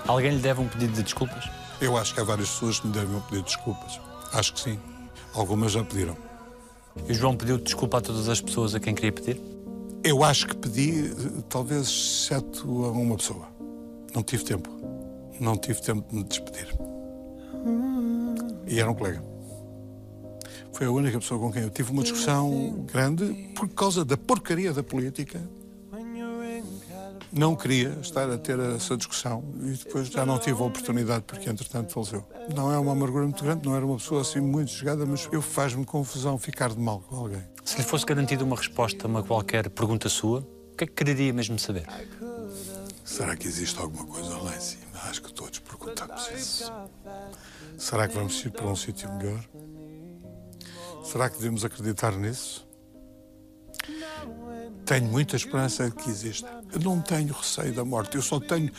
Alguém 0.07 0.35
lhe 0.35 0.41
deve 0.41 0.61
um 0.61 0.67
pedido 0.67 0.93
de 0.93 1.01
desculpas? 1.01 1.49
Eu 1.81 1.97
acho 1.97 2.13
que 2.13 2.19
há 2.19 2.23
várias 2.23 2.49
pessoas 2.49 2.79
que 2.79 2.85
me 2.85 2.93
devem 2.93 3.19
pedir 3.21 3.41
desculpas. 3.41 3.99
Acho 4.31 4.53
que 4.53 4.59
sim. 4.59 4.79
Algumas 5.37 5.71
já 5.71 5.83
pediram. 5.83 6.17
E 7.07 7.11
o 7.11 7.13
João 7.13 7.37
pediu 7.37 7.59
desculpa 7.59 7.99
a 7.99 8.01
todas 8.01 8.27
as 8.27 8.41
pessoas 8.41 8.73
a 8.73 8.79
quem 8.79 8.95
queria 8.95 9.11
pedir? 9.11 9.39
Eu 10.03 10.23
acho 10.23 10.47
que 10.47 10.55
pedi, 10.55 11.11
talvez, 11.47 11.87
exceto 11.87 12.85
a 12.85 12.91
uma 12.91 13.15
pessoa. 13.15 13.47
Não 14.15 14.23
tive 14.23 14.43
tempo. 14.43 14.67
Não 15.39 15.55
tive 15.55 15.79
tempo 15.79 16.03
de 16.09 16.15
me 16.15 16.23
despedir. 16.23 16.75
E 18.65 18.79
era 18.79 18.89
um 18.89 18.95
colega. 18.95 19.23
Foi 20.73 20.87
a 20.87 20.91
única 20.91 21.19
pessoa 21.19 21.39
com 21.39 21.51
quem 21.51 21.61
eu 21.61 21.69
tive 21.69 21.91
uma 21.91 22.01
discussão 22.01 22.85
grande 22.91 23.51
por 23.55 23.69
causa 23.69 24.03
da 24.03 24.17
porcaria 24.17 24.73
da 24.73 24.81
política. 24.81 25.39
Não 27.31 27.55
queria 27.55 27.97
estar 28.01 28.29
a 28.29 28.37
ter 28.37 28.57
essa 28.59 28.95
discussão 28.95 29.43
e 29.61 29.71
depois 29.71 30.07
já 30.07 30.25
não 30.25 30.39
tive 30.39 30.61
a 30.61 30.65
oportunidade 30.65 31.23
porque, 31.27 31.49
entretanto, 31.49 31.91
faleceu. 31.91 32.25
Não 32.55 32.71
é 32.71 32.77
uma 32.77 32.93
amargura 32.93 33.25
muito 33.25 33.43
grande, 33.43 33.65
não 33.65 33.75
era 33.75 33.85
uma 33.85 33.97
pessoa 33.97 34.21
assim 34.21 34.39
muito 34.39 34.71
chegada, 34.71 35.05
mas 35.05 35.27
eu 35.31 35.41
faz-me 35.41 35.85
confusão 35.85 36.37
ficar 36.37 36.69
de 36.69 36.79
mal 36.79 37.01
com 37.01 37.15
alguém. 37.15 37.43
Se 37.63 37.77
lhe 37.77 37.83
fosse 37.83 38.05
garantida 38.05 38.43
uma 38.43 38.55
resposta 38.55 39.05
a 39.05 39.07
uma 39.07 39.23
qualquer 39.23 39.69
pergunta 39.69 40.07
sua, 40.07 40.39
o 40.39 40.77
que 40.77 40.83
é 40.85 40.87
que 40.87 40.93
quereria 40.93 41.33
mesmo 41.33 41.59
saber? 41.59 41.85
Será 43.03 43.35
que 43.35 43.47
existe 43.47 43.79
alguma 43.79 44.05
coisa 44.05 44.37
lá 44.37 44.55
em 44.55 44.59
cima? 44.59 44.83
Acho 45.03 45.21
que 45.21 45.33
todos 45.33 45.59
perguntamos 45.59 46.29
isso. 46.35 46.71
Será 47.77 48.07
que 48.07 48.15
vamos 48.15 48.43
ir 48.43 48.51
para 48.51 48.67
um 48.67 48.75
sítio 48.75 49.11
melhor? 49.13 49.43
Será 51.03 51.29
que 51.29 51.37
devemos 51.37 51.63
acreditar 51.63 52.11
nisso? 52.17 52.66
Tenho 54.85 55.05
muita 55.05 55.35
esperança 55.35 55.89
de 55.89 55.95
que 55.95 56.09
exista. 56.09 56.47
Eu 56.71 56.79
não 56.79 57.01
tenho 57.01 57.33
receio 57.33 57.73
da 57.73 57.83
morte, 57.83 58.15
eu 58.15 58.21
só 58.21 58.39
tenho 58.39 58.71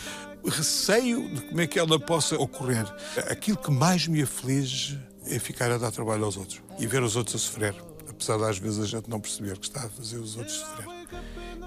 receio 0.44 1.28
de 1.34 1.42
como 1.42 1.60
é 1.60 1.66
que 1.66 1.78
ela 1.78 1.98
possa 1.98 2.36
ocorrer. 2.36 2.86
Aquilo 3.30 3.56
que 3.56 3.70
mais 3.70 4.06
me 4.06 4.22
aflige 4.22 4.98
é 5.26 5.38
ficar 5.38 5.70
a 5.70 5.78
dar 5.78 5.90
trabalho 5.90 6.24
aos 6.24 6.36
outros 6.36 6.62
e 6.78 6.86
ver 6.86 7.02
os 7.02 7.16
outros 7.16 7.36
a 7.36 7.38
sofrer, 7.38 7.74
apesar 8.08 8.38
de 8.38 8.44
às 8.44 8.58
vezes 8.58 8.78
a 8.80 8.86
gente 8.86 9.10
não 9.10 9.20
perceber 9.20 9.58
que 9.58 9.66
está 9.66 9.84
a 9.84 9.88
fazer 9.88 10.18
os 10.18 10.36
outros 10.36 10.56
sofrer. 10.56 10.86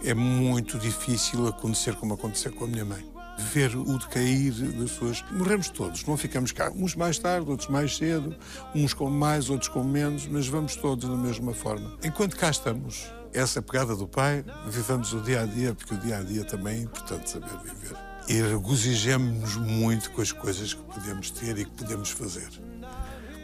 é 0.04 0.14
muito 0.14 0.80
difícil 0.80 1.48
acontecer 1.48 1.96
como 1.96 2.14
aconteceu 2.14 2.52
com 2.52 2.66
a 2.66 2.68
minha 2.68 2.86
mãe. 2.86 3.06
Ver 3.54 3.76
o 3.76 3.98
decair 3.98 4.54
das 4.54 4.92
pessoas. 4.92 5.24
Morremos 5.32 5.70
todos, 5.70 6.06
não 6.06 6.16
ficamos 6.16 6.52
cá. 6.52 6.72
Uns 6.76 6.96
mais 6.96 7.18
tarde, 7.18 7.50
outros 7.50 7.70
mais 7.70 7.98
cedo, 7.98 8.36
uns 8.76 8.94
com 8.94 9.10
mais, 9.10 9.50
outros 9.50 9.70
com 9.70 9.84
menos, 9.84 10.28
mas 10.28 10.48
vamos 10.48 10.76
todos 10.76 11.10
da 11.10 11.16
mesma 11.16 11.54
forma. 11.54 11.98
Enquanto 12.04 12.36
cá 12.36 12.52
estamos, 12.52 13.12
essa 13.34 13.62
pegada 13.62 13.96
do 13.96 14.08
pai, 14.08 14.44
vivamos 14.68 15.14
o 15.14 15.22
dia 15.22 15.42
a 15.42 15.46
dia, 15.46 15.74
porque 15.74 15.94
o 15.94 15.98
dia 15.98 16.18
a 16.18 16.24
dia 16.24 16.44
também 16.44 16.80
é 16.80 16.82
importante 16.82 17.30
saber 17.30 17.58
viver. 17.64 17.98
E 18.28 18.42
regozijemos-nos 18.42 19.56
muito 19.56 20.12
com 20.12 20.22
as 20.22 20.32
coisas 20.32 20.74
que 20.74 20.84
podemos 20.84 21.32
ter 21.32 21.58
e 21.58 21.66
que 21.66 21.72
podemos 21.72 22.10
fazer. 22.10 22.50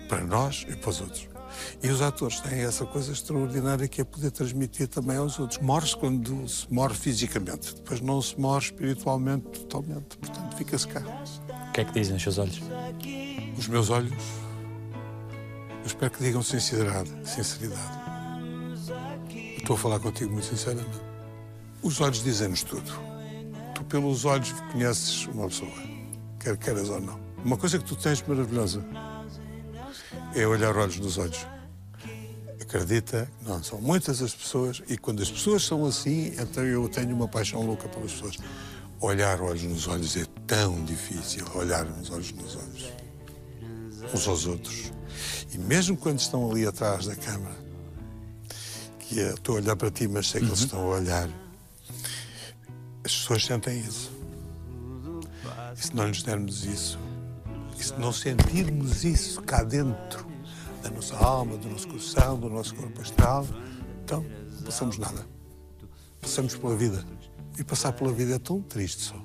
Para 0.07 0.23
nós 0.23 0.65
e 0.67 0.75
para 0.75 0.89
os 0.89 1.01
outros. 1.01 1.27
E 1.81 1.89
os 1.89 2.01
atores 2.01 2.39
têm 2.39 2.59
essa 2.59 2.85
coisa 2.85 3.11
extraordinária 3.11 3.87
que 3.87 4.01
é 4.01 4.03
poder 4.03 4.31
transmitir 4.31 4.87
também 4.87 5.17
aos 5.17 5.39
outros. 5.39 5.59
Morre-se 5.59 5.95
quando 5.95 6.47
se 6.47 6.71
morre 6.71 6.93
fisicamente, 6.93 7.75
depois 7.75 8.01
não 8.01 8.21
se 8.21 8.39
morre 8.39 8.65
espiritualmente 8.65 9.47
totalmente. 9.61 10.17
Portanto, 10.17 10.55
fica-se 10.55 10.87
cá. 10.87 11.01
O 11.69 11.71
que 11.71 11.81
é 11.81 11.85
que 11.85 11.93
dizem 11.93 12.15
os 12.15 12.23
seus 12.23 12.37
olhos? 12.37 12.61
Os 13.57 13.67
meus 13.67 13.89
olhos, 13.89 14.13
eu 15.81 15.85
espero 15.85 16.11
que 16.11 16.23
digam 16.23 16.43
sinceridade. 16.43 17.11
sinceridade. 17.25 18.06
Estou 19.67 19.75
a 19.75 19.79
falar 19.79 19.99
contigo 19.99 20.31
muito 20.31 20.45
sinceramente. 20.45 20.97
Os 21.83 21.99
olhos 21.99 22.23
dizem-nos 22.23 22.63
tudo. 22.63 22.89
Tu, 23.75 23.83
pelos 23.83 24.23
olhos, 24.23 24.53
conheces 24.71 25.25
uma 25.25 25.45
pessoa, 25.49 25.69
quer 26.39 26.55
queiras 26.55 26.87
ou 26.87 27.01
não. 27.01 27.19
Uma 27.43 27.57
coisa 27.57 27.77
que 27.77 27.83
tu 27.83 27.93
tens 27.97 28.23
maravilhosa 28.25 28.81
é 30.33 30.47
olhar 30.47 30.73
olhos 30.77 30.97
nos 30.99 31.17
olhos. 31.17 31.45
Acredita, 32.61 33.29
não, 33.45 33.61
são 33.61 33.81
muitas 33.81 34.21
as 34.21 34.33
pessoas, 34.33 34.81
e 34.87 34.97
quando 34.97 35.21
as 35.21 35.29
pessoas 35.29 35.65
são 35.65 35.85
assim, 35.85 36.27
então 36.39 36.63
eu 36.63 36.87
tenho 36.87 37.13
uma 37.13 37.27
paixão 37.27 37.61
louca 37.61 37.89
pelas 37.89 38.13
pessoas. 38.13 38.37
Olhar 39.01 39.41
olhos 39.41 39.63
nos 39.63 39.85
olhos 39.85 40.15
é 40.15 40.23
tão 40.47 40.81
difícil, 40.85 41.45
olhar 41.53 41.85
uns 41.87 42.09
olhos 42.09 42.31
nos 42.31 42.55
olhos, 42.55 42.93
uns 44.13 44.27
aos 44.29 44.45
outros. 44.45 44.93
E 45.53 45.57
mesmo 45.57 45.97
quando 45.97 46.21
estão 46.21 46.49
ali 46.49 46.65
atrás 46.65 47.05
da 47.05 47.17
câmara, 47.17 47.66
que 49.07 49.19
eu 49.19 49.35
estou 49.35 49.55
a 49.55 49.59
olhar 49.59 49.75
para 49.75 49.89
ti, 49.89 50.07
mas 50.07 50.27
sei 50.27 50.41
que 50.41 50.47
eles 50.47 50.59
estão 50.59 50.79
a 50.79 50.97
olhar, 50.97 51.29
as 53.03 53.15
pessoas 53.15 53.45
sentem 53.45 53.79
isso. 53.79 54.11
E 55.77 55.81
se 55.81 55.95
não 55.95 56.07
lhes 56.07 56.23
dermos 56.23 56.65
isso, 56.65 56.99
e 57.77 57.83
se 57.83 57.93
não 57.93 58.11
sentirmos 58.11 59.03
isso 59.05 59.41
cá 59.43 59.63
dentro 59.63 60.27
da 60.83 60.89
nossa 60.89 61.15
alma, 61.15 61.55
do 61.57 61.69
nosso 61.69 61.87
coração, 61.87 62.37
do 62.37 62.49
nosso 62.49 62.75
corpo 62.75 63.01
astral, 63.01 63.47
então 64.03 64.25
não 64.55 64.63
passamos 64.63 64.97
nada. 64.97 65.25
Passamos 66.19 66.55
pela 66.55 66.75
vida. 66.75 67.05
E 67.57 67.63
passar 67.63 67.93
pela 67.93 68.11
vida 68.11 68.35
é 68.35 68.39
tão 68.39 68.61
triste 68.61 69.03
só. 69.03 69.15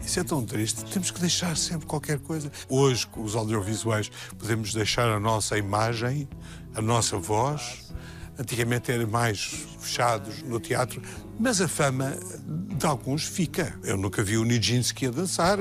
Isso 0.00 0.20
é 0.20 0.24
tão 0.24 0.44
triste. 0.44 0.84
Temos 0.84 1.10
que 1.10 1.20
deixar 1.20 1.56
sempre 1.56 1.86
qualquer 1.86 2.20
coisa. 2.20 2.50
Hoje, 2.68 3.06
com 3.08 3.22
os 3.22 3.34
audiovisuais, 3.34 4.10
podemos 4.38 4.72
deixar 4.72 5.08
a 5.08 5.18
nossa 5.18 5.58
imagem, 5.58 6.28
a 6.74 6.80
nossa 6.80 7.18
voz. 7.18 7.92
Antigamente 8.38 8.92
eram 8.92 9.08
mais 9.08 9.66
fechados 9.80 10.42
no 10.42 10.60
teatro, 10.60 11.00
mas 11.38 11.60
a 11.60 11.68
fama 11.68 12.16
de 12.46 12.84
alguns 12.84 13.24
fica. 13.24 13.78
Eu 13.82 13.96
nunca 13.96 14.22
vi 14.22 14.36
o 14.36 14.44
Nijinsky 14.44 15.06
a 15.06 15.10
dançar, 15.10 15.58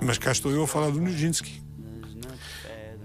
mas 0.00 0.18
cá 0.18 0.32
estou 0.32 0.50
eu 0.50 0.64
a 0.64 0.66
falar 0.66 0.90
do 0.90 1.00
Nijinsky. 1.00 1.62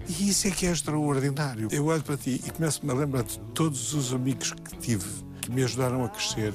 E 0.08 0.28
isso 0.28 0.48
é 0.48 0.50
que 0.50 0.66
é 0.66 0.72
extraordinário. 0.72 1.68
Eu 1.70 1.86
olho 1.86 2.02
para 2.02 2.16
ti 2.16 2.40
e 2.44 2.50
começo-me 2.50 2.90
a 2.90 2.94
lembrar 2.94 3.22
de 3.22 3.38
todos 3.54 3.94
os 3.94 4.12
amigos 4.12 4.52
que 4.52 4.76
tive 4.78 5.06
que 5.40 5.50
me 5.50 5.62
ajudaram 5.62 6.04
a 6.04 6.08
crescer, 6.08 6.52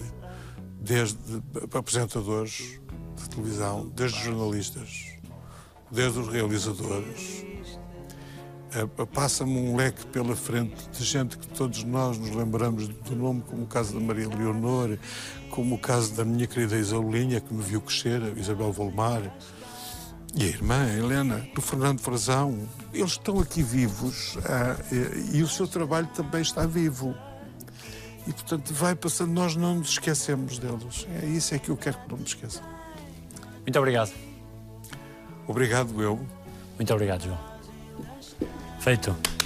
desde 0.82 1.18
apresentadores 1.74 2.80
de 3.16 3.30
televisão, 3.30 3.92
desde 3.96 4.24
jornalistas, 4.24 5.06
desde 5.92 6.20
os 6.20 6.28
realizadores. 6.28 7.46
Eh, 8.74 9.06
Passa-me 9.14 9.58
um 9.58 9.76
leque 9.76 10.06
pela 10.08 10.36
frente 10.36 10.76
de 10.92 11.04
gente 11.04 11.38
que 11.38 11.48
todos 11.48 11.84
nós 11.84 12.18
nos 12.18 12.30
lembramos 12.36 12.88
do 12.88 13.16
nome, 13.16 13.42
como 13.42 13.64
o 13.64 13.68
caso 13.68 13.94
da 13.94 14.00
Maria 14.00 14.28
Leonor, 14.28 14.98
como 15.50 15.76
o 15.76 15.80
caso 15.80 16.14
da 16.14 16.24
minha 16.24 16.46
querida 16.46 16.78
Isaulinha, 16.78 17.42
que 17.42 17.54
me 17.54 17.64
viu 17.64 17.82
crescer, 17.82 18.22
a 18.22 18.40
Isabel 18.40 18.72
Volmar. 18.72 19.22
E 20.36 20.44
a 20.44 20.48
irmã, 20.48 20.86
a 20.86 20.94
Helena, 20.96 21.48
do 21.56 21.62
Fernando 21.62 22.00
Frazão, 22.00 22.70
eles 22.94 23.14
estão 23.14 23.40
aqui 23.40 23.64
vivos 23.64 24.38
ah, 24.46 24.76
e, 24.92 25.38
e 25.38 25.44
o 25.44 25.48
seu 25.48 25.68
trabalho 25.68 26.08
também 26.14 26.42
está 26.42 26.68
vivo. 26.68 27.16
E, 28.28 28.34
portanto, 28.34 28.72
vai 28.72 28.94
passando, 28.94 29.32
nós 29.32 29.56
não 29.56 29.78
nos 29.78 29.90
esquecemos 29.90 30.60
deles. 30.60 31.08
É 31.24 31.26
isso 31.26 31.56
é 31.56 31.58
que 31.58 31.70
eu 31.70 31.78
quero 31.78 31.98
que 31.98 32.10
não 32.12 32.18
me 32.18 32.26
esqueçam. 32.26 32.64
Muito 33.62 33.80
obrigado. 33.80 34.12
Obrigado, 35.48 36.00
eu. 36.00 36.20
Muito 36.78 36.94
obrigado, 36.94 37.24
João. 37.24 37.49
Feito. 38.90 39.39